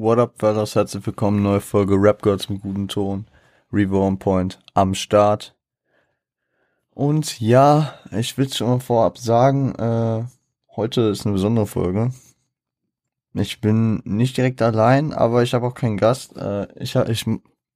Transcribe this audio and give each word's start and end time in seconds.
What 0.00 0.18
up, 0.18 0.38
fellas? 0.38 0.76
Herzlich 0.76 1.04
willkommen, 1.04 1.42
neue 1.42 1.60
Folge 1.60 1.94
Rap 1.94 2.22
Girls 2.22 2.48
mit 2.48 2.62
gutem 2.62 2.88
Ton. 2.88 3.26
Revo 3.70 4.06
on 4.06 4.18
Point 4.18 4.58
am 4.72 4.94
Start. 4.94 5.54
Und 6.94 7.38
ja, 7.38 7.92
ich 8.10 8.38
will 8.38 8.50
schon 8.50 8.68
mal 8.68 8.80
vorab 8.80 9.18
sagen, 9.18 9.74
äh, 9.74 10.24
heute 10.74 11.02
ist 11.02 11.26
eine 11.26 11.34
besondere 11.34 11.66
Folge. 11.66 12.12
Ich 13.34 13.60
bin 13.60 14.00
nicht 14.06 14.38
direkt 14.38 14.62
allein, 14.62 15.12
aber 15.12 15.42
ich 15.42 15.52
habe 15.52 15.66
auch 15.66 15.74
keinen 15.74 15.98
Gast. 15.98 16.34
Äh, 16.34 16.66
ich, 16.82 16.96
ich, 16.96 17.26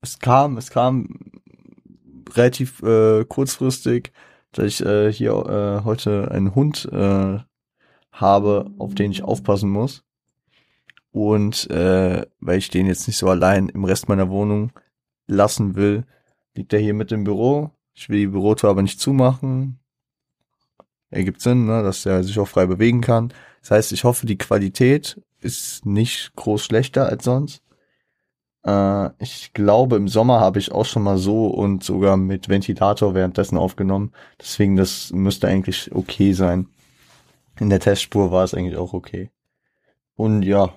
es 0.01 0.19
kam, 0.19 0.57
es 0.57 0.71
kam 0.71 1.31
relativ 2.35 2.83
äh, 2.83 3.27
kurzfristig, 3.27 4.13
dass 4.53 4.65
ich 4.65 4.81
äh, 4.81 5.13
hier 5.13 5.33
äh, 5.33 5.85
heute 5.85 6.31
einen 6.31 6.55
Hund 6.55 6.89
äh, 6.91 7.41
habe, 8.13 8.71
auf 8.79 8.95
den 8.95 9.11
ich 9.11 9.25
aufpassen 9.25 9.69
muss. 9.69 10.05
Und 11.15 11.71
äh, 11.71 12.27
weil 12.41 12.59
ich 12.59 12.71
den 12.71 12.89
jetzt 12.89 13.07
nicht 13.07 13.19
so 13.19 13.29
allein 13.29 13.69
im 13.69 13.85
Rest 13.85 14.09
meiner 14.09 14.31
Wohnung 14.31 14.73
lassen 15.29 15.77
will, 15.77 16.03
liegt 16.57 16.73
er 16.73 16.81
hier 16.81 16.93
mit 16.93 17.13
im 17.13 17.23
Büro. 17.23 17.71
Ich 17.93 18.09
will 18.09 18.19
die 18.19 18.27
Bürotür 18.27 18.71
aber 18.71 18.83
nicht 18.83 18.99
zumachen. 18.99 19.79
Ergibt 21.11 21.41
Sinn, 21.41 21.67
ne, 21.67 21.85
dass 21.85 22.05
er 22.05 22.25
sich 22.25 22.37
auch 22.41 22.49
frei 22.49 22.67
bewegen 22.67 23.01
kann. 23.01 23.33
Das 23.61 23.71
heißt, 23.71 23.93
ich 23.93 24.03
hoffe, 24.03 24.27
die 24.27 24.39
Qualität 24.39 25.23
ist 25.39 25.87
nicht 25.87 26.35
groß 26.35 26.65
schlechter 26.65 27.07
als 27.07 27.23
sonst. 27.23 27.63
Äh, 28.67 29.11
ich 29.23 29.53
glaube, 29.53 29.95
im 29.95 30.09
Sommer 30.09 30.41
habe 30.41 30.59
ich 30.59 30.73
auch 30.73 30.85
schon 30.85 31.05
mal 31.05 31.19
so 31.19 31.47
und 31.47 31.85
sogar 31.85 32.17
mit 32.17 32.49
Ventilator 32.49 33.15
währenddessen 33.15 33.57
aufgenommen. 33.57 34.11
Deswegen, 34.41 34.75
das 34.75 35.13
müsste 35.13 35.47
eigentlich 35.47 35.95
okay 35.95 36.33
sein. 36.33 36.67
In 37.61 37.71
der 37.71 37.79
Testspur 37.79 38.33
war 38.33 38.43
es 38.43 38.53
eigentlich 38.53 38.77
auch 38.77 38.95
okay. 38.95 39.31
Und 40.17 40.43
ja, 40.43 40.75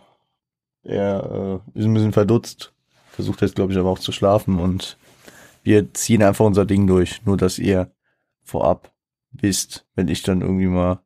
er 0.88 1.62
äh, 1.76 1.80
ist 1.80 1.86
ein 1.86 1.94
bisschen 1.94 2.14
verdutzt, 2.14 2.74
versucht 3.12 3.42
jetzt, 3.42 3.56
glaube 3.56 3.74
ich, 3.74 3.78
aber 3.78 3.90
auch 3.90 4.00
zu 4.00 4.12
schlafen 4.12 4.60
und 4.60 4.98
wir 5.64 5.94
ziehen 5.94 6.24
einfach 6.24 6.46
unser 6.46 6.66
Ding 6.66 6.88
durch. 6.88 7.26
Nur, 7.26 7.36
dass 7.36 7.60
ihr 7.60 7.92
vorab 8.42 8.94
wisst, 9.32 9.86
wenn 9.96 10.08
ich 10.08 10.24
dann 10.24 10.42
irgendwie 10.42 10.68
mal 10.68 11.02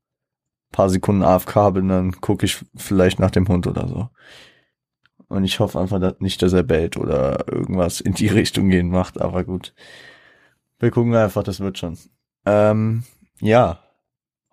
paar 0.71 0.89
Sekunden 0.89 1.23
AFK 1.23 1.73
bin, 1.73 1.89
dann 1.89 2.21
gucke 2.21 2.45
ich 2.45 2.63
vielleicht 2.75 3.19
nach 3.19 3.31
dem 3.31 3.47
Hund 3.47 3.67
oder 3.67 3.87
so. 3.87 4.09
Und 5.27 5.43
ich 5.43 5.59
hoffe 5.59 5.79
einfach 5.79 5.99
dass 5.99 6.19
nicht, 6.19 6.41
dass 6.41 6.53
er 6.53 6.63
bellt 6.63 6.97
oder 6.97 7.45
irgendwas 7.51 8.01
in 8.01 8.13
die 8.13 8.27
Richtung 8.29 8.69
gehen 8.69 8.89
macht, 8.89 9.19
aber 9.19 9.43
gut. 9.43 9.73
Wir 10.79 10.91
gucken 10.91 11.15
einfach, 11.15 11.43
das 11.43 11.59
wird 11.59 11.77
schon. 11.77 11.97
Ähm, 12.45 13.03
ja, 13.39 13.79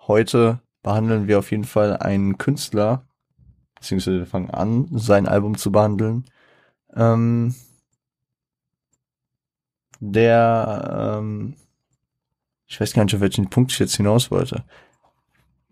heute 0.07 0.61
behandeln 0.83 1.27
wir 1.27 1.39
auf 1.39 1.51
jeden 1.51 1.65
Fall 1.65 1.97
einen 1.97 2.39
Künstler, 2.39 3.08
beziehungsweise 3.79 4.19
wir 4.19 4.27
fangen 4.27 4.51
an, 4.51 4.89
sein 4.93 5.27
Album 5.27 5.57
zu 5.57 5.73
behandeln. 5.73 6.25
Ähm, 6.95 7.55
der, 10.01 11.19
ähm, 11.19 11.55
ich 12.67 12.81
weiß 12.81 12.93
gar 12.93 13.05
nicht, 13.05 13.15
auf 13.15 13.21
welchen 13.21 13.51
Punkt 13.51 13.73
ich 13.73 13.79
jetzt 13.79 13.97
hinaus 13.97 14.31
wollte. 14.31 14.65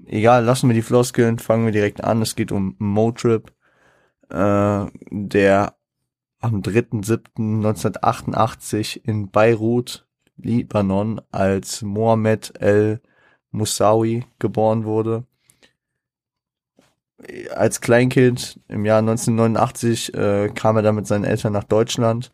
Egal, 0.05 0.45
lassen 0.45 0.69
wir 0.69 0.75
die 0.75 0.83
Floskeln, 0.83 1.39
fangen 1.39 1.65
wir 1.65 1.73
direkt 1.73 2.05
an. 2.05 2.21
Es 2.23 2.37
geht 2.37 2.53
um 2.53 2.77
Motrip, 2.79 3.53
äh, 4.29 4.87
der 5.11 5.75
am 6.41 6.61
3.7.1988 6.61 9.01
in 9.05 9.31
Beirut, 9.31 10.07
Libanon, 10.37 11.21
als 11.31 11.81
Mohammed 11.83 12.53
El 12.61 13.01
Moussaoui 13.51 14.27
geboren 14.39 14.85
wurde 14.85 15.25
als 17.55 17.81
Kleinkind 17.81 18.61
im 18.69 18.85
Jahr 18.85 18.99
1989 18.99 20.15
äh, 20.15 20.49
kam 20.55 20.77
er 20.77 20.83
dann 20.83 20.97
mit 20.97 21.07
seinen 21.07 21.25
Eltern 21.25 21.53
nach 21.53 21.65
Deutschland, 21.65 22.31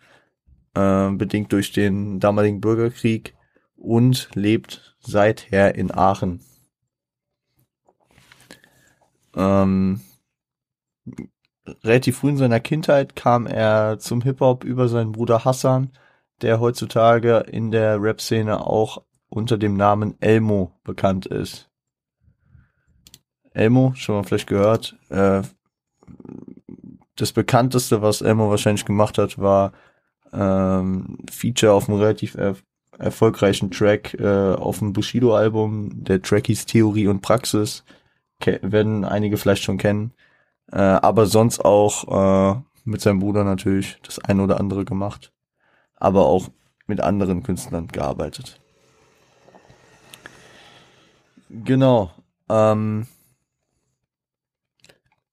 äh, 0.74 1.10
bedingt 1.10 1.52
durch 1.52 1.72
den 1.72 2.18
damaligen 2.20 2.60
Bürgerkrieg 2.60 3.34
und 3.76 4.28
lebt 4.34 4.96
seither 5.00 5.74
in 5.74 5.92
Aachen. 5.92 6.40
Ähm, 9.34 10.00
relativ 11.84 12.18
früh 12.18 12.30
in 12.30 12.36
seiner 12.36 12.60
Kindheit 12.60 13.16
kam 13.16 13.46
er 13.46 13.98
zum 13.98 14.20
Hip-Hop 14.22 14.64
über 14.64 14.88
seinen 14.88 15.12
Bruder 15.12 15.44
Hassan, 15.44 15.92
der 16.42 16.60
heutzutage 16.60 17.38
in 17.38 17.70
der 17.70 18.02
Rap-Szene 18.02 18.66
auch 18.66 19.02
unter 19.28 19.56
dem 19.56 19.76
Namen 19.76 20.20
Elmo 20.20 20.72
bekannt 20.84 21.26
ist. 21.26 21.71
Elmo, 23.54 23.92
schon 23.94 24.16
mal 24.16 24.24
vielleicht 24.24 24.48
gehört. 24.48 24.96
Äh, 25.08 25.42
das 27.16 27.32
bekannteste, 27.32 28.02
was 28.02 28.20
Elmo 28.20 28.50
wahrscheinlich 28.50 28.84
gemacht 28.84 29.18
hat, 29.18 29.38
war 29.38 29.72
ähm, 30.32 31.18
Feature 31.30 31.72
auf 31.72 31.88
einem 31.88 31.98
relativ 31.98 32.34
er 32.34 32.56
erfolgreichen 32.98 33.70
Track 33.70 34.14
äh, 34.14 34.54
auf 34.54 34.78
dem 34.78 34.92
Bushido-Album. 34.92 36.04
Der 36.04 36.22
Track 36.22 36.46
hieß 36.46 36.66
Theorie 36.66 37.08
und 37.08 37.20
Praxis. 37.22 37.84
Ke 38.40 38.60
werden 38.62 39.04
einige 39.04 39.36
vielleicht 39.36 39.62
schon 39.62 39.78
kennen. 39.78 40.12
Äh, 40.70 40.78
aber 40.78 41.26
sonst 41.26 41.64
auch 41.64 42.54
äh, 42.54 42.60
mit 42.84 43.00
seinem 43.00 43.20
Bruder 43.20 43.44
natürlich 43.44 43.98
das 44.02 44.18
eine 44.18 44.42
oder 44.42 44.60
andere 44.60 44.84
gemacht. 44.84 45.32
Aber 45.96 46.26
auch 46.26 46.48
mit 46.86 47.00
anderen 47.00 47.42
Künstlern 47.42 47.88
gearbeitet. 47.88 48.60
Genau. 51.48 52.10
Ähm, 52.48 53.06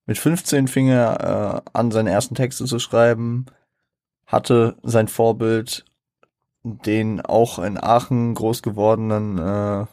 mit 0.10 0.18
15 0.18 0.68
fing 0.68 0.88
er 0.90 1.64
äh, 1.68 1.70
an, 1.78 1.92
seine 1.92 2.10
ersten 2.10 2.34
Texte 2.34 2.66
zu 2.66 2.80
schreiben, 2.80 3.46
hatte 4.26 4.76
sein 4.82 5.08
Vorbild 5.08 5.86
den 6.64 7.22
auch 7.22 7.60
in 7.60 7.78
Aachen 7.78 8.34
groß 8.34 8.64
gewordenen 8.64 9.38
äh, 9.38 9.86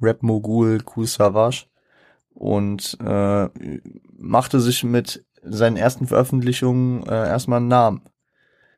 Rap-Mogul 0.00 0.78
Kool 0.84 1.08
Savage 1.08 1.66
und 2.34 2.96
äh, 3.00 3.48
machte 4.16 4.60
sich 4.60 4.84
mit 4.84 5.26
seinen 5.42 5.76
ersten 5.76 6.06
Veröffentlichungen 6.06 7.04
äh, 7.08 7.26
erstmal 7.26 7.56
einen 7.56 7.66
Namen 7.66 8.02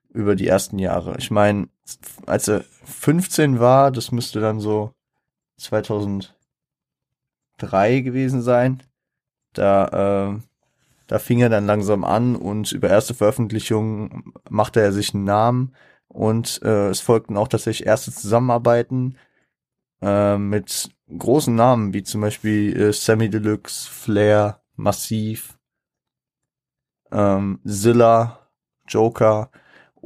über 0.09 0.35
die 0.35 0.49
ersten 0.49 0.79
Jahre. 0.79 1.17
Ich 1.19 1.31
meine, 1.31 1.69
als 2.25 2.49
er 2.49 2.65
15 2.85 3.61
war, 3.61 3.91
das 3.91 4.13
müsste 4.13 4.41
dann 4.41 4.61
so 4.61 4.93
2003 5.59 6.31
gewesen 8.01 8.41
sein, 8.41 8.83
da 9.53 10.31
äh, 10.33 10.41
da 11.07 11.19
fing 11.19 11.41
er 11.41 11.49
dann 11.49 11.67
langsam 11.67 12.05
an 12.05 12.37
und 12.37 12.73
über 12.73 12.89
erste 12.89 13.15
Veröffentlichungen 13.15 14.33
machte 14.49 14.81
er 14.81 14.93
sich 14.93 15.15
einen 15.15 15.25
Namen 15.25 15.75
und 16.09 16.61
äh, 16.63 16.89
es 16.89 17.01
folgten 17.01 17.37
auch 17.37 17.49
tatsächlich 17.49 17.87
erste 17.87 18.13
Zusammenarbeiten 18.13 19.17
äh, 20.03 20.37
mit 20.37 20.91
großen 21.17 21.55
Namen, 21.55 21.93
wie 21.95 22.03
zum 22.03 22.21
Beispiel 22.21 22.77
äh, 22.77 22.93
Sammy 22.93 23.31
Deluxe, 23.31 23.89
Flair, 23.89 24.63
Massiv, 24.75 25.59
ähm, 27.13 27.61
Zilla, 27.65 28.51
Joker 28.89 29.51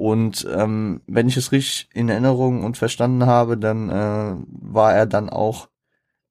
und 0.00 0.47
ähm, 0.50 1.03
wenn 1.06 1.28
ich 1.28 1.37
es 1.37 1.53
richtig 1.53 1.91
in 1.93 2.09
Erinnerung 2.09 2.65
und 2.65 2.78
verstanden 2.78 3.27
habe, 3.27 3.59
dann 3.59 3.91
äh, 3.91 4.34
war 4.47 4.94
er 4.94 5.06
dann 5.06 5.28
auch 5.28 5.69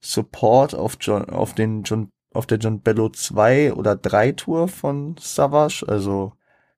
Support 0.01 0.73
auf, 0.73 0.97
John, 0.99 1.29
auf 1.29 1.53
den 1.53 1.83
John 1.83 2.11
auf 2.33 2.45
der 2.45 2.57
John 2.57 2.81
Bello 2.81 3.09
2 3.09 3.73
oder 3.73 3.95
3 3.95 4.33
Tour 4.33 4.67
von 4.67 5.15
Savage, 5.19 5.85
also 5.87 6.33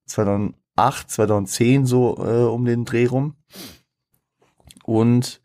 2008, 0.06 1.10
2010 1.10 1.86
so 1.86 2.18
äh, 2.18 2.46
um 2.46 2.66
den 2.66 2.86
Dreh 2.86 3.06
rum. 3.06 3.36
Und 4.84 5.42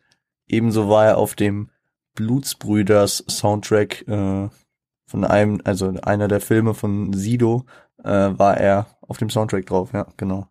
ebenso 0.47 0.89
war 0.89 1.05
er 1.05 1.17
auf 1.17 1.35
dem 1.35 1.69
Blutsbrüders 2.15 3.23
Soundtrack 3.29 4.07
äh, 4.07 4.49
von 5.05 5.23
einem, 5.23 5.61
also 5.63 5.93
einer 6.01 6.27
der 6.27 6.41
Filme 6.41 6.73
von 6.73 7.13
Sido, 7.13 7.65
äh, 8.03 8.09
war 8.09 8.57
er 8.57 8.87
auf 9.01 9.17
dem 9.17 9.29
Soundtrack 9.29 9.65
drauf, 9.65 9.93
ja, 9.93 10.07
genau. 10.17 10.47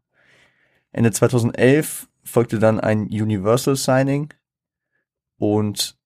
Ende 0.92 1.13
2011 1.13 2.09
folgte 2.25 2.59
dann 2.59 2.80
ein 2.80 3.03
Universal 3.03 3.77
Signing 3.77 4.33
und 5.39 5.98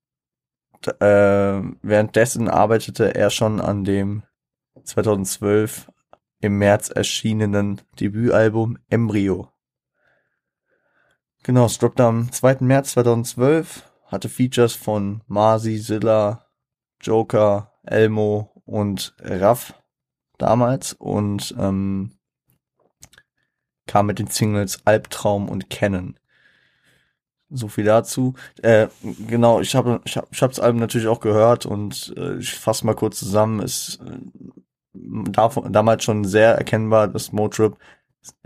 äh, 0.87 1.63
währenddessen 1.83 2.49
arbeitete 2.49 3.15
er 3.15 3.31
schon 3.31 3.61
an 3.61 3.85
dem 3.85 4.23
2012 4.85 5.91
im 6.41 6.59
März 6.59 6.89
erschienenen 6.89 7.81
Debütalbum 7.99 8.79
Embryo. 8.89 9.49
Genau, 11.43 11.67
es 11.67 11.79
droppte 11.79 12.05
am 12.05 12.31
2. 12.31 12.59
März 12.61 12.93
2012, 12.93 13.83
hatte 14.07 14.29
Features 14.29 14.75
von 14.75 15.23
Marzi, 15.27 15.81
Zilla, 15.81 16.47
Joker, 17.01 17.73
Elmo 17.83 18.63
und 18.67 19.15
Raff 19.21 19.75
damals 20.37 20.93
und 20.95 21.55
ähm, 21.59 22.13
kam 23.87 24.07
mit 24.07 24.19
den 24.19 24.29
Singles 24.29 24.87
Albtraum 24.87 25.49
und 25.49 25.71
Kennen. 25.71 26.19
So 27.51 27.69
viel 27.69 27.85
dazu. 27.85 28.35
Äh, 28.63 28.87
genau, 29.27 29.61
ich 29.61 29.75
habe 29.75 30.01
ich 30.05 30.17
hab, 30.17 30.29
ich 30.33 30.41
hab 30.41 30.51
das 30.51 30.61
Album 30.61 30.81
natürlich 30.81 31.09
auch 31.09 31.21
gehört 31.21 31.67
und 31.67 32.15
äh, 32.17 32.37
ich 32.37 32.55
fasse 32.55 32.87
mal 32.87 32.95
kurz 32.95 33.19
zusammen. 33.19 33.61
Ist 33.61 34.01
äh, 34.01 35.31
damals 35.71 36.05
schon 36.05 36.25
sehr 36.25 36.55
erkennbar, 36.55 37.09
dass 37.09 37.33
Motrip 37.33 37.77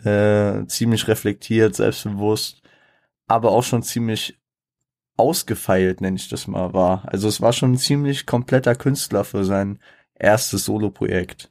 äh, 0.03 0.65
ziemlich 0.67 1.07
reflektiert, 1.09 1.75
selbstbewusst, 1.75 2.63
aber 3.27 3.51
auch 3.51 3.63
schon 3.63 3.83
ziemlich 3.83 4.39
ausgefeilt, 5.17 6.01
nenne 6.01 6.17
ich 6.17 6.29
das 6.29 6.47
mal, 6.47 6.73
war. 6.73 7.05
Also 7.07 7.29
es 7.29 7.41
war 7.41 7.53
schon 7.53 7.73
ein 7.73 7.79
ziemlich 7.79 8.27
kompletter 8.27 8.75
Künstler 8.75 9.25
für 9.25 9.45
sein 9.45 9.79
erstes 10.15 10.65
Solo-Projekt. 10.65 11.49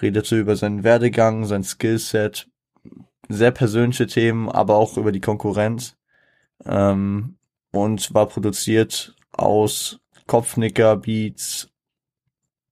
Redete 0.00 0.36
über 0.38 0.56
seinen 0.56 0.84
Werdegang, 0.84 1.46
sein 1.46 1.64
Skillset, 1.64 2.50
sehr 3.28 3.50
persönliche 3.50 4.06
Themen, 4.06 4.48
aber 4.48 4.76
auch 4.76 4.96
über 4.96 5.12
die 5.12 5.20
Konkurrenz. 5.20 5.96
Ähm, 6.64 7.36
und 7.70 8.14
war 8.14 8.26
produziert 8.26 9.14
aus 9.32 10.00
Kopfnicker, 10.26 10.96
Beats 10.96 11.68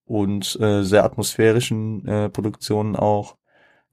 und 0.07 0.59
äh, 0.61 0.83
sehr 0.83 1.05
atmosphärischen 1.05 2.07
äh, 2.07 2.29
Produktionen 2.29 2.97
auch 2.97 3.37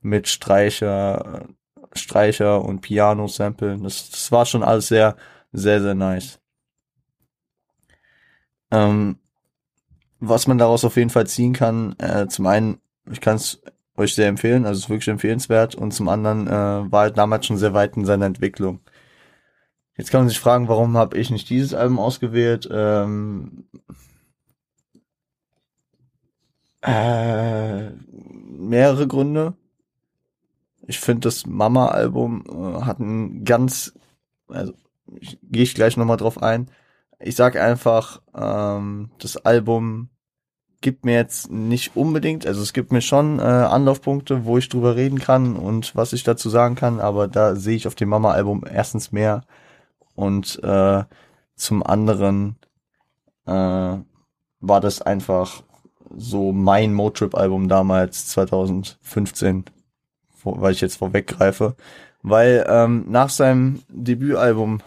mit 0.01 0.27
Streicher, 0.27 1.47
Streicher 1.93 2.63
und 2.63 2.81
Piano-Samplen. 2.81 3.83
Das, 3.83 4.09
das 4.09 4.31
war 4.31 4.45
schon 4.45 4.63
alles 4.63 4.87
sehr, 4.87 5.15
sehr, 5.51 5.81
sehr 5.81 5.95
nice. 5.95 6.39
Ähm, 8.71 9.17
was 10.19 10.47
man 10.47 10.57
daraus 10.57 10.85
auf 10.85 10.95
jeden 10.97 11.09
Fall 11.09 11.27
ziehen 11.27 11.53
kann, 11.53 11.95
äh, 11.99 12.27
zum 12.27 12.47
einen, 12.47 12.79
ich 13.11 13.21
kann 13.21 13.35
es 13.35 13.61
euch 13.97 14.15
sehr 14.15 14.27
empfehlen, 14.27 14.65
also 14.65 14.77
es 14.77 14.83
ist 14.85 14.89
wirklich 14.89 15.07
empfehlenswert 15.09 15.75
und 15.75 15.91
zum 15.91 16.07
anderen 16.07 16.47
äh, 16.47 16.91
war 16.91 17.05
er 17.05 17.11
damals 17.11 17.45
schon 17.45 17.57
sehr 17.57 17.73
weit 17.73 17.97
in 17.97 18.05
seiner 18.05 18.25
Entwicklung. 18.25 18.79
Jetzt 19.97 20.11
kann 20.11 20.21
man 20.21 20.29
sich 20.29 20.39
fragen, 20.39 20.67
warum 20.67 20.97
habe 20.97 21.17
ich 21.17 21.29
nicht 21.29 21.49
dieses 21.49 21.73
Album 21.73 21.99
ausgewählt? 21.99 22.67
Ähm, 22.71 23.65
äh, 26.81 27.89
mehrere 27.91 29.07
Gründe. 29.07 29.53
Ich 30.87 30.99
finde, 30.99 31.21
das 31.21 31.45
Mama-Album 31.45 32.43
äh, 32.47 32.81
hat 32.81 32.99
ein 32.99 33.43
ganz, 33.45 33.93
also 34.47 34.73
gehe 35.43 35.63
ich 35.63 35.75
gleich 35.75 35.97
nochmal 35.97 36.17
drauf 36.17 36.41
ein. 36.41 36.71
Ich 37.19 37.35
sag 37.35 37.55
einfach, 37.55 38.21
ähm, 38.35 39.11
das 39.19 39.37
Album 39.37 40.09
gibt 40.81 41.05
mir 41.05 41.13
jetzt 41.13 41.51
nicht 41.51 41.95
unbedingt, 41.95 42.47
also 42.47 42.63
es 42.63 42.73
gibt 42.73 42.91
mir 42.91 43.01
schon 43.01 43.37
äh, 43.37 43.43
Anlaufpunkte, 43.43 44.45
wo 44.45 44.57
ich 44.57 44.67
drüber 44.67 44.95
reden 44.95 45.19
kann 45.19 45.55
und 45.55 45.95
was 45.95 46.11
ich 46.13 46.23
dazu 46.23 46.49
sagen 46.49 46.73
kann, 46.73 46.99
aber 46.99 47.27
da 47.27 47.55
sehe 47.55 47.75
ich 47.75 47.85
auf 47.85 47.93
dem 47.93 48.09
Mama-Album 48.09 48.63
erstens 48.67 49.11
mehr 49.11 49.43
und 50.21 50.61
äh, 50.63 51.03
zum 51.55 51.83
anderen 51.83 52.57
äh, 53.45 53.51
war 53.51 54.81
das 54.81 55.01
einfach 55.01 55.63
so 56.15 56.51
mein 56.51 56.93
Motrip-Album 56.93 57.67
damals 57.67 58.27
2015 58.27 59.65
weil 60.43 60.73
ich 60.73 60.81
jetzt 60.81 60.97
vorweggreife, 60.97 61.75
weil 62.21 62.65
ähm, 62.67 63.05
nach 63.09 63.29
seinem 63.29 63.83
Debütalbum 63.89 64.81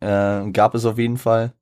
äh, 0.00 0.50
gab 0.50 0.74
es 0.74 0.84
auf 0.84 0.98
jeden 0.98 1.18
Fall 1.18 1.52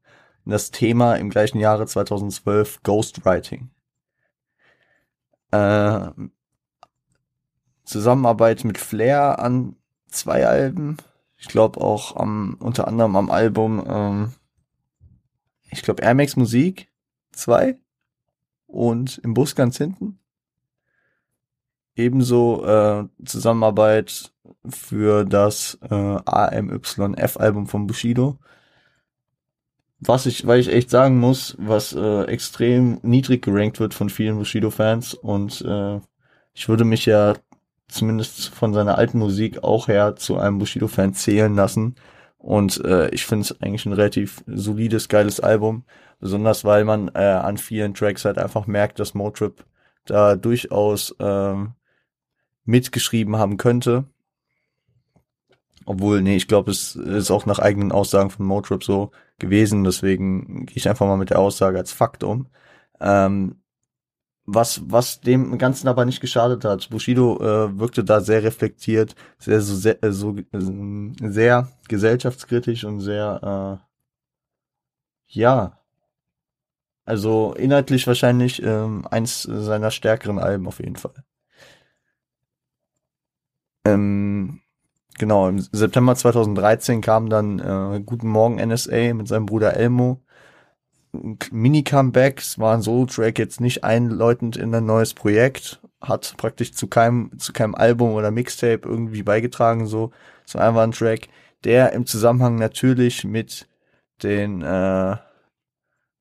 das 0.44 0.70
Thema 0.70 1.14
im 1.16 1.30
gleichen 1.30 1.58
Jahre 1.58 1.86
2012 1.86 2.82
Ghostwriting. 2.82 3.70
Äh, 5.50 6.08
Zusammenarbeit 7.84 8.64
mit 8.64 8.78
Flair 8.78 9.38
an 9.38 9.76
zwei 10.08 10.46
Alben. 10.46 10.98
Ich 11.38 11.48
glaube 11.48 11.80
auch 11.80 12.16
am 12.16 12.56
unter 12.58 12.88
anderem 12.88 13.14
am 13.16 13.30
Album, 13.30 13.84
ähm, 13.88 14.32
ich 15.70 15.82
glaube 15.82 16.02
Air 16.02 16.14
Max 16.14 16.36
Musik 16.36 16.88
2 17.32 17.78
und 18.66 19.18
im 19.18 19.34
Bus 19.34 19.54
ganz 19.54 19.78
hinten. 19.78 20.18
Ebenso 21.94 22.64
äh, 22.64 23.08
Zusammenarbeit 23.24 24.32
für 24.68 25.24
das 25.24 25.78
äh, 25.88 25.94
AMYF-Album 25.94 27.66
von 27.66 27.86
Bushido. 27.86 28.38
Was 30.00 30.26
ich, 30.26 30.46
weil 30.46 30.60
ich 30.60 30.68
echt 30.68 30.90
sagen 30.90 31.18
muss, 31.18 31.56
was 31.58 31.92
äh, 31.92 32.22
extrem 32.24 33.00
niedrig 33.02 33.42
gerankt 33.42 33.80
wird 33.80 33.94
von 33.94 34.10
vielen 34.10 34.38
Bushido-Fans 34.38 35.14
und 35.14 35.60
äh, 35.62 36.00
ich 36.54 36.68
würde 36.68 36.84
mich 36.84 37.06
ja 37.06 37.34
zumindest 37.88 38.48
von 38.50 38.74
seiner 38.74 38.98
alten 38.98 39.18
Musik 39.18 39.64
auch 39.64 39.88
her 39.88 40.16
zu 40.16 40.38
einem 40.38 40.58
Bushido-Fan 40.58 41.14
zählen 41.14 41.54
lassen. 41.54 41.96
Und 42.36 42.84
äh, 42.84 43.08
ich 43.10 43.26
finde 43.26 43.42
es 43.42 43.60
eigentlich 43.60 43.86
ein 43.86 43.92
relativ 43.92 44.44
solides, 44.46 45.08
geiles 45.08 45.40
Album. 45.40 45.84
Besonders 46.20 46.64
weil 46.64 46.84
man 46.84 47.08
äh, 47.14 47.18
an 47.18 47.58
vielen 47.58 47.94
Tracks 47.94 48.24
halt 48.24 48.38
einfach 48.38 48.66
merkt, 48.66 48.98
dass 48.98 49.14
Motrip 49.14 49.64
da 50.04 50.36
durchaus 50.36 51.14
ähm, 51.20 51.72
mitgeschrieben 52.64 53.36
haben 53.36 53.56
könnte. 53.56 54.04
Obwohl, 55.86 56.20
nee, 56.20 56.36
ich 56.36 56.48
glaube, 56.48 56.70
es 56.70 56.96
ist 56.96 57.30
auch 57.30 57.46
nach 57.46 57.58
eigenen 57.58 57.92
Aussagen 57.92 58.30
von 58.30 58.44
Motrip 58.44 58.84
so 58.84 59.10
gewesen, 59.38 59.84
deswegen 59.84 60.66
gehe 60.66 60.76
ich 60.76 60.88
einfach 60.88 61.06
mal 61.06 61.16
mit 61.16 61.30
der 61.30 61.38
Aussage 61.38 61.78
als 61.78 61.92
Fakt 61.92 62.24
um. 62.24 62.48
Ähm, 63.00 63.56
was, 64.50 64.80
was 64.90 65.20
dem 65.20 65.58
Ganzen 65.58 65.88
aber 65.88 66.06
nicht 66.06 66.20
geschadet 66.20 66.64
hat. 66.64 66.88
Bushido 66.88 67.36
äh, 67.36 67.78
wirkte 67.78 68.02
da 68.02 68.20
sehr 68.22 68.42
reflektiert, 68.42 69.14
sehr, 69.38 69.60
so, 69.60 69.74
sehr, 69.74 70.02
äh, 70.02 70.10
so, 70.10 70.36
äh, 70.36 71.28
sehr 71.30 71.68
gesellschaftskritisch 71.88 72.84
und 72.84 73.00
sehr, 73.00 73.80
äh, 73.82 73.84
ja, 75.26 75.78
also 77.04 77.54
inhaltlich 77.54 78.06
wahrscheinlich 78.06 78.62
ähm, 78.62 79.06
eins 79.10 79.42
seiner 79.42 79.90
stärkeren 79.90 80.38
Alben 80.38 80.66
auf 80.66 80.78
jeden 80.78 80.96
Fall. 80.96 81.14
Ähm, 83.84 84.60
genau, 85.18 85.48
im 85.48 85.60
September 85.60 86.14
2013 86.14 87.02
kam 87.02 87.28
dann 87.28 87.58
äh, 87.58 88.00
Guten 88.00 88.28
Morgen 88.28 88.56
NSA 88.56 89.12
mit 89.12 89.28
seinem 89.28 89.46
Bruder 89.46 89.74
Elmo. 89.74 90.22
Mini-Comebacks 91.50 92.58
waren 92.58 92.82
so 92.82 93.06
Track 93.06 93.38
jetzt 93.38 93.60
nicht 93.60 93.84
einläutend 93.84 94.56
in 94.56 94.74
ein 94.74 94.86
neues 94.86 95.14
Projekt, 95.14 95.80
hat 96.00 96.34
praktisch 96.36 96.72
zu 96.72 96.86
keinem, 96.86 97.30
zu 97.38 97.52
keinem 97.52 97.74
Album 97.74 98.12
oder 98.12 98.30
Mixtape 98.30 98.88
irgendwie 98.88 99.22
beigetragen, 99.22 99.86
so. 99.86 100.12
So 100.44 100.58
einfach 100.58 100.82
ein 100.82 100.92
Track, 100.92 101.28
der 101.64 101.92
im 101.92 102.06
Zusammenhang 102.06 102.56
natürlich 102.56 103.24
mit 103.24 103.68
den, 104.22 104.62
äh, 104.62 105.16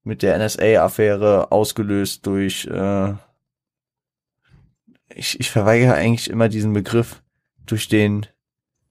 mit 0.03 0.21
der 0.21 0.37
NSA-Affäre 0.37 1.51
ausgelöst 1.51 2.25
durch, 2.25 2.65
äh, 2.65 3.13
ich, 5.15 5.39
ich 5.39 5.49
verweigere 5.49 5.93
eigentlich 5.93 6.29
immer 6.29 6.49
diesen 6.49 6.73
Begriff, 6.73 7.21
durch 7.65 7.87
den 7.87 8.27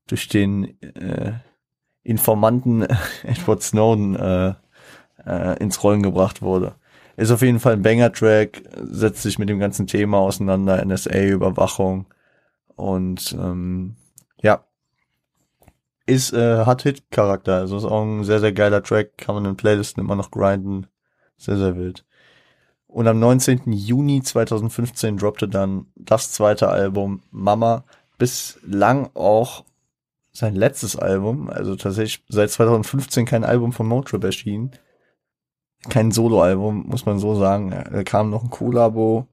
durch 0.07 0.29
den 0.29 0.81
äh, 0.83 1.33
Informanten 2.03 2.83
Edward 3.23 3.63
Snowden 3.63 4.15
äh, 4.15 4.55
äh, 5.27 5.59
ins 5.59 5.83
Rollen 5.83 6.03
gebracht 6.03 6.43
wurde. 6.43 6.75
Ist 7.17 7.31
auf 7.31 7.43
jeden 7.43 7.61
Fall 7.61 7.75
ein 7.75 7.83
Banger-Track, 7.83 8.63
setzt 8.83 9.23
sich 9.23 9.39
mit 9.39 9.49
dem 9.49 9.59
ganzen 9.59 9.87
Thema 9.87 10.19
auseinander, 10.19 10.85
NSA-Überwachung 10.85 12.07
und 12.75 13.35
ähm, 13.39 13.97
ja, 14.43 14.65
ist 16.05 16.33
äh, 16.33 16.65
hat 16.65 16.83
Hit-Charakter, 16.83 17.57
also 17.57 17.79
ist 17.79 17.85
auch 17.85 18.03
ein 18.03 18.25
sehr, 18.25 18.41
sehr 18.41 18.53
geiler 18.53 18.83
Track, 18.83 19.17
kann 19.17 19.35
man 19.35 19.45
in 19.47 19.57
Playlisten 19.57 20.03
immer 20.03 20.15
noch 20.15 20.31
grinden, 20.31 20.87
sehr, 21.39 21.57
sehr 21.57 21.77
wild. 21.77 22.05
Und 22.87 23.09
am 23.09 23.19
19. 23.19 23.73
Juni 23.73 24.23
2015 24.23 25.17
droppte 25.17 25.49
dann 25.49 25.87
das 25.97 26.33
zweite 26.33 26.69
Album 26.69 27.23
Mama 27.31 27.85
bislang 28.19 29.11
auch 29.15 29.65
sein 30.33 30.55
letztes 30.55 30.97
Album, 30.97 31.51
also 31.51 31.77
tatsächlich 31.77 32.25
seit 32.29 32.51
2015 32.51 33.27
kein 33.27 33.45
Album 33.45 33.73
von 33.73 33.87
Motrip 33.87 34.23
erschienen. 34.23 34.71
Kein 35.89 36.11
Soloalbum, 36.11 36.87
muss 36.87 37.07
man 37.07 37.19
so 37.19 37.35
sagen. 37.35 37.71
Da 37.71 38.03
kam 38.05 38.31
noch 38.31 38.45
ein 38.45 38.51
Collabo 38.51 39.27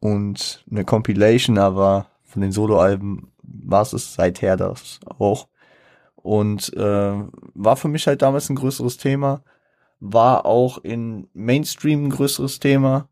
und 0.00 0.64
eine 0.70 0.84
Compilation, 0.84 1.58
aber 1.58 2.06
von 2.22 2.42
den 2.42 2.52
Soloalben 2.52 3.32
war 3.42 3.82
es 3.82 4.14
seither 4.14 4.56
das 4.56 5.00
auch. 5.18 5.48
Und 6.16 6.74
äh, 6.76 7.14
war 7.54 7.76
für 7.76 7.88
mich 7.88 8.06
halt 8.06 8.22
damals 8.22 8.48
ein 8.48 8.56
größeres 8.56 8.96
Thema. 8.96 9.42
War 10.00 10.46
auch 10.46 10.78
in 10.78 11.28
Mainstream 11.34 12.06
ein 12.06 12.10
größeres 12.10 12.60
Thema. 12.60 13.08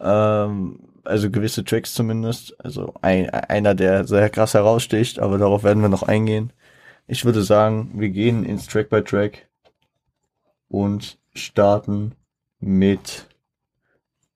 Ähm, 0.00 0.80
also 1.04 1.30
gewisse 1.30 1.64
Tracks 1.64 1.94
zumindest. 1.94 2.56
Also 2.64 2.94
ein, 3.02 3.30
einer, 3.30 3.74
der 3.74 4.06
sehr 4.06 4.30
krass 4.30 4.54
heraussticht, 4.54 5.18
aber 5.18 5.38
darauf 5.38 5.64
werden 5.64 5.82
wir 5.82 5.88
noch 5.88 6.02
eingehen. 6.02 6.52
Ich 7.06 7.24
würde 7.24 7.42
sagen, 7.42 7.90
wir 7.94 8.08
gehen 8.08 8.44
ins 8.44 8.66
Track 8.66 8.88
by 8.88 9.02
Track 9.02 9.48
und 10.68 11.18
starten 11.34 12.14
mit 12.58 13.28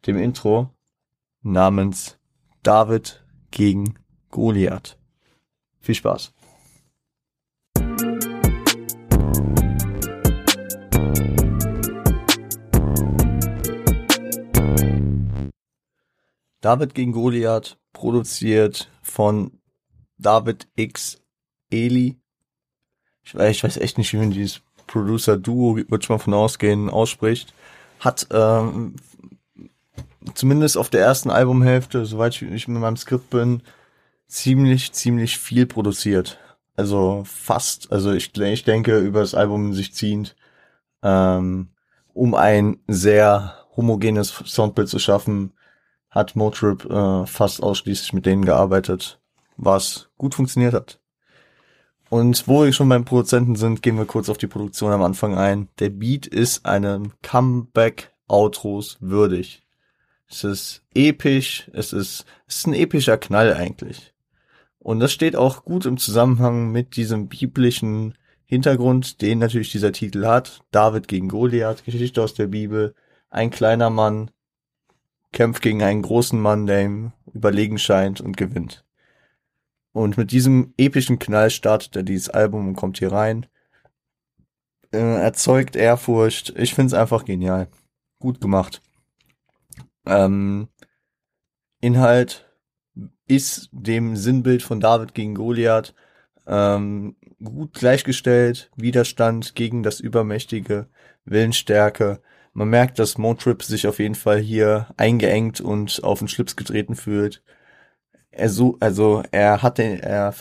dem 0.07 0.19
Intro 0.19 0.71
namens 1.43 2.19
David 2.63 3.25
gegen 3.51 3.99
Goliath. 4.31 4.99
Viel 5.81 5.95
Spaß. 5.95 6.33
David 16.61 16.95
gegen 16.95 17.13
Goliath, 17.13 17.79
produziert 17.93 18.91
von 19.01 19.61
David 20.19 20.69
X 20.75 21.23
Eli. 21.71 22.21
Ich 23.23 23.35
weiß, 23.35 23.57
ich 23.57 23.65
weiß 23.65 23.77
echt 23.77 23.97
nicht, 23.97 24.13
wie 24.13 24.19
man 24.19 24.33
dieses 24.33 24.63
Producer-Duo, 24.89 25.77
würde 25.77 25.99
ich 26.01 26.09
mal 26.09 26.19
von 26.19 26.35
ausgehen, 26.35 26.91
ausspricht. 26.91 27.55
Hat 28.01 28.27
ähm, 28.33 28.97
zumindest 30.35 30.77
auf 30.77 30.91
der 30.91 31.01
ersten 31.01 31.31
Albumhälfte, 31.31 32.05
soweit 32.07 32.41
ich, 32.43 32.69
mit 32.69 32.81
meinem 32.81 32.97
Skript 32.97 33.31
bin, 33.31 33.63
ziemlich, 34.27 34.93
ziemlich 34.93 35.39
viel 35.39 35.67
produziert. 35.67 36.39
Also 36.77 37.23
fast, 37.25 37.91
also 37.93 38.13
ich, 38.13 38.37
ich 38.37 38.65
denke, 38.65 38.99
über 38.99 39.21
das 39.21 39.35
Album 39.35 39.75
sich 39.75 39.95
ziehend, 39.95 40.37
ähm, 41.03 41.69
um 42.13 42.35
ein 42.35 42.79
sehr 42.87 43.55
homogenes 43.77 44.43
Soundbild 44.45 44.89
zu 44.89 44.99
schaffen, 44.99 45.53
hat 46.11 46.37
Motrip 46.37 46.85
äh, 46.85 47.27
fast 47.27 47.63
ausschließlich 47.63 48.13
mit 48.13 48.27
denen 48.27 48.45
gearbeitet, 48.45 49.21
was 49.57 50.09
gut 50.19 50.35
funktioniert 50.35 50.75
hat. 50.75 51.01
Und 52.11 52.49
wo 52.49 52.65
wir 52.65 52.73
schon 52.73 52.89
beim 52.89 53.05
Produzenten 53.05 53.57
sind, 53.57 53.83
gehen 53.83 53.99
wir 53.99 54.07
kurz 54.07 54.29
auf 54.29 54.39
die 54.39 54.47
Produktion 54.47 54.93
am 54.93 55.03
Anfang 55.03 55.37
ein. 55.37 55.69
Der 55.79 55.91
Beat 55.91 56.27
ist 56.27 56.65
einem 56.65 57.13
Comeback-Outros 57.23 58.97
würdig. 59.01 59.63
Es 60.31 60.45
ist 60.45 60.83
episch, 60.95 61.71
es 61.73 61.93
ist, 61.93 62.25
es 62.47 62.57
ist 62.57 62.67
ein 62.67 62.75
epischer 62.75 63.19
Knall 63.19 63.55
eigentlich. 63.55 64.15
Und 64.79 65.01
das 65.01 65.13
steht 65.13 65.37
auch 65.37 65.65
gut 65.65 65.85
im 65.85 65.99
Zusammenhang 65.99 66.71
mit 66.71 66.97
diesem 66.97 67.29
biblischen 67.29 68.15
Hintergrund, 68.47 69.21
den 69.21 69.39
natürlich 69.39 69.71
dieser 69.71 69.93
Titel 69.93 70.25
hat. 70.25 70.61
David 70.71 71.09
gegen 71.09 71.29
Goliath, 71.29 71.85
Geschichte 71.85 72.23
aus 72.23 72.33
der 72.33 72.47
Bibel. 72.47 72.95
Ein 73.29 73.51
kleiner 73.51 73.91
Mann 73.91 74.31
kämpft 75.33 75.61
gegen 75.61 75.83
einen 75.83 76.01
großen 76.01 76.41
Mann, 76.41 76.67
der 76.67 76.85
ihm 76.85 77.13
überlegen 77.35 77.79
scheint 77.79 78.23
und 78.23 78.39
gewinnt. 78.39 78.85
Und 79.99 80.17
mit 80.17 80.31
diesem 80.31 80.75
epischen 80.77 81.19
Knall 81.19 81.51
startet 81.51 81.97
er 81.97 82.05
dieses 82.05 82.29
Album 82.29 82.69
und 82.69 82.77
kommt 82.77 82.99
hier 82.99 83.11
rein. 83.11 83.47
Äh, 84.93 84.99
erzeugt 84.99 85.75
Ehrfurcht. 85.75 86.55
Ich 86.57 86.73
find's 86.73 86.95
einfach 86.95 87.25
genial. 87.25 87.67
Gut 88.21 88.41
gemacht. 88.41 88.81
Ähm, 90.07 90.69
Inhalt 91.81 92.49
ist 93.27 93.71
dem 93.73 94.15
Sinnbild 94.15 94.63
von 94.63 94.79
David 94.79 95.15
gegen 95.15 95.35
Goliath 95.35 95.97
ähm, 96.47 97.17
gut 97.43 97.75
gleichgestellt. 97.75 98.71
Widerstand 98.77 99.57
gegen 99.57 99.83
das 99.83 99.99
Übermächtige, 99.99 100.87
Willensstärke. 101.25 102.23
Man 102.53 102.69
merkt, 102.69 103.01
dass 103.01 103.19
Motrip 103.19 103.65
sich 103.65 103.89
auf 103.89 103.99
jeden 103.99 104.15
Fall 104.15 104.39
hier 104.39 104.95
eingeengt 104.97 105.61
und 105.61 106.05
auf 106.05 106.21
den 106.21 106.29
Schlips 106.29 106.55
getreten 106.55 106.95
fühlt 106.95 107.43
er 108.39 108.51
so, 108.51 108.77
also 108.81 109.23
er 109.31 109.63
hat 109.63 109.79
den, 109.79 110.01
er, 110.01 110.35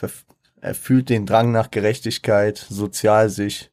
er 0.62 0.76
fühlt 0.76 1.10
den 1.10 1.26
Drang 1.26 1.52
nach 1.52 1.72
Gerechtigkeit, 1.72 2.58
sozial 2.58 3.30
sich 3.30 3.72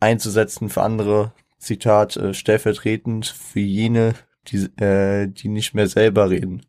einzusetzen 0.00 0.68
für 0.70 0.82
andere, 0.82 1.32
Zitat, 1.58 2.16
äh, 2.16 2.32
stellvertretend 2.32 3.26
für 3.26 3.60
jene, 3.60 4.14
die, 4.48 4.56
äh, 4.82 5.26
die 5.28 5.48
nicht 5.48 5.74
mehr 5.74 5.88
selber 5.88 6.30
reden. 6.30 6.66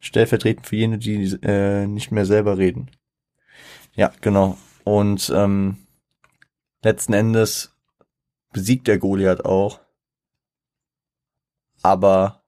Stellvertretend 0.00 0.66
für 0.66 0.76
jene, 0.76 0.98
die 0.98 1.38
äh, 1.42 1.86
nicht 1.86 2.10
mehr 2.10 2.26
selber 2.26 2.58
reden. 2.58 2.90
Ja, 3.94 4.12
genau. 4.20 4.58
Und 4.82 5.32
ähm, 5.34 5.76
letzten 6.82 7.12
Endes 7.12 7.76
besiegt 8.52 8.88
der 8.88 8.98
Goliath 8.98 9.44
auch. 9.44 9.80
Aber 11.82 12.39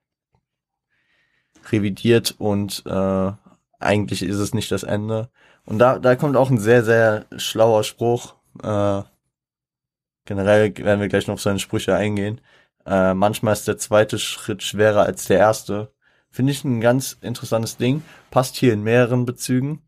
revidiert 1.70 2.34
und 2.38 2.82
äh, 2.86 3.32
eigentlich 3.78 4.22
ist 4.22 4.38
es 4.38 4.54
nicht 4.54 4.70
das 4.70 4.82
Ende. 4.82 5.28
Und 5.64 5.78
da, 5.78 5.98
da 5.98 6.16
kommt 6.16 6.36
auch 6.36 6.50
ein 6.50 6.58
sehr, 6.58 6.84
sehr 6.84 7.26
schlauer 7.36 7.84
Spruch. 7.84 8.34
Äh, 8.62 9.02
generell 10.24 10.76
werden 10.76 11.00
wir 11.00 11.08
gleich 11.08 11.26
noch 11.26 11.34
auf 11.34 11.42
seine 11.42 11.58
Sprüche 11.58 11.94
eingehen. 11.94 12.40
Äh, 12.86 13.14
manchmal 13.14 13.52
ist 13.52 13.68
der 13.68 13.78
zweite 13.78 14.18
Schritt 14.18 14.62
schwerer 14.62 15.02
als 15.02 15.26
der 15.26 15.38
erste. 15.38 15.92
Finde 16.30 16.52
ich 16.52 16.64
ein 16.64 16.80
ganz 16.80 17.16
interessantes 17.20 17.76
Ding. 17.76 18.02
Passt 18.30 18.56
hier 18.56 18.72
in 18.72 18.82
mehreren 18.82 19.24
Bezügen. 19.24 19.82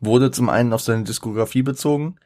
Wurde 0.00 0.30
zum 0.30 0.48
einen 0.48 0.72
auf 0.72 0.82
seine 0.82 1.04
Diskografie 1.04 1.62
bezogen, 1.62 2.16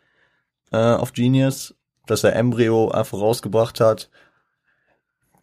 äh, 0.73 0.77
auf 0.77 1.13
Genius, 1.13 1.75
dass 2.07 2.25
er 2.25 2.35
Embryo 2.35 2.91
einfach 2.91 3.19
rausgebracht 3.19 3.81
hat 3.81 4.11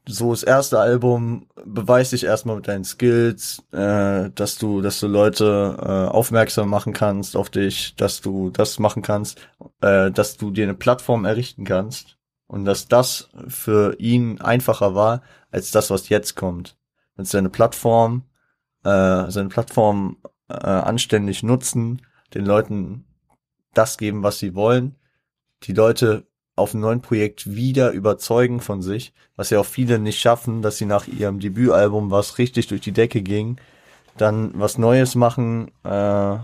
so 0.10 0.32
das 0.32 0.44
erste 0.44 0.80
Album 0.80 1.48
beweist 1.66 2.12
dich 2.12 2.24
erstmal 2.24 2.56
mit 2.56 2.68
deinen 2.68 2.84
Skills, 2.84 3.64
äh, 3.72 4.30
dass 4.32 4.58
du, 4.58 4.82
dass 4.82 5.00
du 5.00 5.08
Leute 5.08 5.78
äh, 5.80 6.12
aufmerksam 6.12 6.70
machen 6.70 6.94
kannst 6.94 7.38
auf 7.38 7.50
dich, 7.50 7.96
dass 7.96 8.20
du 8.20 8.50
das 8.50 8.80
machen 8.80 9.04
kannst, 9.04 9.40
äh, 9.82 10.10
dass 10.12 10.38
du 10.38 10.52
dir 10.52 10.64
eine 10.64 10.74
Plattform 10.74 11.26
errichten 11.26 11.64
kannst 11.64 12.18
und 12.48 12.66
dass 12.66 12.88
das 12.88 13.30
für 13.48 14.00
ihn 14.00 14.42
einfacher 14.42 14.96
war 14.96 15.22
als 15.52 15.72
das, 15.72 15.92
was 15.92 16.10
jetzt 16.10 16.36
kommt. 16.36 16.76
Wenn 17.16 17.26
seine 17.26 17.50
Plattform, 17.50 18.24
äh, 18.84 19.30
seine 19.30 19.50
Plattform 19.50 20.18
äh, 20.48 20.56
anständig 20.56 21.44
nutzen, 21.44 22.02
den 22.34 22.46
Leuten 22.46 23.06
das 23.74 23.98
geben, 23.98 24.24
was 24.24 24.40
sie 24.40 24.56
wollen, 24.56 24.96
die 25.64 25.74
Leute 25.74 26.26
auf 26.60 26.74
einem 26.74 26.82
neuen 26.82 27.02
Projekt 27.02 27.56
wieder 27.56 27.92
überzeugen 27.92 28.62
von 28.62 28.82
sich, 28.82 29.14
was 29.36 29.50
ja 29.50 29.60
auch 29.60 29.66
viele 29.66 30.00
nicht 30.00 30.20
schaffen, 30.20 30.62
dass 30.62 30.78
sie 30.78 30.86
nach 30.86 31.08
ihrem 31.08 31.40
Debütalbum, 31.40 32.12
was 32.12 32.38
richtig 32.38 32.68
durch 32.68 32.82
die 32.82 32.92
Decke 32.92 33.22
ging, 33.22 33.58
dann 34.18 34.52
was 34.54 34.78
Neues 34.78 35.16
machen, 35.16 35.72
äh, 35.84 36.38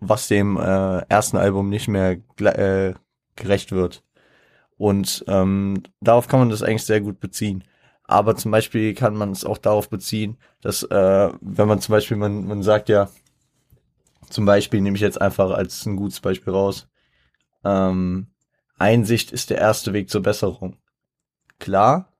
was 0.00 0.28
dem 0.28 0.56
äh, 0.56 0.98
ersten 1.08 1.36
Album 1.36 1.68
nicht 1.68 1.88
mehr 1.88 2.18
äh, 2.38 2.94
gerecht 3.36 3.72
wird. 3.72 4.02
Und 4.76 5.24
ähm, 5.28 5.82
darauf 6.00 6.26
kann 6.26 6.40
man 6.40 6.48
das 6.48 6.62
eigentlich 6.62 6.84
sehr 6.84 7.00
gut 7.02 7.20
beziehen. 7.20 7.64
Aber 8.04 8.34
zum 8.34 8.50
Beispiel 8.50 8.94
kann 8.94 9.14
man 9.14 9.30
es 9.30 9.44
auch 9.44 9.58
darauf 9.58 9.88
beziehen, 9.88 10.38
dass 10.62 10.82
äh, 10.84 11.30
wenn 11.40 11.68
man 11.68 11.80
zum 11.80 11.92
Beispiel, 11.92 12.16
man, 12.16 12.46
man 12.46 12.62
sagt 12.62 12.88
ja, 12.88 13.08
zum 14.30 14.46
Beispiel 14.46 14.80
nehme 14.80 14.96
ich 14.96 15.02
jetzt 15.02 15.20
einfach 15.20 15.50
als 15.50 15.84
ein 15.86 15.96
gutes 15.96 16.20
Beispiel 16.20 16.52
raus, 16.52 16.88
ähm, 17.64 18.28
Einsicht 18.80 19.32
ist 19.32 19.50
der 19.50 19.58
erste 19.58 19.92
Weg 19.92 20.10
zur 20.10 20.22
Besserung. 20.22 20.76
Klar, 21.58 22.12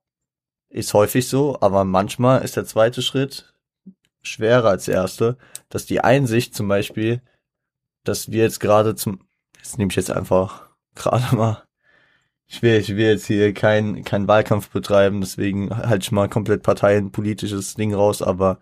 ist 0.69 0.95
häufig 0.95 1.29
so, 1.29 1.59
aber 1.61 1.85
manchmal 1.85 2.43
ist 2.43 2.57
der 2.57 2.65
zweite 2.65 3.03
Schritt 3.03 3.53
schwerer 4.23 4.69
als 4.69 4.85
der 4.85 4.97
erste, 4.97 5.37
dass 5.69 5.87
die 5.87 6.01
Einsicht 6.01 6.55
zum 6.55 6.69
Beispiel, 6.69 7.23
dass 8.05 8.31
wir 8.31 8.43
jetzt 8.43 8.61
gerade 8.61 8.95
zum, 8.95 9.21
jetzt 9.57 9.79
nehme 9.79 9.91
ich 9.91 9.97
jetzt 9.97 10.11
einfach 10.11 10.69
gerade 10.95 11.35
mal, 11.35 11.65
ich 12.47 12.63
will, 12.63 12.79
ich 12.79 12.91
will 12.91 13.07
jetzt 13.07 13.27
hier 13.27 13.55
keinen 13.55 14.05
kein 14.05 14.29
Wahlkampf 14.29 14.71
betreiben, 14.71 15.21
deswegen 15.21 15.71
halte 15.75 16.03
ich 16.03 16.13
mal 16.13 16.29
komplett 16.29 16.63
parteienpolitisches 16.63 17.75
Ding 17.75 17.95
raus, 17.95 18.23
aber 18.23 18.59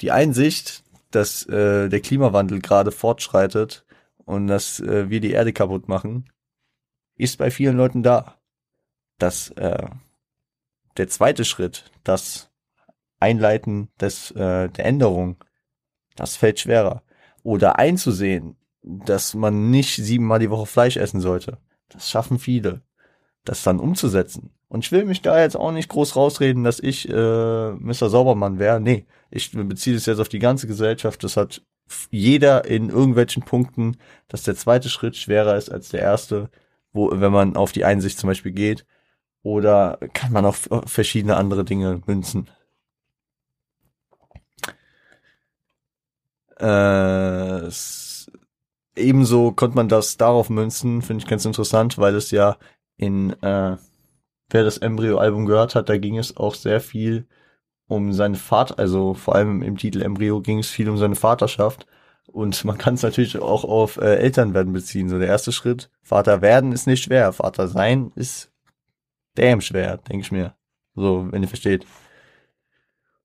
die 0.00 0.10
Einsicht, 0.10 0.82
dass 1.10 1.46
äh, 1.46 1.88
der 1.88 2.00
Klimawandel 2.00 2.60
gerade 2.60 2.90
fortschreitet 2.92 3.84
und 4.24 4.48
dass 4.48 4.80
äh, 4.80 5.08
wir 5.08 5.20
die 5.20 5.30
Erde 5.30 5.52
kaputt 5.52 5.88
machen, 5.88 6.28
ist 7.16 7.38
bei 7.38 7.50
vielen 7.50 7.76
Leuten 7.76 8.02
da. 8.02 8.38
Das, 9.18 9.50
äh, 9.50 9.86
der 10.96 11.08
zweite 11.08 11.44
Schritt, 11.44 11.90
das 12.02 12.50
Einleiten 13.20 13.88
des, 14.00 14.30
äh, 14.32 14.68
der 14.68 14.84
Änderung, 14.84 15.42
das 16.16 16.36
fällt 16.36 16.60
schwerer. 16.60 17.02
Oder 17.42 17.78
einzusehen, 17.78 18.56
dass 18.82 19.34
man 19.34 19.70
nicht 19.70 19.96
siebenmal 19.96 20.38
die 20.38 20.50
Woche 20.50 20.66
Fleisch 20.66 20.96
essen 20.96 21.20
sollte. 21.20 21.58
Das 21.88 22.10
schaffen 22.10 22.38
viele. 22.38 22.82
Das 23.44 23.62
dann 23.62 23.80
umzusetzen. 23.80 24.50
Und 24.68 24.84
ich 24.84 24.92
will 24.92 25.04
mich 25.04 25.22
da 25.22 25.40
jetzt 25.40 25.56
auch 25.56 25.72
nicht 25.72 25.88
groß 25.88 26.16
rausreden, 26.16 26.64
dass 26.64 26.80
ich 26.80 27.08
äh, 27.08 27.12
Mr. 27.12 28.08
Saubermann 28.08 28.58
wäre. 28.58 28.80
Nee, 28.80 29.06
ich 29.30 29.52
beziehe 29.52 29.96
es 29.96 30.06
jetzt 30.06 30.18
auf 30.18 30.28
die 30.28 30.38
ganze 30.38 30.66
Gesellschaft. 30.66 31.22
Das 31.22 31.36
hat 31.36 31.62
jeder 32.10 32.64
in 32.64 32.88
irgendwelchen 32.88 33.42
Punkten, 33.42 33.98
dass 34.28 34.42
der 34.42 34.56
zweite 34.56 34.88
Schritt 34.88 35.16
schwerer 35.16 35.56
ist 35.56 35.70
als 35.70 35.90
der 35.90 36.00
erste 36.00 36.50
wo, 36.94 37.10
wenn 37.12 37.32
man 37.32 37.56
auf 37.56 37.72
die 37.72 37.84
Einsicht 37.84 38.18
zum 38.18 38.28
Beispiel 38.28 38.52
geht. 38.52 38.86
Oder 39.42 39.98
kann 40.14 40.32
man 40.32 40.46
auf 40.46 40.70
verschiedene 40.86 41.36
andere 41.36 41.64
Dinge 41.64 42.00
münzen. 42.06 42.48
Äh, 46.58 47.68
ebenso 48.96 49.52
konnte 49.52 49.76
man 49.76 49.88
das 49.88 50.16
darauf 50.16 50.48
münzen, 50.48 51.02
finde 51.02 51.22
ich 51.22 51.28
ganz 51.28 51.44
interessant, 51.44 51.98
weil 51.98 52.14
es 52.14 52.30
ja 52.30 52.56
in, 52.96 53.30
äh, 53.42 53.76
wer 54.50 54.64
das 54.64 54.78
Embryo-Album 54.78 55.46
gehört 55.46 55.74
hat, 55.74 55.88
da 55.88 55.98
ging 55.98 56.16
es 56.16 56.36
auch 56.36 56.54
sehr 56.54 56.80
viel 56.80 57.26
um 57.86 58.12
seine 58.12 58.36
Vater, 58.36 58.78
also 58.78 59.14
vor 59.14 59.34
allem 59.34 59.62
im 59.62 59.76
Titel 59.76 60.00
Embryo 60.00 60.40
ging 60.40 60.60
es 60.60 60.68
viel 60.68 60.88
um 60.88 60.96
seine 60.96 61.16
Vaterschaft. 61.16 61.86
Und 62.32 62.64
man 62.64 62.78
kann 62.78 62.94
es 62.94 63.02
natürlich 63.02 63.38
auch 63.38 63.64
auf 63.64 63.96
äh, 63.96 64.16
Eltern 64.16 64.54
werden 64.54 64.72
beziehen. 64.72 65.08
So 65.08 65.18
der 65.18 65.28
erste 65.28 65.52
Schritt, 65.52 65.90
Vater 66.02 66.42
werden 66.42 66.72
ist 66.72 66.86
nicht 66.86 67.04
schwer. 67.04 67.32
Vater 67.32 67.68
sein 67.68 68.12
ist 68.16 68.50
damn 69.34 69.60
schwer, 69.60 69.98
denke 69.98 70.24
ich 70.24 70.32
mir. 70.32 70.54
So, 70.94 71.28
wenn 71.30 71.42
ihr 71.42 71.48
versteht. 71.48 71.86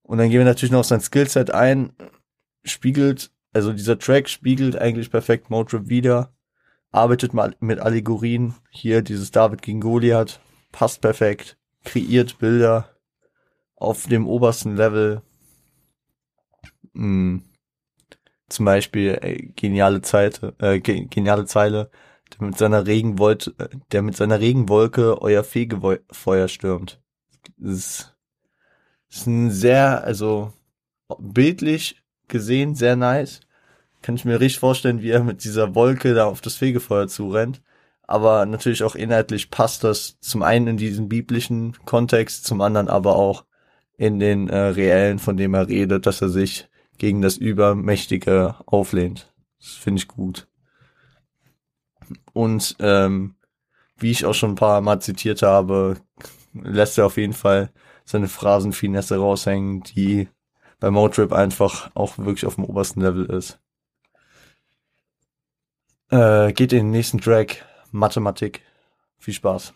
Und 0.04 0.18
dann 0.18 0.30
gehen 0.30 0.40
wir 0.40 0.46
natürlich 0.46 0.72
noch 0.72 0.80
auf 0.80 0.86
sein 0.86 1.02
Skillset 1.02 1.52
ein. 1.52 1.94
Spiegelt 2.64 3.32
also 3.54 3.74
dieser 3.74 3.98
Track 3.98 4.30
spiegelt 4.30 4.76
eigentlich 4.78 5.10
perfekt 5.10 5.50
Motrip 5.50 5.90
wieder, 5.90 6.34
arbeitet 6.92 7.34
mal 7.34 7.56
mit 7.60 7.80
Allegorien, 7.80 8.56
hier 8.70 9.02
dieses 9.02 9.32
David 9.32 9.62
gegen 9.62 9.82
Goliath, 9.82 10.40
passt 10.72 11.02
perfekt, 11.02 11.58
kreiert 11.84 12.38
Bilder 12.38 12.96
auf 13.76 14.06
dem 14.06 14.28
obersten 14.28 14.76
Level. 14.76 15.22
Hm. 16.94 17.44
Zum 18.50 18.66
Beispiel 18.66 19.18
äh, 19.22 19.48
geniale 19.56 20.02
Zeit, 20.02 20.42
äh, 20.60 20.80
geniale 20.80 21.46
Zeile, 21.46 21.90
der 22.32 22.48
mit 22.48 22.58
seiner 22.58 22.86
Regenwolke, 22.86 23.54
der 23.92 24.02
mit 24.02 24.16
seiner 24.16 24.40
Regenwolke 24.40 25.22
euer 25.22 25.44
Fegefeuer 25.44 26.48
stürmt. 26.48 27.02
Das 27.58 27.76
ist, 27.76 28.18
das 29.10 29.20
ist 29.20 29.28
ein 29.28 29.52
sehr, 29.52 30.04
also 30.04 30.54
bildlich 31.18 32.02
gesehen 32.28 32.76
sehr 32.76 32.96
nice. 32.96 33.42
Kann 34.02 34.16
ich 34.16 34.26
mir 34.26 34.40
richtig 34.40 34.60
vorstellen, 34.60 35.02
wie 35.02 35.10
er 35.10 35.24
mit 35.24 35.44
dieser 35.44 35.76
Wolke 35.76 36.14
da 36.14 36.26
auf 36.26 36.42
das 36.42 36.56
Fegefeuer 36.56 37.08
zurennt. 37.08 37.62
Aber 38.04 38.46
natürlich 38.46 38.84
auch 38.84 38.96
inhaltlich 38.96 39.52
passt 39.52 39.84
das 39.84 40.20
zum 40.20 40.42
einen 40.42 40.68
in 40.68 40.78
diesen 40.78 41.10
biblischen 41.10 41.74
Kontext, 41.86 42.46
zum 42.46 42.62
anderen 42.62 42.88
aber 42.88 43.16
auch 43.16 43.46
in 43.98 44.20
den 44.20 44.48
äh, 44.48 44.58
reellen, 44.58 45.20
von 45.20 45.36
dem 45.36 45.54
er 45.54 45.68
redet, 45.68 46.06
dass 46.06 46.22
er 46.22 46.30
sich 46.30 46.69
gegen 47.00 47.22
das 47.22 47.38
Übermächtige 47.38 48.56
auflehnt. 48.68 49.34
Das 49.60 49.70
finde 49.70 50.00
ich 50.00 50.08
gut. 50.08 50.48
Und 52.34 52.76
ähm, 52.80 53.36
wie 53.98 54.12
ich 54.12 54.26
auch 54.26 54.34
schon 54.34 54.52
ein 54.52 54.56
paar 54.56 54.82
Mal 54.82 55.02
zitiert 55.02 55.42
habe, 55.42 55.98
lässt 56.54 56.98
er 56.98 57.06
auf 57.06 57.18
jeden 57.18 57.34
Fall 57.34 57.72
seine 58.06 58.28
Phrasenfinesse 58.28 59.18
raushängen, 59.18 59.82
die 59.82 60.30
bei 60.80 60.92
Motrip 60.92 61.34
einfach 61.34 61.92
auch 61.96 62.18
wirklich 62.18 62.46
auf 62.46 62.56
dem 62.56 62.64
obersten 62.66 63.02
Level 63.02 63.26
ist. 63.26 63.60
Äh, 66.10 66.54
geht 66.54 66.74
in 66.74 66.80
den 66.80 66.92
nächsten 66.92 67.20
Track, 67.20 67.66
Mathematik. 67.92 68.62
Viel 69.20 69.34
Spaß. 69.34 69.74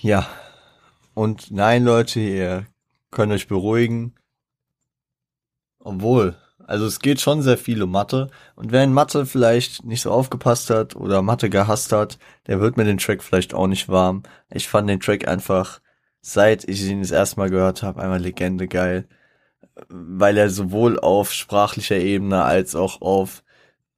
Ja, 0.00 0.28
und 1.14 1.50
nein, 1.50 1.82
Leute, 1.82 2.20
ihr 2.20 2.66
könnt 3.10 3.32
euch 3.32 3.48
beruhigen. 3.48 4.14
Obwohl, 5.80 6.36
also 6.68 6.86
es 6.86 7.00
geht 7.00 7.20
schon 7.20 7.42
sehr 7.42 7.58
viel 7.58 7.82
um 7.82 7.90
Mathe. 7.90 8.30
Und 8.54 8.70
wer 8.70 8.84
in 8.84 8.92
Mathe 8.92 9.26
vielleicht 9.26 9.84
nicht 9.84 10.02
so 10.02 10.12
aufgepasst 10.12 10.70
hat 10.70 10.94
oder 10.94 11.20
Mathe 11.22 11.50
gehasst 11.50 11.90
hat, 11.90 12.18
der 12.46 12.60
wird 12.60 12.76
mir 12.76 12.84
den 12.84 12.98
Track 12.98 13.24
vielleicht 13.24 13.54
auch 13.54 13.66
nicht 13.66 13.88
warm. 13.88 14.22
Ich 14.50 14.68
fand 14.68 14.88
den 14.88 15.00
Track 15.00 15.26
einfach, 15.26 15.80
seit 16.20 16.68
ich 16.68 16.84
ihn 16.84 17.00
das 17.00 17.10
erste 17.10 17.40
Mal 17.40 17.50
gehört 17.50 17.82
habe, 17.82 18.00
einmal 18.00 18.20
Legende 18.20 18.68
geil. 18.68 19.08
Weil 19.88 20.36
er 20.36 20.48
sowohl 20.50 21.00
auf 21.00 21.32
sprachlicher 21.32 21.96
Ebene 21.96 22.44
als 22.44 22.76
auch 22.76 23.00
auf 23.00 23.42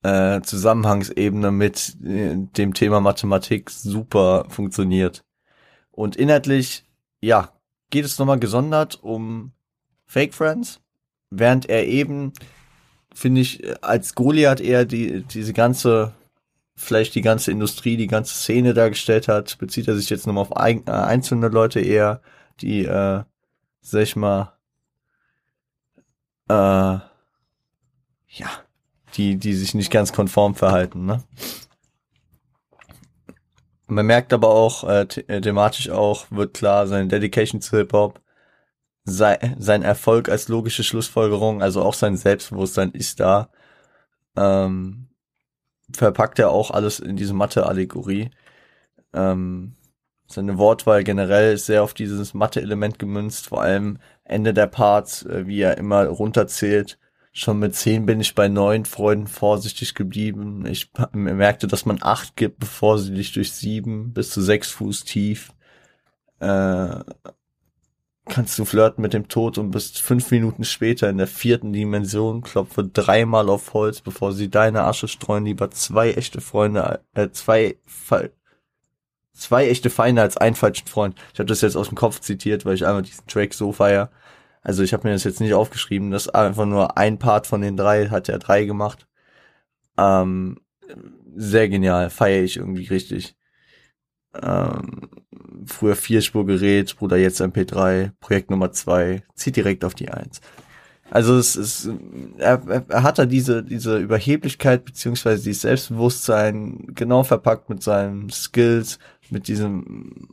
äh, 0.02 0.40
Zusammenhangsebene 0.40 1.50
mit 1.50 1.98
äh, 2.02 2.36
dem 2.36 2.72
Thema 2.72 3.00
Mathematik 3.00 3.68
super 3.68 4.46
funktioniert. 4.48 5.24
Und 6.00 6.16
inhaltlich 6.16 6.86
ja, 7.20 7.52
geht 7.90 8.06
es 8.06 8.18
nochmal 8.18 8.38
gesondert 8.38 9.02
um 9.02 9.52
Fake 10.06 10.32
Friends, 10.32 10.80
während 11.28 11.68
er 11.68 11.86
eben, 11.86 12.32
finde 13.14 13.42
ich, 13.42 13.62
als 13.84 14.14
Goliath 14.14 14.62
eher 14.62 14.86
die, 14.86 15.22
diese 15.24 15.52
ganze, 15.52 16.14
vielleicht 16.74 17.14
die 17.14 17.20
ganze 17.20 17.50
Industrie, 17.50 17.98
die 17.98 18.06
ganze 18.06 18.34
Szene 18.34 18.72
dargestellt 18.72 19.28
hat, 19.28 19.58
bezieht 19.58 19.88
er 19.88 19.94
sich 19.94 20.08
jetzt 20.08 20.26
nochmal 20.26 20.40
auf 20.40 20.56
ein, 20.56 20.86
äh, 20.86 20.90
einzelne 20.90 21.48
Leute 21.48 21.80
eher, 21.80 22.22
die, 22.62 22.86
äh, 22.86 23.22
sag 23.82 24.00
ich 24.00 24.16
mal, 24.16 24.54
äh, 26.48 26.54
ja, 28.38 28.48
die, 29.18 29.36
die 29.36 29.52
sich 29.52 29.74
nicht 29.74 29.90
ganz 29.90 30.14
konform 30.14 30.54
verhalten, 30.54 31.04
ne? 31.04 31.22
Man 33.90 34.06
merkt 34.06 34.32
aber 34.32 34.48
auch, 34.50 34.84
äh, 34.84 35.02
äh, 35.26 35.40
thematisch 35.40 35.90
auch, 35.90 36.26
wird 36.30 36.54
klar, 36.54 36.86
seine 36.86 37.08
Dedication 37.08 37.60
zu 37.60 37.76
Hip-Hop, 37.76 38.20
sei, 39.04 39.38
sein 39.58 39.82
Erfolg 39.82 40.28
als 40.28 40.48
logische 40.48 40.84
Schlussfolgerung, 40.84 41.60
also 41.62 41.82
auch 41.82 41.94
sein 41.94 42.16
Selbstbewusstsein 42.16 42.92
ist 42.92 43.18
da. 43.20 43.50
Ähm, 44.36 45.08
verpackt 45.92 46.38
er 46.38 46.50
auch 46.50 46.70
alles 46.70 47.00
in 47.00 47.16
diese 47.16 47.34
Mathe-Allegorie. 47.34 48.30
Ähm, 49.12 49.74
seine 50.28 50.58
Wortwahl 50.58 51.02
generell 51.02 51.54
ist 51.54 51.66
sehr 51.66 51.82
auf 51.82 51.94
dieses 51.94 52.32
Mathe-Element 52.34 53.00
gemünzt, 53.00 53.48
vor 53.48 53.62
allem 53.62 53.98
Ende 54.24 54.54
der 54.54 54.68
Parts, 54.68 55.24
äh, 55.24 55.46
wie 55.48 55.60
er 55.62 55.78
immer 55.78 56.06
runterzählt 56.06 56.98
Schon 57.32 57.60
mit 57.60 57.76
zehn 57.76 58.06
bin 58.06 58.20
ich 58.20 58.34
bei 58.34 58.48
neun 58.48 58.84
Freunden 58.84 59.28
vorsichtig 59.28 59.94
geblieben. 59.94 60.66
Ich 60.66 60.90
merkte, 61.12 61.68
dass 61.68 61.86
man 61.86 61.98
acht 62.02 62.36
gibt, 62.36 62.58
bevor 62.58 62.98
sie 62.98 63.14
dich 63.14 63.32
durch 63.32 63.52
sieben 63.52 64.12
bis 64.12 64.30
zu 64.30 64.40
sechs 64.40 64.70
Fuß 64.72 65.04
tief 65.04 65.52
äh, 66.40 67.00
kannst 68.26 68.58
du 68.58 68.64
flirten 68.64 69.02
mit 69.02 69.12
dem 69.12 69.28
Tod 69.28 69.58
und 69.58 69.70
bist 69.70 70.00
fünf 70.00 70.30
Minuten 70.30 70.64
später 70.64 71.08
in 71.08 71.18
der 71.18 71.26
vierten 71.26 71.72
Dimension, 71.72 72.42
klopfe 72.42 72.84
dreimal 72.84 73.48
auf 73.48 73.74
Holz, 73.74 74.00
bevor 74.00 74.32
sie 74.32 74.48
deine 74.50 74.82
Asche 74.84 75.08
streuen, 75.08 75.44
lieber 75.44 75.70
zwei 75.70 76.12
echte 76.12 76.40
Freunde, 76.40 77.00
äh, 77.14 77.30
zwei, 77.30 77.76
zwei 79.32 79.68
echte 79.68 79.90
Feinde 79.90 80.22
als 80.22 80.36
einen 80.36 80.56
falschen 80.56 80.86
Freund. 80.86 81.16
Ich 81.32 81.38
habe 81.38 81.46
das 81.46 81.60
jetzt 81.60 81.76
aus 81.76 81.88
dem 81.88 81.96
Kopf 81.96 82.20
zitiert, 82.20 82.64
weil 82.64 82.74
ich 82.74 82.86
einmal 82.86 83.02
diesen 83.02 83.26
Track 83.26 83.54
so 83.54 83.72
feier. 83.72 84.10
Also 84.62 84.82
ich 84.82 84.92
habe 84.92 85.08
mir 85.08 85.14
das 85.14 85.24
jetzt 85.24 85.40
nicht 85.40 85.54
aufgeschrieben, 85.54 86.10
das 86.10 86.28
einfach 86.28 86.66
nur 86.66 86.98
ein 86.98 87.18
Part 87.18 87.46
von 87.46 87.62
den 87.62 87.76
drei, 87.76 88.08
hat 88.08 88.28
er 88.28 88.38
drei 88.38 88.64
gemacht. 88.64 89.06
Ähm, 89.96 90.58
sehr 91.34 91.68
genial, 91.68 92.10
feiere 92.10 92.42
ich 92.42 92.56
irgendwie 92.56 92.86
richtig. 92.86 93.36
Ähm, 94.34 95.10
früher 95.66 95.96
Vierspurgerät, 95.96 96.96
Bruder 96.96 97.16
jetzt 97.16 97.40
MP3, 97.40 98.12
Projekt 98.20 98.50
Nummer 98.50 98.72
zwei, 98.72 99.22
zieht 99.34 99.56
direkt 99.56 99.84
auf 99.84 99.94
die 99.94 100.10
Eins. 100.10 100.40
Also 101.10 101.36
es 101.36 101.56
ist, 101.56 101.90
er, 102.38 102.84
er 102.88 103.02
hat 103.02 103.18
da 103.18 103.26
diese, 103.26 103.64
diese 103.64 103.98
Überheblichkeit 103.98 104.84
beziehungsweise 104.84 105.42
dieses 105.42 105.62
Selbstbewusstsein 105.62 106.86
genau 106.94 107.24
verpackt 107.24 107.68
mit 107.68 107.82
seinen 107.82 108.30
Skills, 108.30 109.00
mit 109.28 109.48
diesem, 109.48 110.28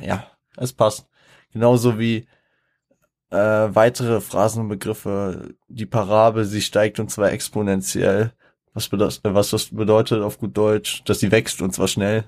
ja, 0.00 0.26
es 0.56 0.72
passt. 0.72 1.06
Genauso 1.52 1.98
wie 1.98 2.26
äh, 3.30 3.36
weitere 3.36 4.20
Phrasen 4.20 4.62
und 4.62 4.68
Begriffe, 4.68 5.54
die 5.68 5.86
Parabel, 5.86 6.44
sie 6.44 6.62
steigt 6.62 6.98
und 7.00 7.10
zwar 7.10 7.32
exponentiell. 7.32 8.32
Was, 8.74 8.88
bedeutet, 8.88 9.20
was 9.24 9.50
das 9.50 9.66
bedeutet 9.74 10.22
auf 10.22 10.38
gut 10.38 10.56
Deutsch, 10.56 11.02
dass 11.04 11.20
sie 11.20 11.32
wächst 11.32 11.62
und 11.62 11.74
zwar 11.74 11.88
schnell. 11.88 12.24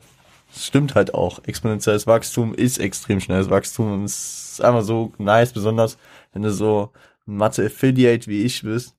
Das 0.53 0.67
stimmt 0.67 0.95
halt 0.95 1.15
auch. 1.15 1.45
Exponentielles 1.45 2.07
Wachstum 2.07 2.55
ist 2.55 2.79
extrem 2.79 3.21
schnelles 3.21 3.51
Wachstum. 3.51 4.05
Es 4.05 4.53
ist 4.53 4.61
einfach 4.63 4.83
so 4.83 5.13
nice, 5.19 5.53
besonders 5.53 5.97
wenn 6.33 6.43
du 6.43 6.51
so 6.53 6.93
ein 7.27 7.37
Mathe-Affiliate 7.37 8.27
wie 8.27 8.43
ich 8.43 8.63
bist. 8.63 8.97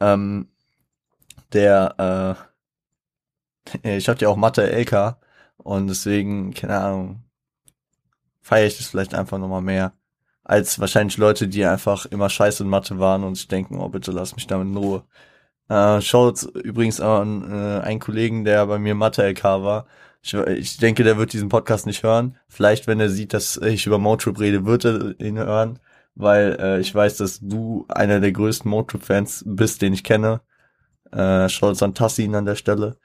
Ähm, 0.00 0.48
der, 1.52 2.38
äh, 3.82 3.88
ich 3.96 4.08
hab 4.08 4.20
ja 4.20 4.28
auch 4.28 4.36
Mathe-LK 4.36 5.16
und 5.58 5.88
deswegen, 5.88 6.54
keine 6.54 6.78
Ahnung, 6.78 7.24
feiere 8.40 8.66
ich 8.66 8.78
das 8.78 8.88
vielleicht 8.88 9.14
einfach 9.14 9.38
nochmal 9.38 9.62
mehr 9.62 9.92
als 10.48 10.80
wahrscheinlich 10.80 11.18
Leute, 11.18 11.46
die 11.46 11.64
einfach 11.64 12.06
immer 12.06 12.30
scheiße 12.30 12.64
in 12.64 12.70
Mathe 12.70 12.98
waren 12.98 13.22
und 13.22 13.36
sich 13.36 13.48
denken, 13.48 13.78
oh 13.78 13.88
bitte 13.90 14.12
lass 14.12 14.34
mich 14.34 14.46
damit 14.46 14.68
in 14.68 14.76
Ruhe. 14.76 15.04
Äh, 15.68 16.00
schaut 16.00 16.42
übrigens 16.42 17.00
an 17.00 17.42
äh, 17.52 17.80
einen 17.82 18.00
Kollegen, 18.00 18.44
der 18.44 18.66
bei 18.66 18.78
mir 18.78 18.94
Mathe-LK 18.94 19.44
war. 19.44 19.86
Ich, 20.22 20.34
ich 20.34 20.78
denke, 20.78 21.04
der 21.04 21.18
wird 21.18 21.32
diesen 21.34 21.50
Podcast 21.50 21.86
nicht 21.86 22.02
hören. 22.02 22.38
Vielleicht, 22.48 22.86
wenn 22.86 23.00
er 23.00 23.10
sieht, 23.10 23.34
dass 23.34 23.58
ich 23.58 23.86
über 23.86 23.98
Motrip 23.98 24.40
rede, 24.40 24.64
wird 24.64 24.86
er 24.86 25.20
ihn 25.20 25.38
hören, 25.38 25.80
weil 26.14 26.56
äh, 26.60 26.80
ich 26.80 26.94
weiß, 26.94 27.18
dass 27.18 27.40
du 27.40 27.86
einer 27.88 28.20
der 28.20 28.32
größten 28.32 28.70
Motrip-Fans 28.70 29.44
bist, 29.46 29.82
den 29.82 29.92
ich 29.92 30.04
kenne. 30.04 30.40
Äh, 31.12 31.48
schaut 31.50 31.82
an 31.82 31.94
Tassin 31.94 32.34
an 32.34 32.46
der 32.46 32.56
Stelle. 32.56 32.96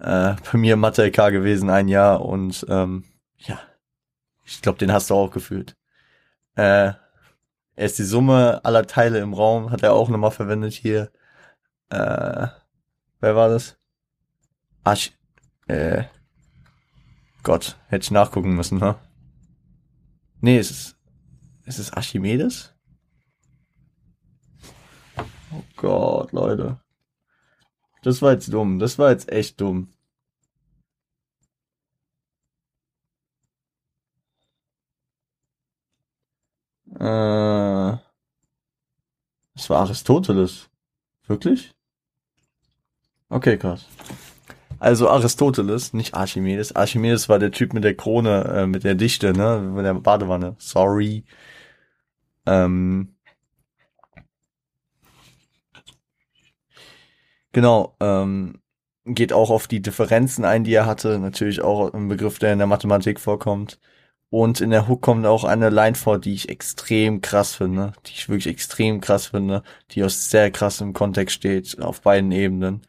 Äh, 0.00 0.34
bei 0.52 0.58
mir 0.58 0.76
Mathe-LK 0.76 1.30
gewesen, 1.30 1.70
ein 1.70 1.88
Jahr 1.88 2.24
und 2.24 2.66
ähm, 2.68 3.04
ja, 3.38 3.60
ich 4.44 4.62
glaube, 4.62 4.78
den 4.78 4.92
hast 4.92 5.10
du 5.10 5.14
auch 5.14 5.30
gefühlt. 5.30 5.77
Äh, 6.58 6.94
er 7.76 7.86
ist 7.86 8.00
die 8.00 8.04
Summe 8.04 8.64
aller 8.64 8.84
Teile 8.84 9.20
im 9.20 9.32
Raum, 9.32 9.70
hat 9.70 9.84
er 9.84 9.92
auch 9.92 10.08
nochmal 10.08 10.32
verwendet 10.32 10.72
hier. 10.72 11.12
Äh, 11.88 12.48
wer 13.20 13.36
war 13.36 13.48
das? 13.48 13.78
Arch, 14.82 15.12
äh, 15.68 16.02
Gott, 17.44 17.78
hätte 17.86 18.02
ich 18.02 18.10
nachgucken 18.10 18.56
müssen, 18.56 18.78
ne? 18.78 18.96
Nee, 20.40 20.58
es 20.58 20.72
ist, 20.72 20.96
ist 21.64 21.78
es 21.78 21.92
Archimedes? 21.92 22.74
Oh 25.52 25.62
Gott, 25.76 26.32
Leute. 26.32 26.80
Das 28.02 28.20
war 28.20 28.32
jetzt 28.32 28.52
dumm. 28.52 28.80
Das 28.80 28.98
war 28.98 29.10
jetzt 29.10 29.30
echt 29.30 29.60
dumm. 29.60 29.92
Äh, 36.98 37.92
es 39.54 39.68
war 39.70 39.80
Aristoteles. 39.80 40.68
Wirklich? 41.26 41.74
Okay, 43.28 43.58
krass. 43.58 43.86
Also 44.80 45.08
Aristoteles, 45.08 45.92
nicht 45.92 46.14
Archimedes. 46.14 46.74
Archimedes 46.76 47.28
war 47.28 47.38
der 47.38 47.50
Typ 47.50 47.72
mit 47.72 47.84
der 47.84 47.96
Krone, 47.96 48.44
äh, 48.44 48.66
mit 48.66 48.84
der 48.84 48.94
Dichte, 48.94 49.32
ne, 49.32 49.60
mit 49.60 49.84
der 49.84 49.94
Badewanne. 49.94 50.54
Sorry. 50.58 51.24
Ähm, 52.46 53.14
genau, 57.52 57.96
ähm, 58.00 58.60
geht 59.04 59.32
auch 59.32 59.50
auf 59.50 59.66
die 59.66 59.82
Differenzen 59.82 60.44
ein, 60.44 60.64
die 60.64 60.74
er 60.74 60.86
hatte. 60.86 61.18
Natürlich 61.18 61.62
auch 61.62 61.92
ein 61.92 62.08
Begriff, 62.08 62.38
der 62.38 62.52
in 62.52 62.58
der 62.58 62.66
Mathematik 62.68 63.20
vorkommt. 63.20 63.78
Und 64.30 64.60
in 64.60 64.70
der 64.70 64.88
Hook 64.88 65.00
kommt 65.00 65.24
auch 65.24 65.44
eine 65.44 65.70
Line 65.70 65.94
vor, 65.94 66.18
die 66.18 66.34
ich 66.34 66.48
extrem 66.50 67.22
krass 67.22 67.54
finde, 67.54 67.94
die 68.06 68.12
ich 68.12 68.28
wirklich 68.28 68.46
extrem 68.46 69.00
krass 69.00 69.28
finde, 69.28 69.62
die 69.90 70.04
aus 70.04 70.30
sehr 70.30 70.50
krassem 70.50 70.92
Kontext 70.92 71.36
steht, 71.36 71.80
auf 71.80 72.02
beiden 72.02 72.30
Ebenen. 72.32 72.82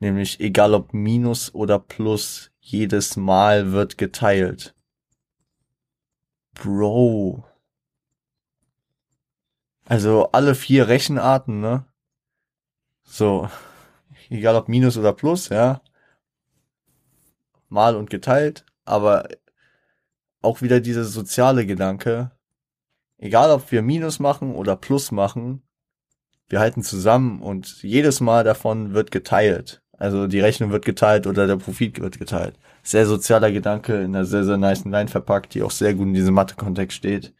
Nämlich, 0.00 0.40
egal 0.40 0.74
ob 0.74 0.94
Minus 0.94 1.54
oder 1.54 1.78
Plus, 1.78 2.50
jedes 2.60 3.16
Mal 3.16 3.72
wird 3.72 3.98
geteilt. 3.98 4.74
Bro. 6.54 7.44
Also 9.84 10.30
alle 10.32 10.54
vier 10.54 10.88
Rechenarten, 10.88 11.60
ne? 11.60 11.84
So, 13.04 13.48
egal 14.30 14.56
ob 14.56 14.68
Minus 14.68 14.96
oder 14.96 15.12
Plus, 15.12 15.50
ja. 15.50 15.80
Mal 17.68 17.96
und 17.96 18.10
geteilt, 18.10 18.64
aber 18.84 19.28
auch 20.46 20.62
wieder 20.62 20.80
dieser 20.80 21.04
soziale 21.04 21.66
Gedanke. 21.66 22.30
Egal 23.18 23.50
ob 23.50 23.70
wir 23.72 23.82
Minus 23.82 24.18
machen 24.18 24.54
oder 24.54 24.76
Plus 24.76 25.10
machen, 25.10 25.62
wir 26.48 26.60
halten 26.60 26.82
zusammen 26.82 27.42
und 27.42 27.82
jedes 27.82 28.20
Mal 28.20 28.44
davon 28.44 28.94
wird 28.94 29.10
geteilt. 29.10 29.82
Also 29.98 30.26
die 30.26 30.40
Rechnung 30.40 30.70
wird 30.70 30.84
geteilt 30.84 31.26
oder 31.26 31.46
der 31.46 31.56
Profit 31.56 32.00
wird 32.00 32.18
geteilt. 32.18 32.54
Sehr 32.82 33.06
sozialer 33.06 33.50
Gedanke 33.50 33.94
in 33.96 34.14
einer 34.14 34.24
sehr, 34.24 34.44
sehr 34.44 34.58
nice 34.58 34.84
Line 34.84 35.08
verpackt, 35.08 35.54
die 35.54 35.62
auch 35.62 35.70
sehr 35.70 35.94
gut 35.94 36.06
in 36.06 36.14
diesem 36.14 36.34
Mathe-Kontext 36.34 36.96
steht. 36.96 37.34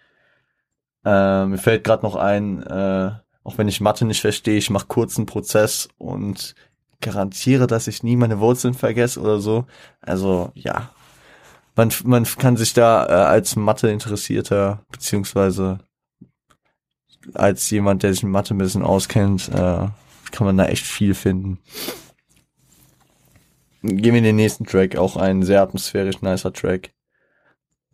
Äh, 1.04 1.46
mir 1.46 1.58
fällt 1.58 1.84
gerade 1.84 2.04
noch 2.04 2.16
ein, 2.16 2.62
äh, 2.62 3.12
auch 3.44 3.58
wenn 3.58 3.68
ich 3.68 3.80
Mathe 3.80 4.04
nicht 4.06 4.22
verstehe, 4.22 4.56
ich 4.56 4.70
mache 4.70 4.86
kurzen 4.86 5.26
Prozess 5.26 5.88
und 5.98 6.54
garantiere, 7.00 7.66
dass 7.68 7.86
ich 7.86 8.02
nie 8.02 8.16
meine 8.16 8.40
Wurzeln 8.40 8.74
vergesse 8.74 9.20
oder 9.20 9.38
so. 9.38 9.66
Also 10.00 10.50
ja, 10.54 10.90
man, 11.76 11.92
man 12.04 12.24
kann 12.24 12.56
sich 12.56 12.72
da 12.72 13.06
äh, 13.06 13.12
als 13.12 13.54
Mathe-Interessierter 13.54 14.84
beziehungsweise 14.90 15.80
als 17.34 17.68
jemand, 17.70 18.02
der 18.02 18.12
sich 18.12 18.22
mit 18.22 18.32
Mathe 18.32 18.54
ein 18.54 18.58
bisschen 18.58 18.82
auskennt, 18.82 19.48
äh, 19.48 19.88
kann 20.32 20.46
man 20.46 20.56
da 20.56 20.66
echt 20.66 20.84
viel 20.84 21.14
finden. 21.14 21.58
Gehen 23.82 24.14
wir 24.14 24.18
in 24.18 24.24
den 24.24 24.36
nächsten 24.36 24.64
Track, 24.64 24.96
auch 24.96 25.16
ein 25.16 25.42
sehr 25.42 25.62
atmosphärisch 25.62 26.22
nicer 26.22 26.52
Track. 26.52 26.92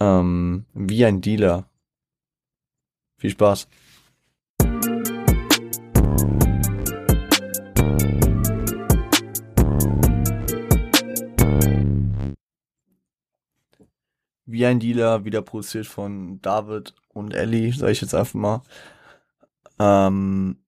Ähm, 0.00 0.64
wie 0.74 1.04
ein 1.04 1.20
Dealer. 1.20 1.68
Viel 3.18 3.30
Spaß. 3.30 3.68
Wie 14.52 14.66
ein 14.66 14.80
Dealer, 14.80 15.24
wieder 15.24 15.40
produziert 15.40 15.86
von 15.86 16.40
David 16.42 16.94
und 17.08 17.32
Ellie, 17.32 17.72
sag 17.72 17.88
ich 17.88 18.02
jetzt 18.02 18.14
einfach 18.14 18.34
mal. 18.34 18.62
Ähm, 19.78 20.58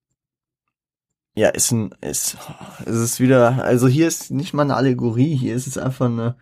ja, 1.36 1.50
ist 1.50 1.70
ein, 1.70 1.94
ist, 2.00 2.38
es 2.86 2.96
ist 2.96 3.20
wieder, 3.20 3.62
also 3.62 3.86
hier 3.86 4.08
ist 4.08 4.30
nicht 4.30 4.54
mal 4.54 4.62
eine 4.62 4.76
Allegorie, 4.76 5.36
hier 5.36 5.54
ist 5.54 5.66
es 5.66 5.76
einfach 5.76 6.06
eine, 6.06 6.36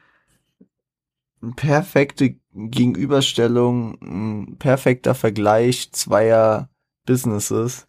eine 1.42 1.52
perfekte 1.52 2.36
Gegenüberstellung, 2.54 3.98
ein 4.00 4.58
perfekter 4.58 5.16
Vergleich 5.16 5.90
zweier 5.90 6.70
Businesses 7.06 7.88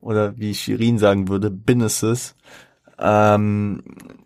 oder 0.00 0.38
wie 0.38 0.54
Shirin 0.54 0.98
sagen 0.98 1.28
würde, 1.28 1.50
Businesses. 1.50 2.36
Ähm, 2.98 3.82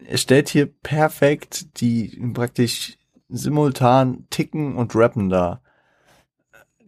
er 0.07 0.19
stellt 0.19 0.51
hier 0.51 0.67
perfekt 0.67 1.81
die 1.81 2.17
praktisch 2.33 2.97
simultan 3.31 4.27
ticken 4.31 4.77
und 4.77 4.95
rappen 4.95 5.31
dar. 5.31 5.63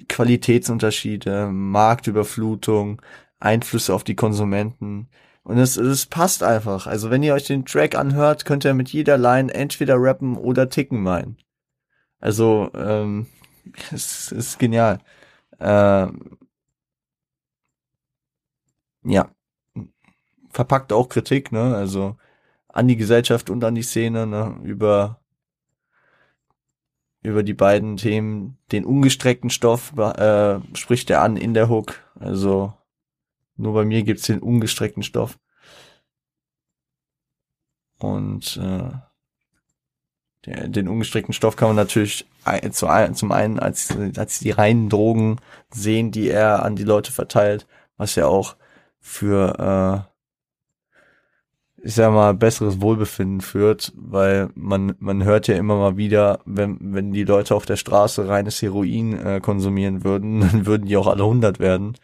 Qualitätsunterschiede, 0.09 1.49
Marktüberflutung, 1.49 3.01
Einflüsse 3.41 3.95
auf 3.95 4.05
die 4.05 4.17
Konsumenten. 4.17 5.09
Und 5.45 5.59
es, 5.59 5.77
es 5.77 6.07
passt 6.07 6.43
einfach. 6.43 6.87
Also 6.87 7.11
wenn 7.11 7.23
ihr 7.23 7.35
euch 7.35 7.45
den 7.47 7.65
Track 7.65 7.95
anhört, 7.97 8.45
könnt 8.45 8.65
ihr 8.65 8.75
mit 8.75 8.91
jeder 8.91 9.19
Line 9.19 9.53
entweder 9.53 9.97
rappen 9.99 10.37
oder 10.37 10.69
ticken 10.69 11.03
meinen. 11.03 11.37
Also, 12.21 12.71
ähm, 12.75 13.27
es 13.93 14.33
ist 14.33 14.59
genial. 14.59 14.99
Ähm, 15.61 16.39
ja. 19.05 19.31
Verpackt 20.51 20.93
auch 20.93 21.09
Kritik, 21.09 21.51
ne? 21.53 21.75
Also 21.77 22.17
an 22.69 22.89
die 22.89 22.97
Gesellschaft 22.97 23.51
und 23.51 23.65
an 23.65 23.75
die 23.75 23.83
Szene, 23.83 24.27
ne? 24.27 24.59
Über 24.63 25.22
über 27.23 27.43
die 27.43 27.55
beiden 27.55 27.97
Themen. 27.97 28.59
Den 28.73 28.85
ungestreckten 28.85 29.51
Stoff 29.51 29.97
äh, 29.97 30.61
spricht 30.75 31.11
er 31.11 31.23
an 31.23 31.37
in 31.37 31.55
der 31.55 31.69
Hook. 31.69 32.01
Also 32.19 32.73
nur 33.57 33.75
bei 33.75 33.85
mir 33.85 34.03
gibt's 34.03 34.27
den 34.27 34.41
ungestreckten 34.41 35.03
Stoff. 35.03 35.39
Und 37.99 38.57
äh, 38.57 38.91
der, 40.45 40.69
den 40.69 40.89
ungestreckten 40.89 41.33
Stoff 41.33 41.55
kann 41.55 41.69
man 41.69 41.77
natürlich 41.77 42.27
zu, 42.73 42.89
zum 43.13 43.33
einen 43.33 43.61
als, 43.61 43.97
als 44.17 44.41
die 44.41 44.51
reinen 44.51 44.89
Drogen 44.89 45.39
sehen, 45.71 46.11
die 46.11 46.29
er 46.29 46.65
an 46.65 46.75
die 46.75 46.83
Leute 46.83 47.13
verteilt, 47.13 47.67
was 47.97 48.17
ja 48.17 48.27
auch 48.27 48.57
für, 48.99 50.09
äh, 50.09 50.12
ich 51.85 51.95
sag 51.95 52.13
mal, 52.13 52.33
besseres 52.33 52.81
Wohlbefinden 52.81 53.41
führt, 53.41 53.93
weil 53.97 54.51
man, 54.55 54.95
man 55.01 55.25
hört 55.25 55.49
ja 55.49 55.57
immer 55.57 55.77
mal 55.77 55.97
wieder, 55.97 56.41
wenn, 56.45 56.79
wenn 56.81 57.13
die 57.13 57.25
Leute 57.25 57.57
auf 57.57 57.67
der 57.67 57.77
Straße 57.77 58.29
reines 58.29 58.63
Heroin 58.63 59.19
äh, 59.19 59.41
konsumieren 59.41 60.05
würden, 60.05 60.41
dann 60.53 60.67
würden 60.67 60.87
die 60.87 60.97
auch 60.97 61.09
alle 61.09 61.25
100 61.25 61.59
werden. 61.59 61.97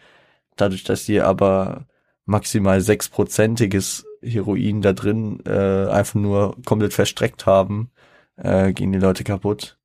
Dadurch, 0.56 0.82
dass 0.82 1.04
die 1.04 1.20
aber 1.20 1.86
maximal 2.26 2.80
sechsprozentiges 2.80 4.04
Heroin 4.20 4.82
da 4.82 4.92
drin 4.92 5.40
äh, 5.46 5.86
einfach 5.86 6.16
nur 6.16 6.56
komplett 6.66 6.92
verstreckt 6.92 7.46
haben, 7.46 7.90
äh, 8.36 8.72
gehen 8.72 8.92
die 8.92 8.98
Leute 8.98 9.22
kaputt. 9.22 9.78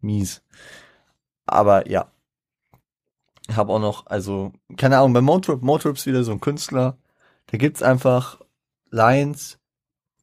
Mies. 0.00 0.42
Aber 1.46 1.88
ja. 1.88 2.08
Habe 3.52 3.72
auch 3.72 3.80
noch, 3.80 4.06
also, 4.06 4.52
keine 4.76 4.98
Ahnung, 4.98 5.14
bei 5.14 5.20
Motrip, 5.22 5.62
Motrip 5.62 5.96
ist 5.96 6.06
wieder 6.06 6.22
so 6.22 6.32
ein 6.32 6.40
Künstler. 6.40 6.98
Da 7.46 7.58
gibt's 7.58 7.82
einfach 7.82 8.41
Lines, 8.92 9.58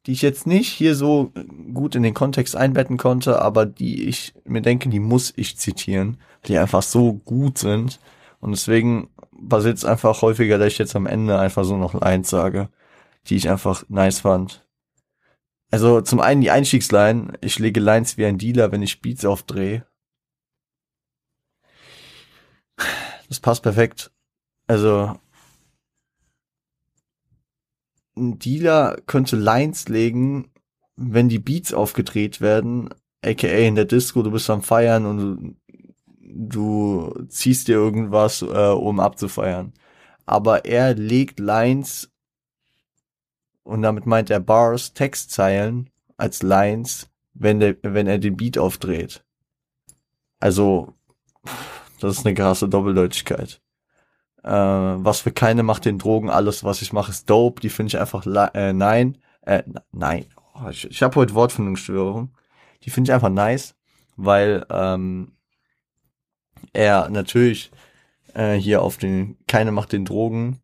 die 0.06 0.12
ich 0.12 0.22
jetzt 0.22 0.46
nicht 0.46 0.68
hier 0.68 0.94
so 0.94 1.32
gut 1.74 1.94
in 1.94 2.02
den 2.02 2.14
Kontext 2.14 2.56
einbetten 2.56 2.96
konnte, 2.96 3.42
aber 3.42 3.66
die 3.66 4.08
ich 4.08 4.32
mir 4.44 4.62
denke, 4.62 4.88
die 4.88 5.00
muss 5.00 5.32
ich 5.36 5.58
zitieren, 5.58 6.18
die 6.46 6.56
einfach 6.56 6.82
so 6.82 7.12
gut 7.12 7.58
sind. 7.58 8.00
Und 8.40 8.52
deswegen 8.52 9.10
passiert 9.48 9.76
es 9.76 9.84
einfach 9.84 10.22
häufiger, 10.22 10.56
dass 10.56 10.68
ich 10.68 10.78
jetzt 10.78 10.96
am 10.96 11.06
Ende 11.06 11.38
einfach 11.38 11.64
so 11.64 11.76
noch 11.76 11.92
Lines 11.92 12.30
sage, 12.30 12.70
die 13.26 13.36
ich 13.36 13.50
einfach 13.50 13.84
nice 13.88 14.20
fand. 14.20 14.66
Also 15.70 16.00
zum 16.00 16.20
einen 16.20 16.40
die 16.40 16.50
Einstiegsline, 16.50 17.34
ich 17.42 17.58
lege 17.58 17.80
Lines 17.80 18.16
wie 18.16 18.24
ein 18.24 18.38
Dealer, 18.38 18.72
wenn 18.72 18.82
ich 18.82 19.02
Beats 19.02 19.24
aufdrehe. 19.24 19.86
Das 23.28 23.38
passt 23.38 23.62
perfekt. 23.62 24.10
Also 24.66 25.14
ein 28.20 28.38
Dealer 28.38 28.98
könnte 29.06 29.36
Lines 29.36 29.88
legen, 29.88 30.50
wenn 30.96 31.28
die 31.28 31.38
Beats 31.38 31.72
aufgedreht 31.72 32.40
werden, 32.40 32.90
aka 33.24 33.48
in 33.48 33.74
der 33.74 33.86
Disco, 33.86 34.22
du 34.22 34.30
bist 34.30 34.50
am 34.50 34.62
Feiern 34.62 35.06
und 35.06 35.56
du 36.20 37.12
ziehst 37.28 37.68
dir 37.68 37.74
irgendwas, 37.74 38.42
äh, 38.42 38.46
um 38.46 39.00
abzufeiern. 39.00 39.72
Aber 40.26 40.64
er 40.64 40.94
legt 40.94 41.40
Lines 41.40 42.10
und 43.62 43.82
damit 43.82 44.06
meint 44.06 44.30
er 44.30 44.40
Bars, 44.40 44.94
Textzeilen 44.94 45.90
als 46.16 46.42
Lines, 46.42 47.08
wenn 47.34 47.60
der, 47.60 47.76
wenn 47.82 48.06
er 48.06 48.18
den 48.18 48.36
Beat 48.36 48.58
aufdreht. 48.58 49.24
Also, 50.38 50.94
das 52.00 52.18
ist 52.18 52.26
eine 52.26 52.34
krasse 52.34 52.68
Doppeldeutigkeit. 52.68 53.60
Äh, 54.42 54.50
was 54.50 55.20
für 55.20 55.32
keine 55.32 55.62
macht 55.62 55.84
den 55.84 55.98
Drogen, 55.98 56.30
alles 56.30 56.64
was 56.64 56.82
ich 56.82 56.92
mache 56.92 57.10
ist 57.10 57.28
dope, 57.28 57.60
die 57.60 57.68
finde 57.68 57.88
ich 57.88 57.98
einfach 57.98 58.24
äh, 58.54 58.72
nein, 58.72 59.18
äh, 59.42 59.62
nein. 59.92 60.26
Oh, 60.54 60.68
ich 60.70 60.90
ich 60.90 61.02
habe 61.02 61.16
heute 61.16 61.34
Wortfindungsstörung. 61.34 62.30
Die 62.84 62.90
finde 62.90 63.10
ich 63.10 63.14
einfach 63.14 63.28
nice, 63.28 63.74
weil 64.16 64.64
ähm, 64.70 65.32
er 66.72 67.08
natürlich 67.10 67.70
äh, 68.34 68.54
hier 68.54 68.82
auf 68.82 68.96
den 68.96 69.36
Keine 69.46 69.72
macht 69.72 69.92
den 69.92 70.04
Drogen 70.04 70.60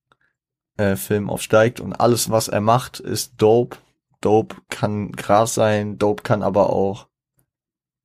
äh, 0.77 0.97
Film 0.97 1.31
aufsteigt 1.31 1.81
und 1.81 1.95
alles, 1.95 2.31
was 2.31 2.49
er 2.49 2.61
macht, 2.61 3.01
ist 3.01 3.35
dope. 3.39 3.79
Dope 4.21 4.57
kann 4.71 5.13
Gras 5.13 5.55
sein, 5.55 5.99
dope 5.99 6.23
kann 6.23 6.43
aber 6.43 6.71
auch 6.71 7.09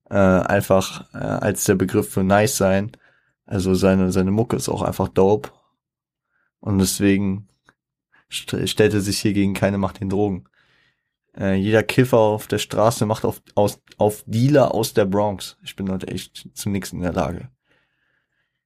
äh, 0.10 0.16
einfach 0.16 1.06
äh, 1.14 1.18
als 1.18 1.64
der 1.64 1.76
Begriff 1.76 2.10
für 2.12 2.24
nice 2.24 2.58
sein. 2.58 2.92
Also 3.46 3.74
seine, 3.74 4.12
seine 4.12 4.32
Mucke 4.32 4.56
ist 4.56 4.70
auch 4.70 4.82
einfach 4.82 5.08
dope. 5.08 5.52
Und 6.62 6.80
deswegen 6.80 7.50
st 8.32 8.70
stellte 8.70 9.02
sich 9.02 9.20
hier 9.20 9.34
gegen 9.34 9.54
keine 9.54 9.78
Macht 9.78 10.00
den 10.00 10.10
Drogen. 10.10 10.46
Äh, 11.38 11.56
jeder 11.56 11.84
Kiffer 11.84 12.18
auf 12.18 12.48
der 12.48 12.60
Straße 12.60 13.06
macht 13.06 13.26
auf, 13.26 13.42
aus, 13.56 13.82
auf 13.98 14.24
Dealer 14.26 14.74
aus 14.74 14.94
der 14.94 15.06
Bronx. 15.06 15.58
Ich 15.64 15.76
bin 15.76 15.92
heute 15.92 16.08
echt 16.08 16.50
zu 16.54 16.70
nichts 16.70 16.92
in 16.94 17.02
der 17.02 17.14
Lage. 17.14 17.50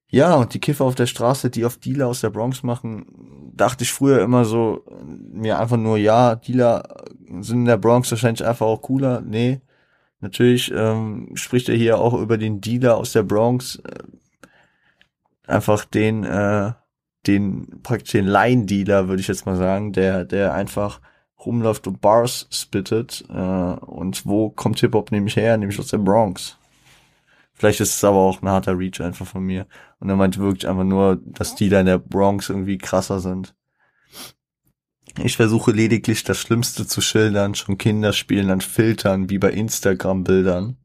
Ja, 0.09 0.35
und 0.35 0.53
die 0.53 0.59
Kiffer 0.59 0.85
auf 0.85 0.95
der 0.95 1.07
Straße, 1.07 1.49
die 1.49 1.65
auf 1.65 1.77
Dealer 1.77 2.07
aus 2.07 2.21
der 2.21 2.29
Bronx 2.29 2.63
machen, 2.63 3.51
dachte 3.53 3.83
ich 3.83 3.91
früher 3.91 4.21
immer 4.21 4.45
so, 4.45 4.85
mir 5.03 5.59
einfach 5.59 5.77
nur, 5.77 5.97
ja, 5.97 6.35
Dealer 6.35 7.03
sind 7.41 7.59
in 7.59 7.65
der 7.65 7.77
Bronx 7.77 8.11
wahrscheinlich 8.11 8.45
einfach 8.45 8.65
auch 8.65 8.81
cooler. 8.81 9.21
Nee, 9.21 9.61
natürlich 10.19 10.71
ähm, 10.71 11.31
spricht 11.35 11.69
er 11.69 11.75
hier 11.75 11.99
auch 11.99 12.13
über 12.13 12.37
den 12.37 12.61
Dealer 12.61 12.97
aus 12.97 13.13
der 13.13 13.23
Bronx. 13.23 13.77
Äh, 13.77 14.03
einfach 15.47 15.85
den, 15.85 16.23
äh, 16.23 16.71
den, 17.27 17.81
praktisch 17.83 18.11
den 18.13 18.27
Line-Dealer, 18.27 19.07
würde 19.07 19.21
ich 19.21 19.27
jetzt 19.27 19.45
mal 19.45 19.57
sagen, 19.57 19.93
der, 19.93 20.25
der 20.25 20.53
einfach 20.53 21.01
rumläuft 21.45 21.87
und 21.87 22.01
Bars 22.01 22.47
spittet. 22.51 23.23
Äh, 23.29 23.33
und 23.33 24.25
wo 24.25 24.49
kommt 24.49 24.79
Hip-Hop 24.79 25.11
nämlich 25.11 25.35
her? 25.35 25.57
Nämlich 25.57 25.79
aus 25.79 25.87
der 25.87 25.97
Bronx. 25.99 26.57
Vielleicht 27.53 27.79
ist 27.79 27.95
es 27.95 28.03
aber 28.03 28.17
auch 28.17 28.41
ein 28.41 28.49
harter 28.49 28.77
Reach 28.77 29.01
einfach 29.01 29.25
von 29.25 29.43
mir. 29.43 29.65
Und 29.99 30.09
er 30.09 30.17
meinte 30.17 30.39
wirklich 30.39 30.67
einfach 30.67 30.83
nur, 30.83 31.21
dass 31.25 31.55
die 31.55 31.69
da 31.69 31.79
in 31.79 31.85
der 31.85 31.99
Bronx 31.99 32.49
irgendwie 32.49 32.77
krasser 32.77 33.19
sind. 33.19 33.55
Ich 35.23 35.37
versuche 35.37 35.71
lediglich 35.71 36.25
das 36.25 36.37
Schlimmste 36.37 36.85
zu 36.85 36.99
schildern. 36.99 37.55
Schon 37.55 37.77
Kinder 37.77 38.11
spielen 38.11 38.49
an 38.49 38.59
Filtern, 38.59 39.29
wie 39.29 39.39
bei 39.39 39.51
Instagram-Bildern. 39.51 40.75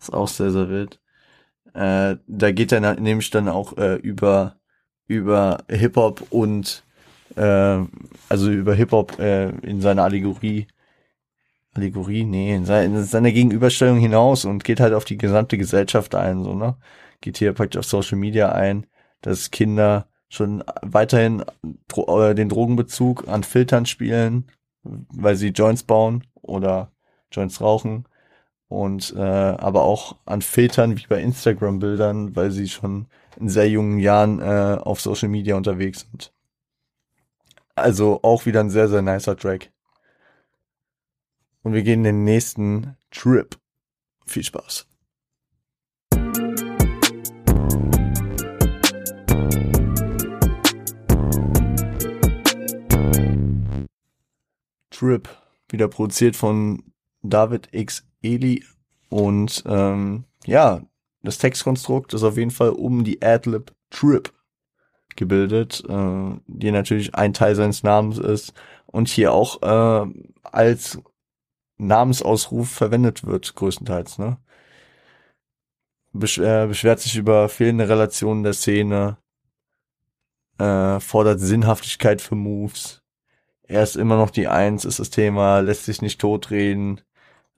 Ist 0.00 0.14
auch 0.14 0.28
sehr, 0.28 0.50
sehr 0.50 0.70
wild. 0.70 1.00
Äh, 1.74 2.16
da 2.26 2.52
geht 2.52 2.72
er 2.72 2.94
nämlich 2.98 3.30
dann 3.30 3.48
auch 3.48 3.76
äh, 3.76 3.96
über, 3.96 4.56
über 5.06 5.64
Hip-Hop 5.68 6.26
und 6.30 6.82
äh, 7.36 7.78
also 8.28 8.50
über 8.50 8.74
Hip-Hop 8.74 9.18
äh, 9.18 9.50
in 9.60 9.80
seiner 9.80 10.04
Allegorie 10.04 10.66
Allegorie, 11.74 12.24
nee, 12.24 12.54
in 12.54 12.64
seiner 12.64 13.32
Gegenüberstellung 13.32 13.98
hinaus 13.98 14.44
und 14.44 14.62
geht 14.62 14.78
halt 14.78 14.94
auf 14.94 15.04
die 15.04 15.16
gesamte 15.16 15.58
Gesellschaft 15.58 16.14
ein, 16.14 16.44
so, 16.44 16.54
ne? 16.54 16.76
Geht 17.20 17.38
hier 17.38 17.52
praktisch 17.52 17.80
auf 17.80 17.84
Social 17.84 18.16
Media 18.16 18.52
ein, 18.52 18.86
dass 19.22 19.50
Kinder 19.50 20.06
schon 20.28 20.62
weiterhin 20.82 21.44
dro 21.88 22.22
äh, 22.22 22.34
den 22.34 22.48
Drogenbezug 22.48 23.26
an 23.28 23.42
Filtern 23.42 23.86
spielen, 23.86 24.46
weil 24.82 25.36
sie 25.36 25.48
Joints 25.48 25.82
bauen 25.82 26.24
oder 26.42 26.92
Joints 27.32 27.60
rauchen 27.60 28.04
und 28.68 29.14
äh, 29.16 29.20
aber 29.20 29.82
auch 29.82 30.16
an 30.26 30.42
Filtern 30.42 30.96
wie 30.96 31.06
bei 31.08 31.20
Instagram-Bildern, 31.20 32.36
weil 32.36 32.50
sie 32.50 32.68
schon 32.68 33.06
in 33.36 33.48
sehr 33.48 33.68
jungen 33.68 33.98
Jahren 33.98 34.40
äh, 34.40 34.78
auf 34.80 35.00
Social 35.00 35.28
Media 35.28 35.56
unterwegs 35.56 36.06
sind. 36.10 36.32
Also 37.74 38.20
auch 38.22 38.46
wieder 38.46 38.60
ein 38.60 38.70
sehr, 38.70 38.88
sehr 38.88 39.02
nicer 39.02 39.36
Track 39.36 39.70
und 41.64 41.72
wir 41.72 41.82
gehen 41.82 42.04
den 42.04 42.24
nächsten 42.24 42.96
Trip. 43.10 43.58
Viel 44.26 44.44
Spaß. 44.44 44.86
Trip, 54.90 55.28
wieder 55.68 55.88
produziert 55.88 56.36
von 56.36 56.84
David 57.22 57.68
X. 57.72 58.06
Eli 58.22 58.64
und 59.10 59.62
ähm, 59.66 60.24
ja, 60.46 60.80
das 61.24 61.38
Textkonstrukt 61.38 62.14
ist 62.14 62.22
auf 62.22 62.36
jeden 62.36 62.50
Fall 62.50 62.70
um 62.70 63.02
die 63.02 63.22
Adlib 63.22 63.72
Trip 63.90 64.32
gebildet, 65.16 65.82
äh, 65.88 66.36
die 66.46 66.70
natürlich 66.70 67.14
ein 67.14 67.32
Teil 67.32 67.54
seines 67.54 67.82
Namens 67.82 68.18
ist 68.18 68.52
und 68.86 69.08
hier 69.08 69.32
auch 69.32 69.62
äh, 69.62 70.12
als 70.42 70.98
Namensausruf 71.78 72.70
verwendet 72.70 73.26
wird, 73.26 73.54
größtenteils, 73.54 74.18
ne? 74.18 74.38
Besch 76.12 76.38
äh, 76.38 76.66
beschwert 76.68 77.00
sich 77.00 77.16
über 77.16 77.48
fehlende 77.48 77.88
Relationen 77.88 78.44
der 78.44 78.52
Szene, 78.52 79.16
äh, 80.58 81.00
fordert 81.00 81.40
Sinnhaftigkeit 81.40 82.20
für 82.20 82.36
Moves. 82.36 83.02
Er 83.64 83.82
ist 83.82 83.96
immer 83.96 84.16
noch 84.16 84.30
die 84.30 84.46
Eins, 84.46 84.84
ist 84.84 85.00
das 85.00 85.10
Thema, 85.10 85.58
lässt 85.60 85.86
sich 85.86 86.02
nicht 86.02 86.20
totreden, 86.20 87.00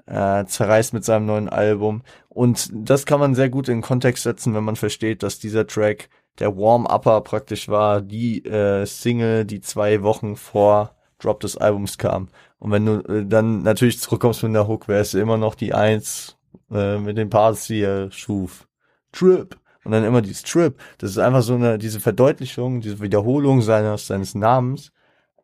äh, 0.06 0.44
zerreißt 0.44 0.92
mit 0.94 1.04
seinem 1.04 1.26
neuen 1.26 1.48
Album. 1.48 2.02
Und 2.28 2.70
das 2.72 3.06
kann 3.06 3.20
man 3.20 3.34
sehr 3.34 3.48
gut 3.48 3.68
in 3.68 3.82
Kontext 3.82 4.22
setzen, 4.22 4.54
wenn 4.54 4.64
man 4.64 4.76
versteht, 4.76 5.22
dass 5.22 5.38
dieser 5.38 5.66
Track 5.66 6.08
der 6.38 6.56
Warm-Upper 6.56 7.22
praktisch 7.22 7.68
war, 7.68 8.00
die 8.00 8.44
äh, 8.44 8.84
Single, 8.86 9.44
die 9.44 9.60
zwei 9.60 10.02
Wochen 10.02 10.36
vor 10.36 10.94
Drop 11.18 11.40
des 11.40 11.56
Albums 11.56 11.98
kam. 11.98 12.28
Und 12.58 12.70
wenn 12.72 12.86
du 12.86 12.98
äh, 13.08 13.26
dann 13.26 13.62
natürlich 13.62 14.00
zurückkommst 14.00 14.42
mit 14.42 14.54
der 14.54 14.68
Hook, 14.68 14.88
wäre 14.88 15.00
es 15.00 15.14
immer 15.14 15.38
noch 15.38 15.54
die 15.54 15.74
Eins 15.74 16.36
äh, 16.70 16.98
mit 16.98 17.16
den 17.16 17.30
Parts, 17.30 17.66
die 17.66 17.80
er 17.80 18.10
schuf. 18.10 18.68
Trip. 19.12 19.56
Und 19.84 19.92
dann 19.92 20.04
immer 20.04 20.20
dieses 20.20 20.42
Trip. 20.42 20.76
Das 20.98 21.10
ist 21.10 21.18
einfach 21.18 21.42
so 21.42 21.54
eine, 21.54 21.78
diese 21.78 22.00
Verdeutlichung, 22.00 22.80
diese 22.80 23.00
Wiederholung 23.00 23.62
seines, 23.62 24.08
seines 24.08 24.34
Namens, 24.34 24.90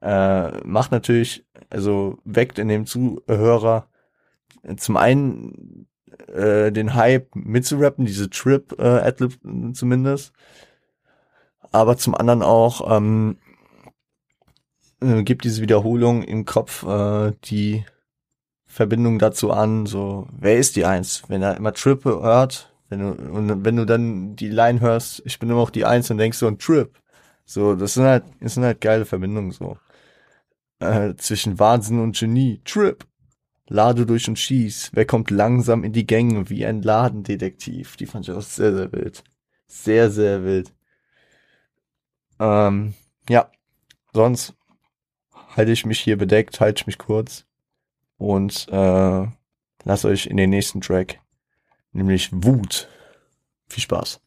äh, 0.00 0.50
macht 0.64 0.90
natürlich, 0.90 1.46
also 1.70 2.18
weckt 2.24 2.58
in 2.58 2.66
dem 2.66 2.84
Zuhörer 2.84 3.86
zum 4.76 4.96
einen 4.96 5.88
äh, 6.28 6.70
den 6.72 6.94
Hype 6.94 7.34
mitzurappen, 7.34 8.04
diese 8.04 8.30
Trip 8.30 8.74
äh, 8.78 8.82
Adlib 8.82 9.38
zumindest, 9.74 10.32
aber 11.70 11.96
zum 11.96 12.14
anderen 12.14 12.42
auch 12.42 12.96
ähm, 12.96 13.38
äh, 15.00 15.22
gibt 15.22 15.44
diese 15.44 15.62
Wiederholung 15.62 16.22
im 16.22 16.44
Kopf 16.44 16.84
äh, 16.84 17.32
die 17.44 17.84
Verbindung 18.66 19.18
dazu 19.18 19.50
an, 19.50 19.86
so, 19.86 20.28
wer 20.32 20.56
ist 20.58 20.76
die 20.76 20.86
Eins? 20.86 21.24
Wenn 21.28 21.42
er 21.42 21.56
immer 21.56 21.74
Trip 21.74 22.04
hört, 22.04 22.72
wenn 22.88 23.00
du, 23.00 23.10
und 23.30 23.64
wenn 23.64 23.76
du 23.76 23.84
dann 23.84 24.34
die 24.36 24.48
Line 24.48 24.80
hörst, 24.80 25.22
ich 25.26 25.38
bin 25.38 25.50
immer 25.50 25.60
auch 25.60 25.70
die 25.70 25.84
Eins, 25.84 26.08
dann 26.08 26.18
denkst 26.18 26.38
du 26.40 26.46
an 26.46 26.58
Trip. 26.58 26.90
So, 27.44 27.74
das 27.74 27.94
sind 27.94 28.04
halt, 28.04 28.24
das 28.40 28.54
sind 28.54 28.64
halt 28.64 28.80
geile 28.80 29.04
Verbindungen, 29.04 29.50
so. 29.50 29.76
Äh, 30.78 31.14
zwischen 31.16 31.58
Wahnsinn 31.58 32.00
und 32.00 32.16
Genie. 32.16 32.60
Trip. 32.64 33.04
Lade 33.72 34.04
durch 34.04 34.28
und 34.28 34.38
schieß. 34.38 34.90
Wer 34.92 35.06
kommt 35.06 35.30
langsam 35.30 35.82
in 35.82 35.94
die 35.94 36.06
Gänge 36.06 36.50
wie 36.50 36.66
ein 36.66 36.82
Ladendetektiv? 36.82 37.96
Die 37.96 38.04
fand 38.04 38.28
ich 38.28 38.34
auch 38.34 38.42
sehr, 38.42 38.74
sehr 38.74 38.92
wild. 38.92 39.24
Sehr, 39.66 40.10
sehr 40.10 40.44
wild. 40.44 40.74
Ähm, 42.38 42.92
ja. 43.30 43.50
Sonst 44.12 44.54
halte 45.56 45.72
ich 45.72 45.86
mich 45.86 46.00
hier 46.00 46.18
bedeckt, 46.18 46.60
halte 46.60 46.82
ich 46.82 46.86
mich 46.86 46.98
kurz 46.98 47.46
und 48.18 48.68
äh, 48.68 49.26
lasse 49.84 50.08
euch 50.08 50.26
in 50.26 50.36
den 50.36 50.50
nächsten 50.50 50.82
Track, 50.82 51.20
nämlich 51.92 52.28
Wut. 52.30 52.88
Viel 53.68 53.82
Spaß. 53.82 54.20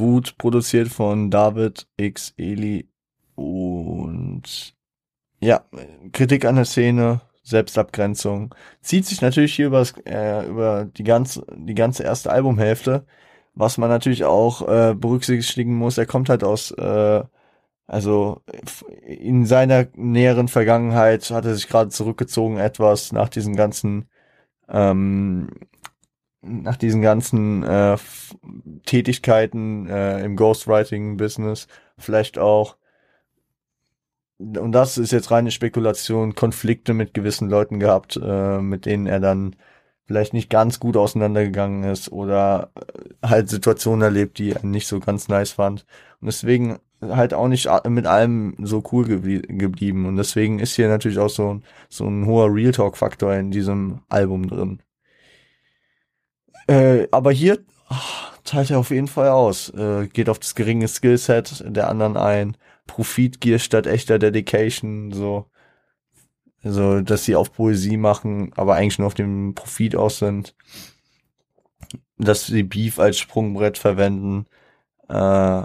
Wut 0.00 0.36
produziert 0.38 0.88
von 0.88 1.30
David 1.30 1.86
X. 1.96 2.34
Eli 2.36 2.88
und 3.36 4.74
ja, 5.40 5.64
Kritik 6.12 6.44
an 6.44 6.56
der 6.56 6.64
Szene, 6.64 7.20
Selbstabgrenzung. 7.42 8.54
Zieht 8.82 9.06
sich 9.06 9.20
natürlich 9.22 9.54
hier 9.54 9.66
übers, 9.68 9.94
äh, 10.06 10.46
über 10.46 10.86
die 10.86 11.04
ganze, 11.04 11.44
die 11.56 11.74
ganze 11.74 12.02
erste 12.04 12.30
Albumhälfte, 12.30 13.06
was 13.54 13.78
man 13.78 13.88
natürlich 13.90 14.24
auch 14.24 14.66
äh, 14.68 14.94
berücksichtigen 14.94 15.76
muss. 15.76 15.98
Er 15.98 16.06
kommt 16.06 16.28
halt 16.28 16.44
aus, 16.44 16.70
äh, 16.72 17.22
also 17.86 18.42
in 19.06 19.46
seiner 19.46 19.88
näheren 19.94 20.48
Vergangenheit 20.48 21.28
hat 21.30 21.44
er 21.44 21.54
sich 21.54 21.68
gerade 21.68 21.90
zurückgezogen 21.90 22.58
etwas 22.58 23.12
nach 23.12 23.28
diesen 23.28 23.56
ganzen, 23.56 24.08
ähm, 24.68 25.50
nach 26.42 26.76
diesen 26.76 27.02
ganzen 27.02 27.62
äh, 27.62 27.96
Tätigkeiten 28.86 29.88
äh, 29.88 30.24
im 30.24 30.36
Ghostwriting-Business, 30.36 31.66
vielleicht 31.98 32.38
auch 32.38 32.76
und 34.40 34.72
das 34.72 34.96
ist 34.96 35.12
jetzt 35.12 35.30
reine 35.30 35.50
Spekulation, 35.50 36.34
Konflikte 36.34 36.94
mit 36.94 37.12
gewissen 37.12 37.50
Leuten 37.50 37.78
gehabt, 37.78 38.18
äh, 38.22 38.58
mit 38.60 38.86
denen 38.86 39.06
er 39.06 39.20
dann 39.20 39.54
vielleicht 40.06 40.32
nicht 40.32 40.50
ganz 40.50 40.80
gut 40.80 40.96
auseinandergegangen 40.96 41.84
ist 41.84 42.10
oder 42.10 42.72
äh, 42.74 43.28
halt 43.28 43.48
Situationen 43.48 44.02
erlebt, 44.02 44.38
die 44.38 44.52
er 44.52 44.64
nicht 44.64 44.88
so 44.88 44.98
ganz 44.98 45.28
nice 45.28 45.52
fand. 45.52 45.84
Und 46.20 46.26
deswegen 46.26 46.78
halt 47.02 47.34
auch 47.34 47.48
nicht 47.48 47.68
mit 47.86 48.06
allem 48.06 48.56
so 48.62 48.82
cool 48.92 49.04
geblie 49.06 49.40
geblieben. 49.42 50.06
Und 50.06 50.16
deswegen 50.16 50.58
ist 50.58 50.74
hier 50.74 50.88
natürlich 50.88 51.18
auch 51.18 51.30
so, 51.30 51.60
so 51.88 52.06
ein 52.06 52.26
hoher 52.26 52.52
Real 52.52 52.72
Talk-Faktor 52.72 53.34
in 53.34 53.50
diesem 53.50 54.00
Album 54.08 54.48
drin. 54.48 54.82
Äh, 56.66 57.08
aber 57.10 57.32
hier 57.32 57.58
ach, 57.88 58.38
teilt 58.44 58.70
er 58.70 58.78
auf 58.78 58.90
jeden 58.90 59.08
Fall 59.08 59.28
aus. 59.28 59.70
Äh, 59.70 60.08
geht 60.08 60.28
auf 60.28 60.38
das 60.38 60.54
geringe 60.54 60.88
Skillset 60.88 61.64
der 61.66 61.88
anderen 61.88 62.16
ein. 62.16 62.56
Profitgier 62.86 63.58
statt 63.58 63.86
echter 63.86 64.18
Dedication, 64.18 65.12
so. 65.12 65.46
Also, 66.62 67.00
dass 67.00 67.24
sie 67.24 67.36
auf 67.36 67.52
Poesie 67.52 67.96
machen, 67.96 68.52
aber 68.56 68.74
eigentlich 68.74 68.98
nur 68.98 69.06
auf 69.06 69.14
dem 69.14 69.54
Profit 69.54 69.96
aus 69.96 70.18
sind. 70.18 70.54
Dass 72.18 72.46
sie 72.46 72.62
Beef 72.64 72.98
als 72.98 73.18
Sprungbrett 73.18 73.78
verwenden. 73.78 74.46
Äh, 75.08 75.62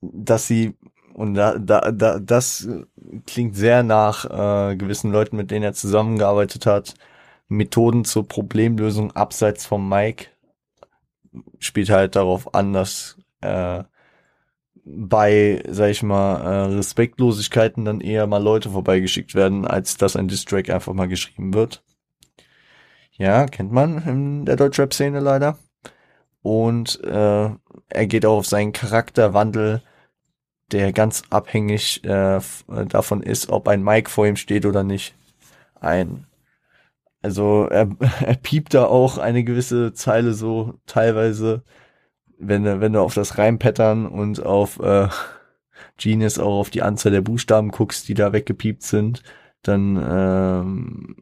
dass 0.00 0.46
sie, 0.46 0.74
und 1.14 1.34
da, 1.34 1.58
da, 1.58 1.90
da, 1.92 2.18
das 2.18 2.68
klingt 3.26 3.56
sehr 3.56 3.82
nach 3.82 4.24
äh, 4.70 4.76
gewissen 4.76 5.12
Leuten, 5.12 5.36
mit 5.36 5.50
denen 5.50 5.64
er 5.64 5.74
zusammengearbeitet 5.74 6.66
hat. 6.66 6.94
Methoden 7.48 8.04
zur 8.04 8.26
Problemlösung 8.26 9.12
abseits 9.12 9.66
vom 9.66 9.88
Mic 9.88 10.28
spielt 11.58 11.90
halt 11.90 12.16
darauf 12.16 12.54
an, 12.54 12.72
dass 12.72 13.18
äh, 13.40 13.84
bei, 14.84 15.62
sag 15.68 15.90
ich 15.90 16.02
mal, 16.02 16.36
äh, 16.40 16.74
Respektlosigkeiten 16.74 17.84
dann 17.84 18.00
eher 18.00 18.26
mal 18.26 18.42
Leute 18.42 18.70
vorbeigeschickt 18.70 19.34
werden, 19.34 19.66
als 19.66 19.96
dass 19.96 20.16
ein 20.16 20.28
Distrack 20.28 20.68
einfach 20.68 20.92
mal 20.92 21.08
geschrieben 21.08 21.54
wird. 21.54 21.82
Ja, 23.12 23.46
kennt 23.46 23.72
man 23.72 24.02
in 24.06 24.44
der 24.44 24.56
Deutschrap-Szene 24.56 25.20
leider. 25.20 25.58
Und 26.42 27.02
äh, 27.04 27.48
er 27.88 28.06
geht 28.06 28.26
auch 28.26 28.38
auf 28.38 28.46
seinen 28.46 28.72
Charakterwandel, 28.72 29.82
der 30.72 30.92
ganz 30.92 31.22
abhängig 31.30 32.04
äh, 32.04 32.40
davon 32.88 33.22
ist, 33.22 33.48
ob 33.48 33.68
ein 33.68 33.82
Mic 33.82 34.10
vor 34.10 34.26
ihm 34.26 34.36
steht 34.36 34.66
oder 34.66 34.82
nicht, 34.82 35.14
ein. 35.80 36.26
Also 37.24 37.66
er, 37.70 37.88
er 38.20 38.34
piept 38.34 38.74
da 38.74 38.84
auch 38.84 39.16
eine 39.16 39.44
gewisse 39.44 39.94
Zeile 39.94 40.34
so 40.34 40.74
teilweise 40.86 41.64
wenn 42.38 42.64
du, 42.64 42.80
wenn 42.80 42.92
du 42.92 43.00
auf 43.00 43.14
das 43.14 43.38
Reimpattern 43.38 44.06
und 44.06 44.44
auf 44.44 44.78
äh, 44.80 45.08
Genius 45.96 46.38
auch 46.38 46.60
auf 46.60 46.70
die 46.70 46.82
Anzahl 46.82 47.12
der 47.12 47.22
Buchstaben 47.22 47.70
guckst, 47.70 48.08
die 48.08 48.14
da 48.14 48.32
weggepiept 48.32 48.82
sind, 48.82 49.22
dann 49.62 49.96
ähm, 50.06 51.16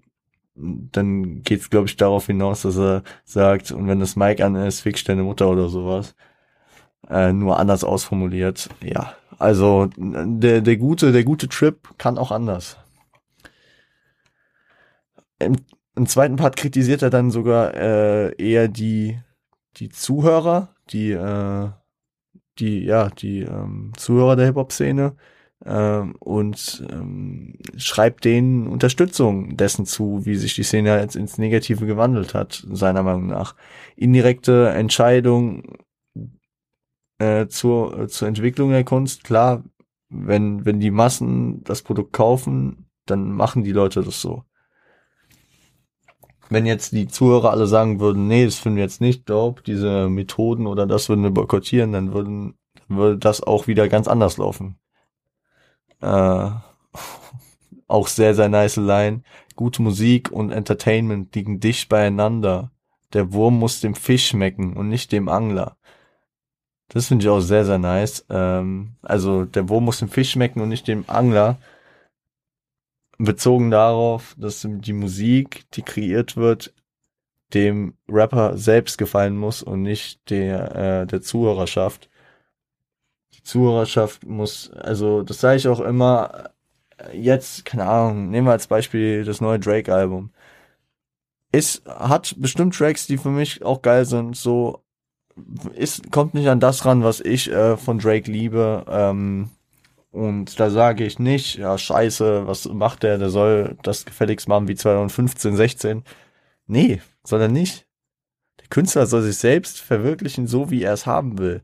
dann 0.54 1.42
geht's 1.42 1.70
glaube 1.70 1.86
ich 1.86 1.96
darauf 1.96 2.26
hinaus, 2.26 2.62
dass 2.62 2.76
er 2.76 3.04
sagt 3.24 3.70
und 3.70 3.86
wenn 3.86 4.00
das 4.00 4.16
Mic 4.16 4.42
an 4.42 4.56
ist, 4.56 4.80
fickst 4.80 5.08
deine 5.08 5.22
Mutter 5.22 5.48
oder 5.48 5.68
sowas. 5.68 6.16
Äh, 7.08 7.32
nur 7.32 7.58
anders 7.60 7.84
ausformuliert. 7.84 8.68
Ja, 8.82 9.14
also 9.38 9.88
der 9.96 10.62
der 10.62 10.76
gute 10.76 11.12
der 11.12 11.24
gute 11.24 11.48
Trip 11.48 11.76
kann 11.98 12.18
auch 12.18 12.32
anders. 12.32 12.76
Im, 15.38 15.56
im 15.96 16.06
zweiten 16.06 16.36
Part 16.36 16.56
kritisiert 16.56 17.02
er 17.02 17.10
dann 17.10 17.30
sogar 17.30 17.74
äh, 17.74 18.34
eher 18.36 18.68
die 18.68 19.18
die 19.76 19.88
Zuhörer, 19.88 20.74
die, 20.90 21.12
äh, 21.12 21.70
die, 22.58 22.84
ja, 22.84 23.08
die 23.10 23.40
ähm, 23.40 23.92
Zuhörer 23.96 24.36
der 24.36 24.46
Hip-Hop-Szene 24.46 25.16
ähm, 25.64 26.14
und 26.18 26.86
ähm, 26.90 27.58
schreibt 27.76 28.24
denen 28.24 28.66
Unterstützung 28.66 29.56
dessen 29.56 29.86
zu, 29.86 30.24
wie 30.24 30.36
sich 30.36 30.54
die 30.54 30.62
Szene 30.62 31.00
jetzt 31.00 31.16
ins 31.16 31.38
Negative 31.38 31.86
gewandelt 31.86 32.34
hat, 32.34 32.66
seiner 32.70 33.02
Meinung 33.02 33.28
nach. 33.28 33.54
Indirekte 33.96 34.70
Entscheidung 34.70 35.76
äh, 37.18 37.46
zur, 37.46 37.98
äh, 37.98 38.08
zur 38.08 38.28
Entwicklung 38.28 38.70
der 38.70 38.84
Kunst, 38.84 39.24
klar, 39.24 39.64
wenn, 40.08 40.66
wenn 40.66 40.80
die 40.80 40.90
Massen 40.90 41.64
das 41.64 41.82
Produkt 41.82 42.12
kaufen, 42.12 42.90
dann 43.06 43.32
machen 43.32 43.64
die 43.64 43.72
Leute 43.72 44.02
das 44.02 44.20
so 44.20 44.44
wenn 46.52 46.66
jetzt 46.66 46.92
die 46.92 47.08
Zuhörer 47.08 47.50
alle 47.50 47.66
sagen 47.66 48.00
würden, 48.00 48.28
nee, 48.28 48.44
das 48.44 48.58
finden 48.58 48.76
wir 48.76 48.84
jetzt 48.84 49.00
nicht 49.00 49.28
dope, 49.28 49.62
diese 49.62 50.08
Methoden 50.08 50.66
oder 50.66 50.86
das 50.86 51.08
würden 51.08 51.24
wir 51.24 51.30
boykottieren, 51.30 51.92
dann 51.92 52.12
würden, 52.12 52.54
würde 52.88 53.18
das 53.18 53.42
auch 53.42 53.66
wieder 53.66 53.88
ganz 53.88 54.08
anders 54.08 54.36
laufen. 54.36 54.76
Äh, 56.00 56.50
auch 57.88 58.08
sehr, 58.08 58.34
sehr 58.34 58.48
nice 58.48 58.76
Line. 58.76 59.22
Gute 59.56 59.82
Musik 59.82 60.30
und 60.32 60.50
Entertainment 60.50 61.34
liegen 61.34 61.60
dicht 61.60 61.88
beieinander. 61.88 62.70
Der 63.12 63.32
Wurm 63.32 63.58
muss 63.58 63.80
dem 63.80 63.94
Fisch 63.94 64.28
schmecken 64.28 64.76
und 64.76 64.88
nicht 64.88 65.12
dem 65.12 65.28
Angler. 65.28 65.76
Das 66.88 67.06
finde 67.06 67.24
ich 67.24 67.30
auch 67.30 67.40
sehr, 67.40 67.64
sehr 67.64 67.78
nice. 67.78 68.24
Ähm, 68.30 68.96
also 69.02 69.44
der 69.44 69.68
Wurm 69.68 69.84
muss 69.84 69.98
dem 69.98 70.08
Fisch 70.08 70.30
schmecken 70.32 70.60
und 70.60 70.68
nicht 70.68 70.88
dem 70.88 71.04
Angler 71.06 71.58
bezogen 73.24 73.70
darauf, 73.70 74.34
dass 74.38 74.66
die 74.68 74.92
Musik, 74.92 75.64
die 75.74 75.82
kreiert 75.82 76.36
wird, 76.36 76.74
dem 77.54 77.94
Rapper 78.08 78.56
selbst 78.56 78.98
gefallen 78.98 79.36
muss 79.36 79.62
und 79.62 79.82
nicht 79.82 80.30
der, 80.30 80.74
äh, 81.02 81.06
der 81.06 81.20
Zuhörerschaft. 81.20 82.08
Die 83.34 83.42
Zuhörerschaft 83.42 84.26
muss, 84.26 84.70
also 84.72 85.22
das 85.22 85.40
sage 85.40 85.56
ich 85.58 85.68
auch 85.68 85.80
immer, 85.80 86.50
jetzt, 87.12 87.64
keine 87.64 87.86
Ahnung, 87.86 88.30
nehmen 88.30 88.46
wir 88.46 88.52
als 88.52 88.66
Beispiel 88.66 89.24
das 89.24 89.40
neue 89.40 89.58
Drake-Album. 89.58 90.30
Es 91.50 91.82
hat 91.86 92.34
bestimmt 92.38 92.74
Tracks, 92.74 93.06
die 93.06 93.18
für 93.18 93.30
mich 93.30 93.62
auch 93.62 93.82
geil 93.82 94.04
sind, 94.06 94.36
so 94.36 94.82
ist, 95.74 96.10
kommt 96.10 96.34
nicht 96.34 96.48
an 96.48 96.60
das 96.60 96.84
ran, 96.84 97.02
was 97.02 97.20
ich 97.20 97.50
äh, 97.50 97.76
von 97.76 97.98
Drake 97.98 98.30
liebe. 98.30 98.84
Ähm, 98.88 99.50
und 100.12 100.60
da 100.60 100.68
sage 100.70 101.04
ich 101.04 101.18
nicht, 101.18 101.56
ja, 101.56 101.76
scheiße, 101.78 102.46
was 102.46 102.68
macht 102.68 103.02
der? 103.02 103.16
Der 103.16 103.30
soll 103.30 103.78
das 103.82 104.04
gefälligst 104.04 104.46
machen 104.46 104.68
wie 104.68 104.74
2015, 104.74 105.56
16. 105.56 106.04
Nee, 106.66 107.00
soll 107.24 107.40
er 107.40 107.48
nicht. 107.48 107.86
Der 108.60 108.68
Künstler 108.68 109.06
soll 109.06 109.22
sich 109.22 109.38
selbst 109.38 109.80
verwirklichen, 109.80 110.46
so 110.46 110.70
wie 110.70 110.82
er 110.82 110.92
es 110.92 111.06
haben 111.06 111.38
will. 111.38 111.62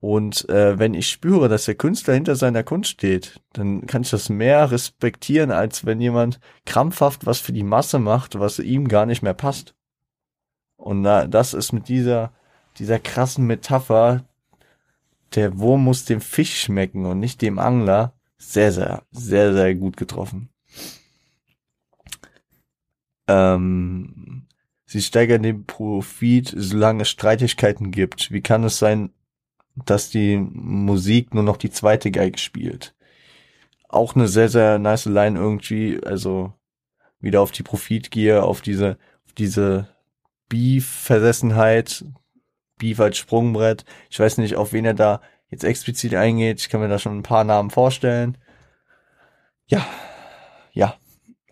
Und 0.00 0.48
äh, 0.48 0.78
wenn 0.78 0.94
ich 0.94 1.08
spüre, 1.08 1.48
dass 1.48 1.66
der 1.66 1.76
Künstler 1.76 2.14
hinter 2.14 2.34
seiner 2.34 2.64
Kunst 2.64 2.90
steht, 2.90 3.40
dann 3.52 3.86
kann 3.86 4.02
ich 4.02 4.10
das 4.10 4.28
mehr 4.28 4.70
respektieren, 4.72 5.52
als 5.52 5.86
wenn 5.86 6.00
jemand 6.00 6.40
krampfhaft 6.66 7.26
was 7.26 7.38
für 7.38 7.52
die 7.52 7.64
Masse 7.64 8.00
macht, 8.00 8.38
was 8.38 8.58
ihm 8.58 8.88
gar 8.88 9.06
nicht 9.06 9.22
mehr 9.22 9.34
passt. 9.34 9.74
Und 10.76 11.02
na, 11.02 11.26
das 11.28 11.54
ist 11.54 11.72
mit 11.72 11.88
dieser, 11.88 12.32
dieser 12.78 12.98
krassen 12.98 13.46
Metapher, 13.46 14.24
der 15.34 15.58
Wurm 15.58 15.84
muss 15.84 16.04
dem 16.04 16.20
Fisch 16.20 16.60
schmecken 16.62 17.06
und 17.06 17.20
nicht 17.20 17.42
dem 17.42 17.58
Angler. 17.58 18.14
Sehr, 18.38 18.72
sehr, 18.72 19.02
sehr, 19.10 19.52
sehr 19.52 19.74
gut 19.74 19.96
getroffen. 19.96 20.48
Ähm, 23.26 24.46
sie 24.86 25.02
steigern 25.02 25.42
den 25.42 25.64
Profit, 25.66 26.54
solange 26.56 27.02
es 27.02 27.10
Streitigkeiten 27.10 27.90
gibt. 27.90 28.30
Wie 28.30 28.40
kann 28.40 28.64
es 28.64 28.78
sein, 28.78 29.10
dass 29.74 30.10
die 30.10 30.36
Musik 30.38 31.34
nur 31.34 31.42
noch 31.42 31.56
die 31.56 31.70
zweite 31.70 32.10
Geige 32.10 32.38
spielt? 32.38 32.94
Auch 33.88 34.14
eine 34.14 34.28
sehr, 34.28 34.48
sehr 34.48 34.78
nice 34.78 35.06
Line 35.06 35.38
irgendwie, 35.38 36.00
also 36.04 36.52
wieder 37.20 37.42
auf 37.42 37.52
die 37.52 37.62
Profitgier, 37.62 38.44
auf 38.44 38.60
diese, 38.60 38.98
auf 39.26 39.32
diese 39.32 39.88
Beef-Versessenheit, 40.48 42.04
Als 42.98 43.16
Sprungbrett. 43.18 43.84
Ich 44.10 44.18
weiß 44.20 44.38
nicht, 44.38 44.56
auf 44.56 44.72
wen 44.72 44.84
er 44.84 44.94
da 44.94 45.20
jetzt 45.50 45.64
explizit 45.64 46.14
eingeht. 46.14 46.60
Ich 46.60 46.68
kann 46.68 46.80
mir 46.80 46.88
da 46.88 46.98
schon 46.98 47.18
ein 47.18 47.22
paar 47.22 47.44
Namen 47.44 47.70
vorstellen. 47.70 48.38
Ja, 49.66 49.86
ja. 50.72 50.96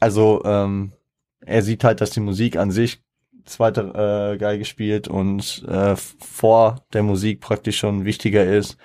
Also 0.01 0.43
ähm, 0.45 0.93
er 1.41 1.63
sieht 1.63 1.85
halt, 1.85 2.01
dass 2.01 2.11
die 2.11 2.21
Musik 2.21 2.57
an 2.57 2.71
sich 2.71 3.03
zweite 3.45 4.35
äh, 4.35 4.39
Geige 4.39 4.65
spielt 4.65 5.09
und 5.09 5.65
äh, 5.69 5.97
vor 5.97 6.85
der 6.93 7.03
Musik 7.03 7.41
praktisch 7.41 7.79
schon 7.79 8.05
wichtiger 8.05 8.45
ist, 8.45 8.77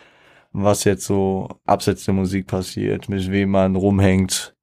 was 0.51 0.83
jetzt 0.83 1.05
so 1.05 1.49
abseits 1.65 2.05
der 2.05 2.13
Musik 2.13 2.47
passiert, 2.47 3.09
mit 3.09 3.31
wem 3.31 3.51
man 3.51 3.75
rumhängt, 3.75 4.55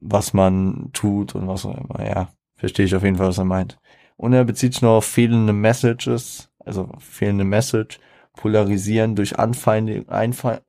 was 0.00 0.34
man 0.34 0.90
tut 0.92 1.34
und 1.34 1.48
was 1.48 1.64
auch 1.64 1.76
immer. 1.76 2.04
Ja, 2.06 2.28
verstehe 2.56 2.86
ich 2.86 2.94
auf 2.94 3.02
jeden 3.02 3.16
Fall, 3.16 3.28
was 3.28 3.38
er 3.38 3.44
meint. 3.44 3.78
Und 4.16 4.32
er 4.32 4.44
bezieht 4.44 4.74
sich 4.74 4.82
noch 4.82 4.98
auf 4.98 5.06
fehlende 5.06 5.52
Messages, 5.52 6.47
also 6.68 6.88
fehlende 7.00 7.44
Message, 7.44 7.98
polarisieren 8.34 9.16
durch 9.16 9.38
Anfeindung, 9.38 10.06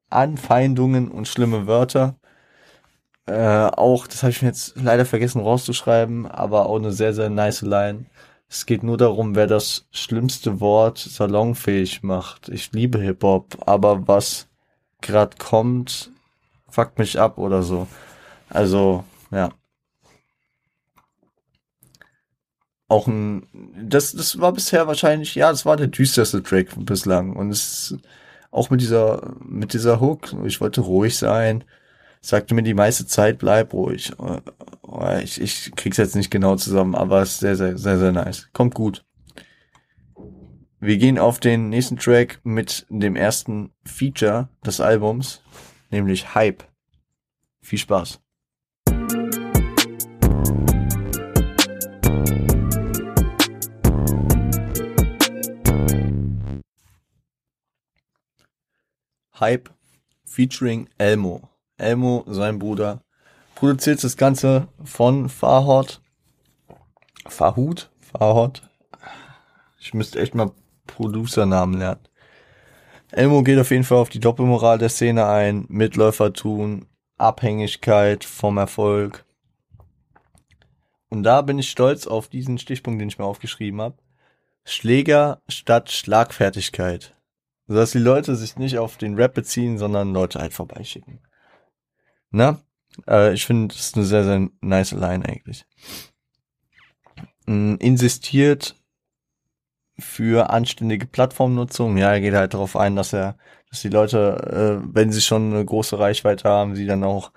Anfeindungen 0.09 1.09
und 1.09 1.27
schlimme 1.27 1.67
Wörter. 1.67 2.15
Äh, 3.27 3.67
auch, 3.67 4.07
das 4.07 4.23
habe 4.23 4.31
ich 4.31 4.41
mir 4.41 4.47
jetzt 4.47 4.75
leider 4.75 5.05
vergessen 5.05 5.41
rauszuschreiben, 5.41 6.25
aber 6.25 6.65
auch 6.65 6.77
eine 6.77 6.91
sehr, 6.91 7.13
sehr 7.13 7.29
nice 7.29 7.61
Line. 7.61 8.05
Es 8.49 8.65
geht 8.65 8.81
nur 8.81 8.97
darum, 8.97 9.35
wer 9.35 9.45
das 9.45 9.87
schlimmste 9.91 10.59
Wort 10.59 10.97
salonfähig 10.97 12.01
macht. 12.01 12.49
Ich 12.49 12.71
liebe 12.71 12.99
Hip-Hop, 12.99 13.57
aber 13.67 14.07
was 14.07 14.47
gerade 15.01 15.37
kommt, 15.37 16.11
fuckt 16.69 16.97
mich 16.97 17.19
ab 17.19 17.37
oder 17.37 17.61
so. 17.61 17.87
Also, 18.49 19.03
ja. 19.31 19.49
Auch 22.89 23.07
ein, 23.07 23.47
das, 23.81 24.11
das 24.11 24.39
war 24.39 24.51
bisher 24.51 24.87
wahrscheinlich, 24.87 25.35
ja, 25.35 25.51
das 25.51 25.65
war 25.65 25.77
der 25.77 25.87
düsterste 25.87 26.43
Track 26.43 26.69
bislang. 26.85 27.35
Und 27.35 27.51
es, 27.51 27.95
auch 28.51 28.69
mit 28.71 28.81
dieser, 28.81 29.35
mit 29.45 29.73
dieser 29.73 30.01
Hook, 30.01 30.35
ich 30.43 30.59
wollte 30.59 30.81
ruhig 30.81 31.17
sein, 31.17 31.63
sagte 32.19 32.55
mir 32.55 32.63
die 32.63 32.73
meiste 32.73 33.05
Zeit, 33.05 33.37
bleib 33.37 33.73
ruhig. 33.73 34.11
Äh, 34.19 35.23
ich, 35.23 35.39
ich 35.39 35.71
krieg's 35.75 35.97
jetzt 35.97 36.15
nicht 36.15 36.31
genau 36.31 36.55
zusammen, 36.55 36.95
aber 36.95 37.21
es 37.21 37.33
ist 37.33 37.39
sehr, 37.39 37.55
sehr, 37.55 37.77
sehr, 37.77 37.99
sehr 37.99 38.11
nice. 38.11 38.49
Kommt 38.53 38.73
gut. 38.73 39.05
Wir 40.79 40.97
gehen 40.97 41.19
auf 41.19 41.39
den 41.39 41.69
nächsten 41.69 41.97
Track 41.97 42.39
mit 42.43 42.85
dem 42.89 43.15
ersten 43.15 43.71
Feature 43.83 44.49
des 44.65 44.79
Albums, 44.79 45.41
nämlich 45.91 46.33
Hype. 46.33 46.63
Viel 47.61 47.79
Spaß. 47.79 48.19
Hype 59.39 59.69
featuring 60.25 60.89
Elmo. 60.97 61.49
Elmo, 61.77 62.25
sein 62.27 62.59
Bruder, 62.59 63.01
produziert 63.55 64.03
das 64.03 64.17
Ganze 64.17 64.67
von 64.83 65.29
Farhot. 65.29 66.01
Farhut? 67.27 67.89
Farhot? 67.99 68.61
Ich 69.79 69.93
müsste 69.93 70.19
echt 70.19 70.35
mal 70.35 70.51
Producernamen 70.87 71.79
lernen. 71.79 72.01
Elmo 73.11 73.41
geht 73.43 73.59
auf 73.59 73.71
jeden 73.71 73.83
Fall 73.83 73.97
auf 73.97 74.09
die 74.09 74.19
Doppelmoral 74.19 74.77
der 74.77 74.89
Szene 74.89 75.25
ein, 75.25 75.65
Mitläufertun, 75.67 76.85
Abhängigkeit 77.17 78.23
vom 78.23 78.57
Erfolg. 78.57 79.25
Und 81.09 81.23
da 81.23 81.41
bin 81.41 81.57
ich 81.57 81.71
stolz 81.71 82.05
auf 82.05 82.27
diesen 82.27 82.59
Stichpunkt, 82.59 83.01
den 83.01 83.09
ich 83.09 83.17
mir 83.17 83.25
aufgeschrieben 83.25 83.81
habe. 83.81 83.97
Schläger 84.63 85.41
statt 85.47 85.91
Schlagfertigkeit. 85.91 87.15
Sodass 87.69 87.91
die 87.91 87.99
Leute 87.99 88.35
sich 88.35 88.57
nicht 88.57 88.79
auf 88.79 88.97
den 88.97 89.13
Rap 89.13 89.35
beziehen, 89.35 89.77
sondern 89.77 90.11
Leute 90.11 90.39
halt 90.39 90.53
vorbeischicken. 90.53 91.19
Na? 92.31 92.63
Äh, 93.07 93.35
ich 93.35 93.45
finde, 93.45 93.67
das 93.67 93.81
ist 93.85 93.95
eine 93.95 94.05
sehr, 94.05 94.23
sehr 94.23 94.49
nice 94.59 94.93
Line 94.93 95.23
eigentlich. 95.23 95.67
Mm, 97.45 97.75
insistiert 97.75 98.75
für 99.99 100.49
anständige 100.49 101.05
Plattformnutzung. 101.05 101.95
Ja, 101.97 102.11
er 102.11 102.21
geht 102.21 102.33
halt 102.33 102.55
darauf 102.55 102.75
ein, 102.75 102.95
dass 102.95 103.13
er, 103.13 103.37
dass 103.69 103.81
die 103.81 103.89
Leute, 103.89 104.81
äh, 104.81 104.89
wenn 104.91 105.11
sie 105.11 105.21
schon 105.21 105.53
eine 105.53 105.63
große 105.63 105.99
Reichweite 105.99 106.49
haben, 106.49 106.75
sie 106.75 106.87
dann 106.87 107.03
auch 107.03 107.31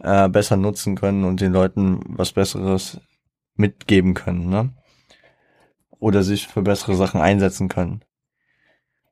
äh, 0.00 0.28
besser 0.28 0.58
nutzen 0.58 0.94
können 0.94 1.24
und 1.24 1.40
den 1.40 1.54
Leuten 1.54 2.02
was 2.06 2.32
Besseres 2.32 3.00
mitgeben 3.54 4.12
können, 4.12 4.50
ne? 4.50 4.74
Oder 5.98 6.22
sich 6.22 6.48
für 6.48 6.60
bessere 6.60 6.96
Sachen 6.96 7.22
einsetzen 7.22 7.68
können. 7.68 8.04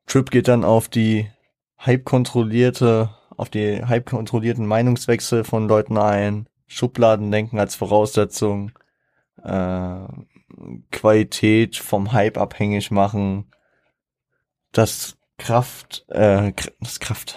Trip 0.08 0.30
geht 0.30 0.48
dann 0.48 0.64
auf 0.64 0.88
die 0.88 1.30
hype 1.78 2.04
kontrollierte 2.04 3.10
auf 3.38 3.48
die 3.48 3.84
hype 3.86 4.10
kontrollierten 4.10 4.66
Meinungswechsel 4.66 5.44
von 5.44 5.68
Leuten 5.68 5.96
ein, 5.96 6.48
Schubladendenken 6.66 7.58
als 7.58 7.76
Voraussetzung, 7.76 8.72
äh, 9.42 10.00
Qualität 10.90 11.76
vom 11.76 12.12
Hype 12.12 12.36
abhängig 12.36 12.90
machen, 12.90 13.50
das 14.72 15.16
Kraft, 15.38 16.04
äh, 16.08 16.52
das 16.80 16.98
Kraft, 16.98 17.36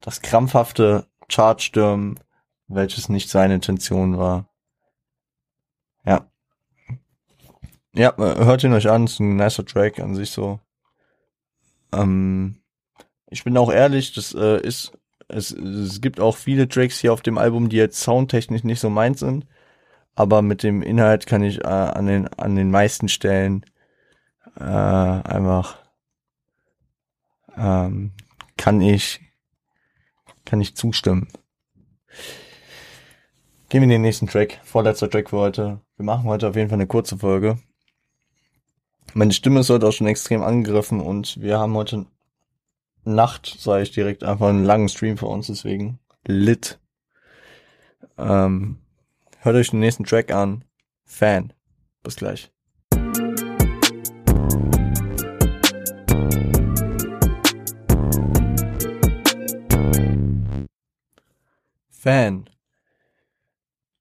das 0.00 0.22
krampfhafte 0.22 1.08
Chartstürmen, 1.28 2.20
welches 2.68 3.08
nicht 3.08 3.28
seine 3.28 3.56
Intention 3.56 4.16
war. 4.16 4.48
Ja. 6.06 6.30
Ja, 7.92 8.16
hört 8.16 8.62
ihn 8.62 8.72
euch 8.72 8.88
an, 8.88 9.04
ist 9.04 9.18
ein 9.18 9.36
nicer 9.36 9.66
Track 9.66 9.98
an 9.98 10.14
sich 10.14 10.30
so. 10.30 10.60
Ähm, 11.94 12.56
ich 13.30 13.44
bin 13.44 13.56
auch 13.56 13.70
ehrlich, 13.70 14.12
das 14.12 14.34
äh, 14.34 14.60
ist, 14.60 14.92
es, 15.28 15.50
es 15.52 16.00
gibt 16.00 16.20
auch 16.20 16.36
viele 16.36 16.68
Tracks 16.68 16.98
hier 16.98 17.12
auf 17.12 17.22
dem 17.22 17.38
Album, 17.38 17.68
die 17.68 17.76
jetzt 17.76 18.00
soundtechnisch 18.00 18.64
nicht 18.64 18.80
so 18.80 18.90
meins 18.90 19.20
sind. 19.20 19.46
Aber 20.14 20.42
mit 20.42 20.62
dem 20.62 20.82
Inhalt 20.82 21.26
kann 21.26 21.42
ich 21.42 21.64
äh, 21.64 21.68
an 21.68 22.06
den, 22.06 22.28
an 22.28 22.54
den 22.54 22.70
meisten 22.70 23.08
Stellen 23.08 23.64
äh, 24.56 24.62
einfach 24.62 25.78
ähm, 27.56 28.12
kann 28.56 28.80
ich 28.80 29.20
kann 30.44 30.60
ich 30.60 30.76
zustimmen. 30.76 31.28
Gehen 33.68 33.80
wir 33.80 33.84
in 33.84 33.90
den 33.90 34.02
nächsten 34.02 34.28
Track. 34.28 34.60
Vorletzter 34.62 35.10
Track 35.10 35.30
für 35.30 35.38
heute. 35.38 35.80
Wir 35.96 36.04
machen 36.04 36.24
heute 36.24 36.48
auf 36.48 36.56
jeden 36.56 36.68
Fall 36.68 36.76
eine 36.76 36.86
kurze 36.86 37.18
Folge. 37.18 37.58
Meine 39.16 39.32
Stimme 39.32 39.60
ist 39.60 39.70
heute 39.70 39.86
auch 39.86 39.92
schon 39.92 40.08
extrem 40.08 40.42
angegriffen 40.42 41.00
und 41.00 41.40
wir 41.40 41.60
haben 41.60 41.74
heute 41.74 42.06
Nacht, 43.04 43.46
sage 43.60 43.84
ich 43.84 43.92
direkt, 43.92 44.24
einfach 44.24 44.48
einen 44.48 44.64
langen 44.64 44.88
Stream 44.88 45.16
für 45.16 45.26
uns, 45.26 45.46
deswegen 45.46 46.00
lit. 46.26 46.80
Ähm, 48.18 48.78
hört 49.38 49.54
euch 49.54 49.70
den 49.70 49.78
nächsten 49.78 50.02
Track 50.02 50.32
an. 50.32 50.64
Fan. 51.04 51.52
Bis 52.02 52.16
gleich. 52.16 52.50
Fan. 61.88 62.50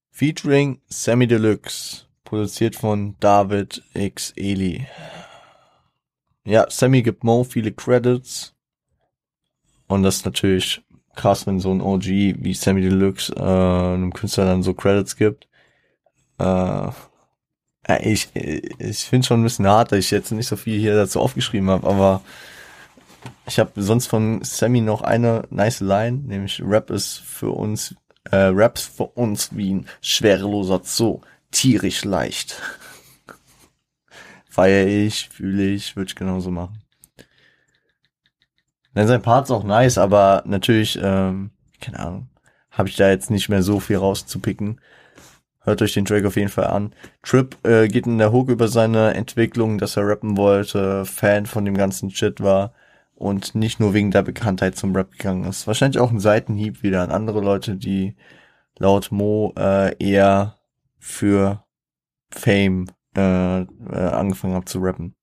Featuring 0.10 0.82
Sammy 0.90 1.28
Deluxe. 1.28 2.08
Produziert 2.34 2.76
von 2.76 3.16
David 3.20 3.84
X. 3.94 4.34
Eli. 4.36 4.88
Ja, 6.46 6.66
Sammy 6.68 7.04
gibt 7.04 7.24
Mo 7.24 7.44
viele 7.44 7.72
Credits. 7.72 8.56
Und 9.86 10.02
das 10.02 10.16
ist 10.16 10.26
natürlich 10.26 10.82
krass, 11.16 11.46
wenn 11.46 11.60
so 11.60 11.72
ein 11.72 11.80
OG 11.80 12.06
wie 12.06 12.56
Sammy 12.56 12.82
Deluxe 12.82 13.32
äh, 13.36 13.40
einem 13.40 14.14
Künstler 14.14 14.46
dann 14.46 14.64
so 14.64 14.74
Credits 14.74 15.16
gibt. 15.16 15.48
Äh, 16.40 16.90
ich 18.02 18.30
ich 18.34 19.04
finde 19.04 19.28
schon 19.28 19.42
ein 19.42 19.44
bisschen 19.44 19.68
hart, 19.68 19.92
dass 19.92 20.00
ich 20.00 20.10
jetzt 20.10 20.32
nicht 20.32 20.48
so 20.48 20.56
viel 20.56 20.80
hier 20.80 20.96
dazu 20.96 21.20
aufgeschrieben 21.20 21.70
habe, 21.70 21.86
aber 21.86 22.22
ich 23.46 23.60
habe 23.60 23.80
sonst 23.80 24.08
von 24.08 24.44
Sammy 24.44 24.82
noch 24.82 25.04
eine 25.04 25.44
nice 25.52 25.82
Line, 25.82 26.24
nämlich 26.26 26.64
Rap 26.66 26.90
ist 26.90 27.20
für 27.20 27.52
uns, 27.52 27.94
äh, 28.32 28.50
Raps 28.52 28.88
für 28.88 29.06
uns 29.06 29.56
wie 29.56 29.76
ein 29.76 29.86
schwereloser 30.02 30.82
Zoo, 30.84 31.22
tierisch 31.54 32.04
leicht. 32.04 32.62
Feier 34.50 34.86
ich, 34.86 35.30
fühle 35.30 35.64
ich, 35.70 35.96
würde 35.96 36.10
ich 36.10 36.16
genauso 36.16 36.52
machen. 36.52 36.82
Denn 38.96 39.08
sein 39.08 39.22
Part 39.22 39.46
ist 39.46 39.52
auch 39.52 39.64
nice, 39.64 39.98
aber 39.98 40.44
natürlich, 40.46 41.00
ähm, 41.02 41.52
keine 41.82 42.00
Ahnung, 42.00 42.30
habe 42.70 42.90
ich 42.90 42.96
da 42.96 43.10
jetzt 43.10 43.32
nicht 43.32 43.50
mehr 43.50 43.64
so 43.64 43.80
viel 43.80 43.98
rauszupicken. 43.98 44.80
Hört 45.62 45.82
euch 45.82 45.94
den 45.94 46.06
Track 46.06 46.26
auf 46.26 46.36
jeden 46.36 46.50
Fall 46.50 46.68
an. 46.68 46.94
Trip 47.24 47.56
äh, 47.66 47.88
geht 47.88 48.06
in 48.06 48.18
der 48.18 48.32
Hook 48.32 48.50
über 48.50 48.68
seine 48.68 49.14
Entwicklung, 49.14 49.78
dass 49.78 49.96
er 49.96 50.08
rappen 50.08 50.38
wollte, 50.38 51.06
Fan 51.06 51.46
von 51.46 51.66
dem 51.66 51.78
ganzen 51.78 52.12
Shit 52.12 52.42
war 52.42 52.74
und 53.16 53.56
nicht 53.56 53.80
nur 53.80 53.94
wegen 53.94 54.12
der 54.12 54.24
Bekanntheit 54.24 54.76
zum 54.76 54.96
Rap 54.96 55.12
gegangen 55.12 55.46
ist. 55.46 55.66
Wahrscheinlich 55.66 56.00
auch 56.00 56.12
ein 56.12 56.20
Seitenhieb 56.20 56.84
wieder 56.84 57.02
an 57.02 57.12
andere 57.12 57.40
Leute, 57.40 57.76
die 57.76 58.16
laut 58.78 59.12
Mo 59.12 59.54
äh, 59.58 59.96
eher 59.98 60.58
für 61.04 61.66
Fame 62.32 62.88
äh, 63.16 63.62
äh, 63.62 63.66
angefangen 63.92 64.56
haben 64.56 64.66
zu 64.66 64.80
rappen. 64.80 65.16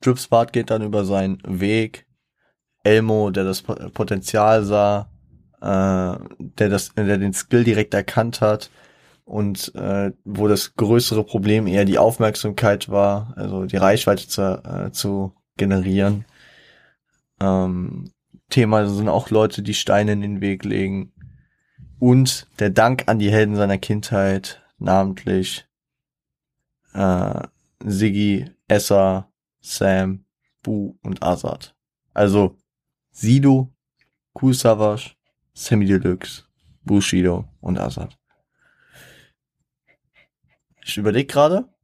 Drips 0.00 0.26
Part 0.26 0.52
geht 0.52 0.70
dann 0.70 0.82
über 0.82 1.04
seinen 1.04 1.38
Weg. 1.44 2.06
Elmo, 2.82 3.30
der 3.30 3.44
das 3.44 3.62
Potenzial 3.62 4.64
sah, 4.64 5.10
äh, 5.60 6.18
der 6.38 6.68
das, 6.68 6.92
der 6.94 7.18
den 7.18 7.32
Skill 7.32 7.64
direkt 7.64 7.94
erkannt 7.94 8.40
hat 8.40 8.70
und 9.24 9.74
äh, 9.76 10.12
wo 10.24 10.48
das 10.48 10.74
größere 10.74 11.24
Problem 11.24 11.66
eher 11.66 11.86
die 11.86 11.96
Aufmerksamkeit 11.96 12.90
war, 12.90 13.32
also 13.36 13.64
die 13.64 13.78
Reichweite 13.78 14.28
zu, 14.28 14.62
äh, 14.64 14.90
zu 14.90 15.34
generieren. 15.56 16.26
Ähm, 17.40 18.10
Thema 18.50 18.86
sind 18.86 19.08
auch 19.08 19.30
Leute, 19.30 19.62
die 19.62 19.72
Steine 19.72 20.12
in 20.12 20.20
den 20.20 20.40
Weg 20.42 20.64
legen. 20.64 21.13
Und 22.04 22.46
der 22.58 22.68
Dank 22.68 23.04
an 23.08 23.18
die 23.18 23.32
Helden 23.32 23.56
seiner 23.56 23.78
Kindheit, 23.78 24.62
namentlich 24.76 25.66
äh, 26.92 27.48
Siggi, 27.82 28.50
Esser, 28.68 29.32
Sam, 29.62 30.26
Bu 30.62 30.98
und 31.02 31.22
Azad. 31.22 31.74
Also 32.12 32.58
Sido, 33.10 33.74
Cool 34.38 34.52
Savage, 34.52 35.16
Sammy 35.54 35.86
Deluxe, 35.86 36.44
Bushido 36.82 37.48
und 37.62 37.78
Azad. 37.78 38.18
Ich 40.84 40.98
überlege 40.98 41.32
gerade. 41.32 41.74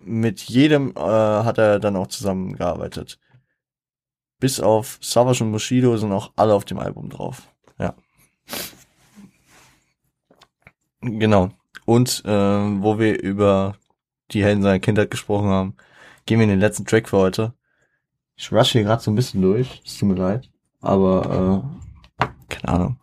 Mit 0.00 0.40
jedem 0.40 0.90
äh, 0.96 1.00
hat 1.00 1.58
er 1.58 1.78
dann 1.78 1.94
auch 1.94 2.08
zusammengearbeitet. 2.08 3.20
Bis 4.40 4.58
auf 4.58 4.98
Savage 5.00 5.44
und 5.44 5.52
Bushido 5.52 5.96
sind 5.96 6.10
auch 6.10 6.32
alle 6.34 6.54
auf 6.54 6.64
dem 6.64 6.80
Album 6.80 7.08
drauf. 7.08 7.52
Genau. 11.00 11.50
Und 11.84 12.24
äh, 12.24 12.30
wo 12.30 12.98
wir 12.98 13.22
über 13.22 13.76
die 14.32 14.42
Helden 14.42 14.62
seiner 14.62 14.80
Kindheit 14.80 15.10
gesprochen 15.10 15.48
haben, 15.48 15.76
gehen 16.26 16.38
wir 16.38 16.44
in 16.44 16.50
den 16.50 16.60
letzten 16.60 16.84
Track 16.84 17.08
für 17.08 17.18
heute. 17.18 17.54
Ich 18.36 18.52
rush 18.52 18.72
hier 18.72 18.82
gerade 18.82 19.02
so 19.02 19.10
ein 19.10 19.14
bisschen 19.14 19.40
durch. 19.40 19.80
Es 19.84 19.98
tut 19.98 20.08
mir 20.08 20.14
leid. 20.16 20.50
Aber, 20.80 21.64
äh, 22.20 22.26
keine 22.48 22.68
Ahnung. 22.68 23.00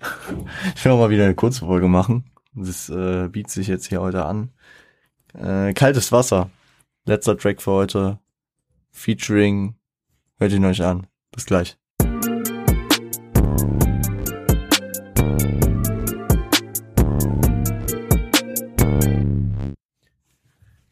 ich 0.74 0.84
will 0.84 0.92
auch 0.92 0.98
mal 0.98 1.10
wieder 1.10 1.24
eine 1.24 1.34
kurze 1.34 1.66
Folge 1.66 1.88
machen. 1.88 2.30
Das 2.54 2.88
äh, 2.88 3.28
bietet 3.28 3.52
sich 3.52 3.68
jetzt 3.68 3.86
hier 3.86 4.00
heute 4.00 4.24
an. 4.24 4.50
Äh, 5.34 5.72
kaltes 5.72 6.10
Wasser. 6.10 6.50
Letzter 7.04 7.36
Track 7.36 7.62
für 7.62 7.72
heute. 7.72 8.18
Featuring. 8.90 9.76
Hört 10.38 10.52
ihn 10.52 10.64
euch 10.64 10.82
an. 10.82 11.06
Bis 11.30 11.46
gleich. 11.46 11.81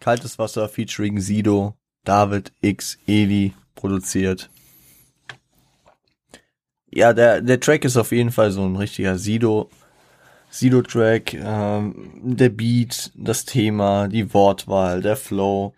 Kaltes 0.00 0.38
Wasser 0.38 0.68
featuring 0.68 1.20
Sido, 1.20 1.74
David 2.04 2.52
X 2.60 2.98
Eli 3.06 3.52
produziert. 3.74 4.50
Ja, 6.92 7.12
der, 7.12 7.40
der 7.40 7.60
Track 7.60 7.84
ist 7.84 7.96
auf 7.96 8.10
jeden 8.10 8.32
Fall 8.32 8.50
so 8.50 8.64
ein 8.64 8.74
richtiger 8.74 9.16
Sido, 9.16 9.70
Sido-Track. 10.50 11.34
Ähm, 11.34 12.10
der 12.22 12.48
Beat, 12.48 13.12
das 13.14 13.44
Thema, 13.44 14.08
die 14.08 14.34
Wortwahl, 14.34 15.00
der 15.00 15.16
Flow. 15.16 15.74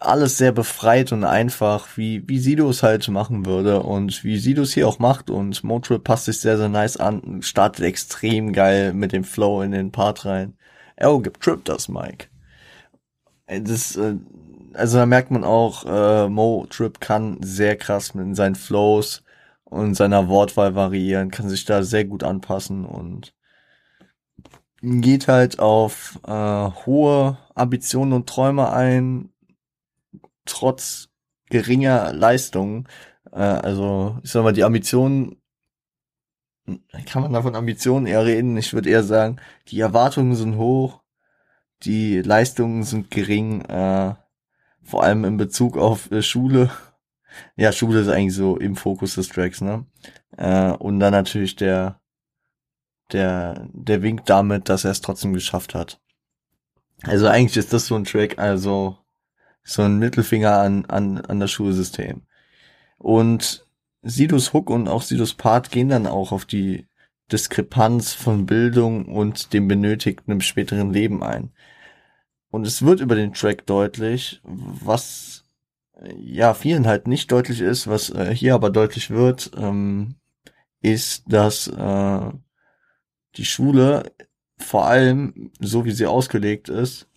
Alles 0.00 0.36
sehr 0.36 0.52
befreit 0.52 1.12
und 1.12 1.24
einfach, 1.24 1.96
wie, 1.96 2.28
wie 2.28 2.38
Sido 2.38 2.68
es 2.68 2.82
halt 2.82 3.06
machen 3.08 3.46
würde 3.46 3.82
und 3.82 4.24
wie 4.24 4.38
Sido 4.38 4.62
es 4.62 4.74
hier 4.74 4.88
auch 4.88 4.98
macht 4.98 5.30
und 5.30 5.62
Motrip 5.64 6.04
passt 6.04 6.26
sich 6.26 6.40
sehr, 6.40 6.58
sehr 6.58 6.68
nice 6.68 6.96
an, 6.96 7.40
startet 7.42 7.84
extrem 7.86 8.52
geil 8.52 8.92
mit 8.92 9.12
dem 9.12 9.24
Flow 9.24 9.62
in 9.62 9.70
den 9.70 9.92
Part 9.92 10.26
rein. 10.26 10.58
Oh, 11.00 11.20
gibt 11.20 11.42
Trip 11.42 11.64
das, 11.64 11.88
Mike. 11.88 12.26
Äh, 13.46 13.60
das, 13.62 13.96
äh, 13.96 14.16
also 14.74 14.98
da 14.98 15.06
merkt 15.06 15.30
man 15.30 15.44
auch, 15.44 15.84
äh, 15.86 16.28
Mo 16.28 16.66
Trip 16.70 17.00
kann 17.00 17.38
sehr 17.42 17.76
krass 17.76 18.14
mit 18.14 18.36
seinen 18.36 18.54
Flows 18.54 19.22
und 19.64 19.94
seiner 19.94 20.28
Wortwahl 20.28 20.74
variieren, 20.74 21.30
kann 21.30 21.48
sich 21.48 21.64
da 21.64 21.82
sehr 21.82 22.04
gut 22.04 22.22
anpassen 22.22 22.84
und 22.84 23.34
geht 24.82 25.28
halt 25.28 25.58
auf 25.58 26.20
äh, 26.26 26.30
hohe 26.86 27.38
Ambitionen 27.54 28.12
und 28.12 28.28
Träume 28.28 28.70
ein, 28.72 29.30
trotz 30.44 31.08
geringer 31.48 32.12
Leistungen. 32.12 32.88
Äh, 33.32 33.38
also 33.38 34.18
ich 34.22 34.30
sag 34.30 34.42
mal, 34.44 34.52
die 34.52 34.64
Ambitionen, 34.64 35.40
kann 37.06 37.22
man 37.22 37.32
da 37.32 37.42
von 37.42 37.54
Ambitionen 37.56 38.06
eher 38.06 38.24
reden? 38.24 38.56
Ich 38.56 38.72
würde 38.72 38.90
eher 38.90 39.02
sagen, 39.04 39.36
die 39.68 39.80
Erwartungen 39.80 40.34
sind 40.34 40.56
hoch, 40.56 41.03
die 41.84 42.20
Leistungen 42.22 42.82
sind 42.82 43.10
gering, 43.10 43.62
äh, 43.62 44.14
vor 44.82 45.02
allem 45.02 45.24
in 45.24 45.36
Bezug 45.36 45.76
auf 45.76 46.10
äh, 46.10 46.22
Schule. 46.22 46.70
Ja, 47.56 47.72
Schule 47.72 48.00
ist 48.00 48.08
eigentlich 48.08 48.34
so 48.34 48.56
im 48.56 48.76
Fokus 48.76 49.14
des 49.14 49.28
Tracks, 49.28 49.60
ne? 49.60 49.86
Äh, 50.36 50.70
und 50.70 51.00
dann 51.00 51.12
natürlich 51.12 51.56
der, 51.56 52.00
der, 53.12 53.68
der 53.72 54.02
Wink 54.02 54.24
damit, 54.26 54.68
dass 54.68 54.84
er 54.84 54.92
es 54.92 55.00
trotzdem 55.00 55.32
geschafft 55.32 55.74
hat. 55.74 56.00
Also 57.02 57.26
eigentlich 57.26 57.56
ist 57.56 57.72
das 57.72 57.86
so 57.86 57.96
ein 57.96 58.04
Track, 58.04 58.38
also 58.38 58.98
so 59.62 59.82
ein 59.82 59.98
Mittelfinger 59.98 60.58
an, 60.58 60.84
an, 60.86 61.18
an 61.18 61.40
das 61.40 61.50
Schulsystem. 61.50 62.22
Und 62.98 63.66
Sidos 64.02 64.52
Hook 64.52 64.70
und 64.70 64.88
auch 64.88 65.02
Sidos 65.02 65.34
Part 65.34 65.70
gehen 65.70 65.88
dann 65.88 66.06
auch 66.06 66.32
auf 66.32 66.44
die 66.44 66.86
Diskrepanz 67.32 68.12
von 68.12 68.46
Bildung 68.46 69.06
und 69.06 69.52
dem 69.52 69.66
Benötigten 69.66 70.30
im 70.30 70.40
späteren 70.40 70.92
Leben 70.92 71.22
ein. 71.22 71.52
Und 72.54 72.68
es 72.68 72.82
wird 72.82 73.00
über 73.00 73.16
den 73.16 73.32
Track 73.32 73.66
deutlich, 73.66 74.40
was 74.44 75.44
ja 76.16 76.54
vielen 76.54 76.86
halt 76.86 77.08
nicht 77.08 77.32
deutlich 77.32 77.60
ist, 77.60 77.88
was 77.88 78.10
äh, 78.10 78.32
hier 78.32 78.54
aber 78.54 78.70
deutlich 78.70 79.10
wird, 79.10 79.50
ähm, 79.56 80.14
ist, 80.80 81.24
dass 81.26 81.66
äh, 81.66 82.30
die 83.34 83.44
Schule 83.44 84.12
vor 84.56 84.86
allem, 84.86 85.50
so 85.58 85.84
wie 85.84 85.90
sie 85.90 86.06
ausgelegt 86.06 86.68
ist, 86.68 87.08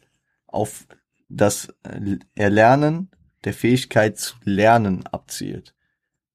auf 0.47 0.87
das 1.29 1.71
Erlernen 2.33 3.11
der 3.43 3.53
Fähigkeit 3.53 4.17
zu 4.17 4.37
lernen 4.43 5.05
abzielt. 5.05 5.75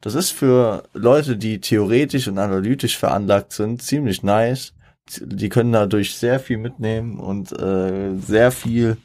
Das 0.01 0.15
ist 0.15 0.31
für 0.31 0.89
Leute, 0.93 1.37
die 1.37 1.61
theoretisch 1.61 2.29
und 2.29 2.39
analytisch 2.39 2.97
veranlagt 2.97 3.53
sind, 3.53 3.83
ziemlich 3.83 4.23
nice, 4.23 4.75
die 5.21 5.49
können 5.49 5.73
dadurch 5.73 6.17
sehr 6.17 6.41
viel 6.41 6.59
mitnehmen 6.59 7.19
und 7.19 7.53
äh, 7.53 8.17
sehr 8.17 8.51
viel 8.53 8.97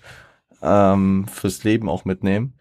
ähm, 0.62 1.28
fürs 1.28 1.64
Leben 1.64 1.90
auch 1.90 2.06
mitnehmen. 2.06 2.54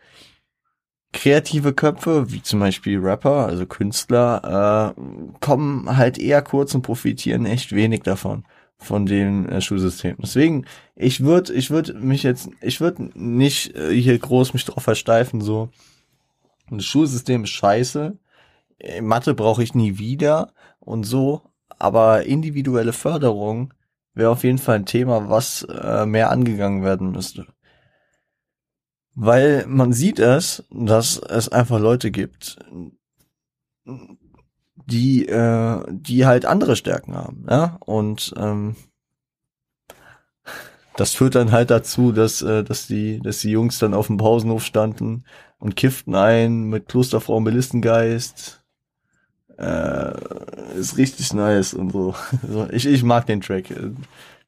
Kreative 1.13 1.73
Köpfe, 1.73 2.31
wie 2.31 2.43
zum 2.43 2.61
Beispiel 2.61 2.99
Rapper, 2.99 3.47
also 3.47 3.65
Künstler, 3.67 4.95
äh, 4.97 5.01
kommen 5.41 5.97
halt 5.97 6.19
eher 6.19 6.43
kurz 6.43 6.75
und 6.75 6.83
profitieren 6.83 7.47
echt 7.47 7.73
wenig 7.73 8.03
davon 8.03 8.45
von 8.79 9.07
dem 9.07 9.49
äh, 9.49 9.61
Schulsystem. 9.61 10.17
Deswegen, 10.21 10.67
ich 10.95 11.21
würde, 11.21 11.55
ich 11.55 11.71
würde 11.71 11.95
mich 11.95 12.23
jetzt, 12.23 12.51
ich 12.61 12.81
würde 12.81 13.11
nicht 13.15 13.75
äh, 13.75 13.95
hier 13.95 14.19
groß 14.19 14.53
mich 14.53 14.65
drauf 14.65 14.83
versteifen, 14.83 15.41
so, 15.41 15.71
das 16.71 16.85
Schulsystem 16.85 17.45
ist 17.45 17.51
scheiße, 17.51 18.19
Mathe 19.01 19.35
brauche 19.35 19.63
ich 19.63 19.75
nie 19.75 19.99
wieder 19.99 20.53
und 20.81 21.05
so, 21.05 21.43
aber 21.79 22.25
individuelle 22.25 22.93
Förderung 22.93 23.73
wäre 24.15 24.31
auf 24.31 24.45
jeden 24.45 24.59
Fall 24.59 24.77
ein 24.77 24.87
Thema, 24.87 25.29
was 25.29 25.63
äh, 25.65 26.07
mehr 26.07 26.31
angegangen 26.31 26.83
werden 26.83 27.13
müsste. 27.13 27.47
Weil 29.15 29.65
man 29.67 29.93
sieht 29.93 30.19
es, 30.19 30.65
dass 30.71 31.19
es 31.19 31.49
einfach 31.49 31.81
Leute 31.81 32.11
gibt, 32.11 32.59
die, 34.87 35.27
äh, 35.27 35.83
die 35.91 36.27
halt 36.27 36.45
andere 36.45 36.77
Stärken 36.77 37.15
haben, 37.15 37.47
ja, 37.49 37.77
und 37.81 38.35
ähm, 38.37 38.77
das 40.97 41.13
führt 41.15 41.35
dann 41.35 41.53
halt 41.53 41.71
dazu, 41.71 42.13
dass, 42.13 42.43
äh, 42.43 42.65
dass 42.65 42.87
die, 42.87 43.21
dass 43.21 43.39
die 43.39 43.51
Jungs 43.51 43.79
dann 43.79 43.95
auf 43.95 44.07
dem 44.07 44.17
Pausenhof 44.17 44.65
standen 44.65 45.25
und 45.59 45.77
kifften 45.77 46.15
ein 46.15 46.65
mit 46.65 46.89
Klosterfrau 46.89 47.41
Melissengeist, 47.41 48.66
äh, 49.59 50.13
ist 50.79 50.97
richtig 50.97 51.33
nice 51.33 51.75
und 51.75 51.93
so. 51.93 52.15
ich, 52.71 52.87
ich 52.87 53.03
mag 53.03 53.27
den 53.27 53.41
Track. 53.41 53.67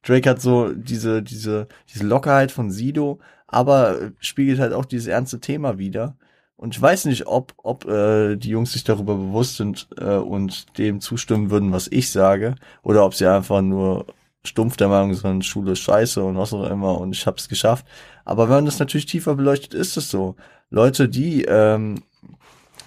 Drake 0.03 0.29
hat 0.29 0.41
so 0.41 0.71
diese, 0.73 1.21
diese, 1.21 1.67
diese 1.93 2.05
Lockerheit 2.05 2.51
von 2.51 2.71
Sido, 2.71 3.19
aber 3.47 4.11
spiegelt 4.19 4.59
halt 4.59 4.73
auch 4.73 4.85
dieses 4.85 5.07
ernste 5.07 5.39
Thema 5.39 5.77
wieder. 5.77 6.15
Und 6.55 6.75
ich 6.75 6.81
weiß 6.81 7.05
nicht, 7.05 7.25
ob, 7.25 7.53
ob 7.57 7.85
äh, 7.85 8.35
die 8.35 8.49
Jungs 8.49 8.73
sich 8.73 8.83
darüber 8.83 9.15
bewusst 9.15 9.57
sind 9.57 9.87
äh, 9.97 10.15
und 10.15 10.77
dem 10.77 10.99
zustimmen 10.99 11.51
würden, 11.51 11.71
was 11.71 11.87
ich 11.87 12.11
sage, 12.11 12.55
oder 12.83 13.05
ob 13.05 13.15
sie 13.15 13.25
einfach 13.27 13.61
nur 13.61 14.07
stumpf 14.43 14.77
der 14.77 14.89
Meinung 14.89 15.13
sind, 15.13 15.45
Schule 15.45 15.73
ist 15.73 15.79
scheiße 15.79 16.23
und 16.23 16.37
was 16.37 16.53
auch 16.53 16.69
immer 16.69 16.99
und 16.99 17.13
ich 17.13 17.25
hab's 17.25 17.47
geschafft. 17.47 17.85
Aber 18.25 18.43
wenn 18.49 18.55
man 18.55 18.65
das 18.65 18.79
natürlich 18.79 19.05
tiefer 19.05 19.35
beleuchtet, 19.35 19.73
ist 19.73 19.97
es 19.97 20.09
so. 20.11 20.35
Leute, 20.69 21.09
die 21.09 21.45
ähm, 21.45 22.03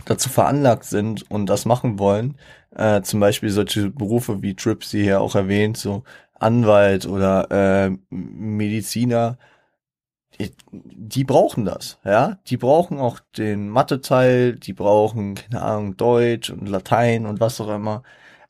dazu 0.05 0.29
veranlagt 0.29 0.85
sind 0.85 1.31
und 1.31 1.47
das 1.47 1.65
machen 1.65 1.99
wollen, 1.99 2.37
äh, 2.75 3.03
zum 3.03 3.21
Beispiel 3.21 3.51
solche 3.51 3.91
Berufe 3.91 4.43
wie 4.43 4.55
Trips, 4.55 4.91
die 4.91 5.03
hier 5.03 5.21
auch 5.21 5.35
erwähnt, 5.35 5.77
so 5.77 6.05
Anwalt 6.35 7.07
oder 7.07 7.51
äh, 7.51 7.91
Mediziner, 8.11 9.39
die, 10.39 10.51
die 10.73 11.25
brauchen 11.25 11.65
das, 11.65 11.99
ja. 12.05 12.39
Die 12.47 12.57
brauchen 12.57 12.99
auch 12.99 13.21
den 13.37 13.69
Mathe-Teil, 13.69 14.55
die 14.57 14.73
brauchen, 14.73 15.35
keine 15.35 15.63
Ahnung, 15.63 15.97
Deutsch 15.97 16.51
und 16.51 16.69
Latein 16.69 17.27
und 17.27 17.41
was 17.41 17.61
auch 17.61 17.69
immer. 17.69 18.03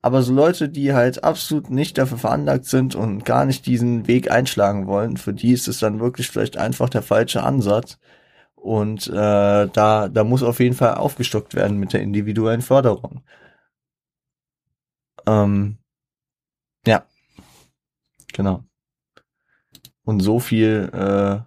Aber 0.03 0.23
so 0.23 0.33
Leute, 0.35 0.69
die 0.69 0.95
halt 0.95 1.23
absolut 1.25 1.71
nicht 1.71 1.97
dafür 1.99 2.19
veranlagt 2.19 2.67
sind 2.67 2.95
und 2.97 3.25
gar 3.25 3.45
nicht 3.45 3.67
diesen 3.67 4.09
Weg 4.09 4.31
einschlagen 4.31 4.87
wollen, 4.89 5.17
für 5.17 5.33
die 5.33 5.53
ist 5.53 5.69
es 5.69 5.79
dann 5.79 6.01
wirklich 6.01 6.29
vielleicht 6.29 6.57
einfach 6.57 6.89
der 6.89 7.03
falsche 7.03 7.43
Ansatz. 7.45 7.99
Und 8.63 9.09
äh, 9.09 9.67
da, 9.67 10.09
da 10.09 10.23
muss 10.23 10.45
auf 10.45 10.61
jeden 10.61 10.77
Fall 10.77 10.95
aufgestockt 10.95 11.57
werden 11.57 11.79
mit 11.79 11.93
der 11.93 12.01
individuellen 12.01 12.63
Förderung. 12.63 13.25
Ähm, 15.27 15.79
ja, 16.87 17.05
genau. 18.33 18.63
Und 20.05 20.21
so 20.21 20.39
viel 20.39 20.89
äh, 20.93 21.41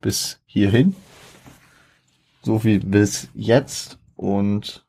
bis 0.00 0.40
hierhin. 0.46 0.96
So 2.42 2.58
viel 2.58 2.80
bis 2.80 3.28
jetzt. 3.34 3.98
Und 4.16 4.86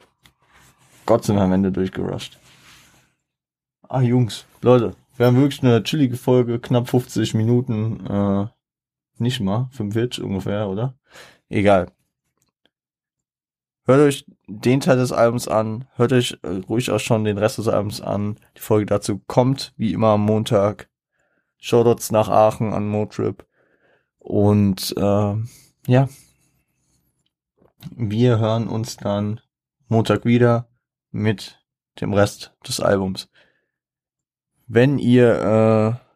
Gott 1.06 1.26
sind 1.26 1.36
wir 1.36 1.44
am 1.44 1.52
Ende 1.52 1.74
durchgerusht. 1.74 2.40
Ah, 3.90 4.02
Jungs, 4.02 4.46
Leute, 4.62 4.96
wir 5.18 5.26
haben 5.26 5.36
wirklich 5.36 5.64
eine 5.64 5.84
chillige 5.84 6.16
Folge, 6.16 6.60
knapp 6.60 6.90
50 6.90 7.34
Minuten, 7.34 8.06
äh, 8.08 8.48
nicht 9.18 9.42
mal, 9.42 9.68
45 9.74 10.24
ungefähr, 10.24 10.70
oder? 10.70 10.96
Egal. 11.52 11.92
Hört 13.84 14.00
euch 14.00 14.26
den 14.48 14.80
Teil 14.80 14.96
des 14.96 15.12
Albums 15.12 15.50
an, 15.50 15.86
hört 15.96 16.14
euch 16.14 16.38
äh, 16.44 16.62
ruhig 16.70 16.92
auch 16.92 17.00
schon 17.00 17.26
den 17.26 17.38
Rest 17.38 17.58
des 17.58 17.68
Albums 17.68 18.00
an. 18.00 18.40
Die 18.56 18.62
Folge 18.62 18.86
dazu 18.86 19.20
kommt, 19.28 19.74
wie 19.76 19.92
immer 19.92 20.10
am 20.10 20.24
Montag. 20.24 20.90
Shoutouts 21.58 22.10
nach 22.12 22.30
Aachen 22.30 22.72
an 22.72 22.88
Motrip. 22.88 23.46
Und 24.18 24.94
äh, 24.96 25.36
ja, 25.88 26.10
wir 27.96 28.40
hören 28.40 28.70
uns 28.70 28.96
dann 28.96 29.42
Montag 29.90 30.24
wieder 30.24 30.70
mit 31.12 31.62
dem 32.00 32.14
Rest 32.14 32.56
des 32.66 32.80
Albums. 32.80 33.30
Wenn 34.68 34.98
ihr 35.00 36.00
äh, 36.00 36.08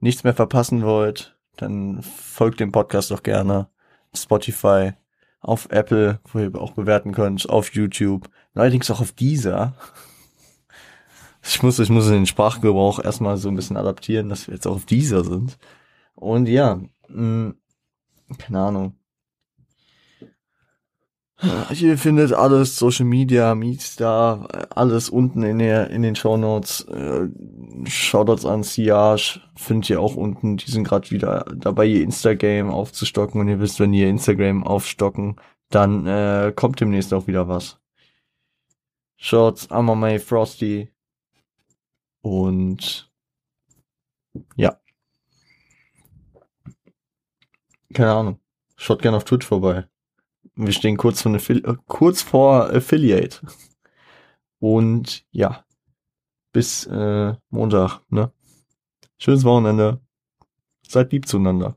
nichts 0.00 0.24
mehr 0.24 0.34
verpassen 0.34 0.82
wollt, 0.82 1.38
dann 1.56 2.02
folgt 2.02 2.58
dem 2.58 2.72
Podcast 2.72 3.12
doch 3.12 3.22
gerne. 3.22 3.71
Spotify, 4.14 4.92
auf 5.40 5.68
Apple, 5.70 6.20
wo 6.32 6.38
ihr 6.38 6.54
auch 6.54 6.72
bewerten 6.72 7.12
könnt, 7.12 7.48
auf 7.48 7.74
YouTube, 7.74 8.28
allerdings 8.54 8.90
auch 8.90 9.00
auf 9.00 9.12
dieser. 9.12 9.74
Ich 11.44 11.60
muss, 11.62 11.78
ich 11.80 11.90
muss 11.90 12.06
den 12.08 12.26
Sprachgebrauch 12.26 13.02
erstmal 13.02 13.36
so 13.36 13.48
ein 13.48 13.56
bisschen 13.56 13.76
adaptieren, 13.76 14.28
dass 14.28 14.46
wir 14.46 14.54
jetzt 14.54 14.66
auch 14.66 14.76
auf 14.76 14.86
dieser 14.86 15.24
sind. 15.24 15.58
Und 16.14 16.46
ja, 16.48 16.76
mh, 16.76 16.86
hm, 17.08 17.56
keine 18.38 18.60
Ahnung. 18.60 19.01
Ihr 21.74 21.98
findet 21.98 22.32
alles, 22.32 22.78
Social 22.78 23.04
Media, 23.04 23.54
Meetstar, 23.54 24.68
alles 24.70 25.10
unten 25.10 25.42
in, 25.42 25.58
der, 25.58 25.90
in 25.90 26.02
den 26.02 26.14
Show 26.14 26.36
Notes. 26.36 26.82
Äh, 26.82 27.28
Shoutouts 27.84 28.44
an 28.44 28.62
Siage, 28.62 29.40
findet 29.56 29.90
ihr 29.90 30.00
auch 30.00 30.14
unten. 30.14 30.56
Die 30.56 30.70
sind 30.70 30.84
gerade 30.84 31.10
wieder 31.10 31.44
dabei, 31.56 31.86
ihr 31.86 32.02
Instagram 32.02 32.70
aufzustocken. 32.70 33.40
Und 33.40 33.48
ihr 33.48 33.58
wisst, 33.58 33.80
wenn 33.80 33.92
ihr 33.92 34.08
Instagram 34.08 34.64
aufstocken, 34.64 35.36
dann 35.70 36.06
äh, 36.06 36.52
kommt 36.54 36.80
demnächst 36.80 37.12
auch 37.12 37.26
wieder 37.26 37.48
was. 37.48 37.80
Shorts, 39.16 39.70
Amamay, 39.70 40.20
Frosty. 40.20 40.90
Und 42.20 43.10
ja. 44.56 44.80
Keine 47.92 48.12
Ahnung. 48.12 48.38
Schaut 48.76 49.02
gerne 49.02 49.16
auf 49.16 49.24
Twitch 49.24 49.46
vorbei. 49.46 49.86
Wir 50.54 50.72
stehen 50.72 50.96
kurz 50.96 51.22
vor, 51.22 51.34
äh, 51.34 51.76
kurz 51.86 52.22
vor 52.22 52.70
Affiliate. 52.70 53.40
Und 54.58 55.26
ja, 55.30 55.64
bis 56.52 56.86
äh, 56.86 57.34
Montag. 57.50 58.00
Ne? 58.10 58.32
Schönes 59.18 59.44
Wochenende. 59.44 60.00
Seid 60.86 61.12
lieb 61.12 61.26
zueinander. 61.26 61.76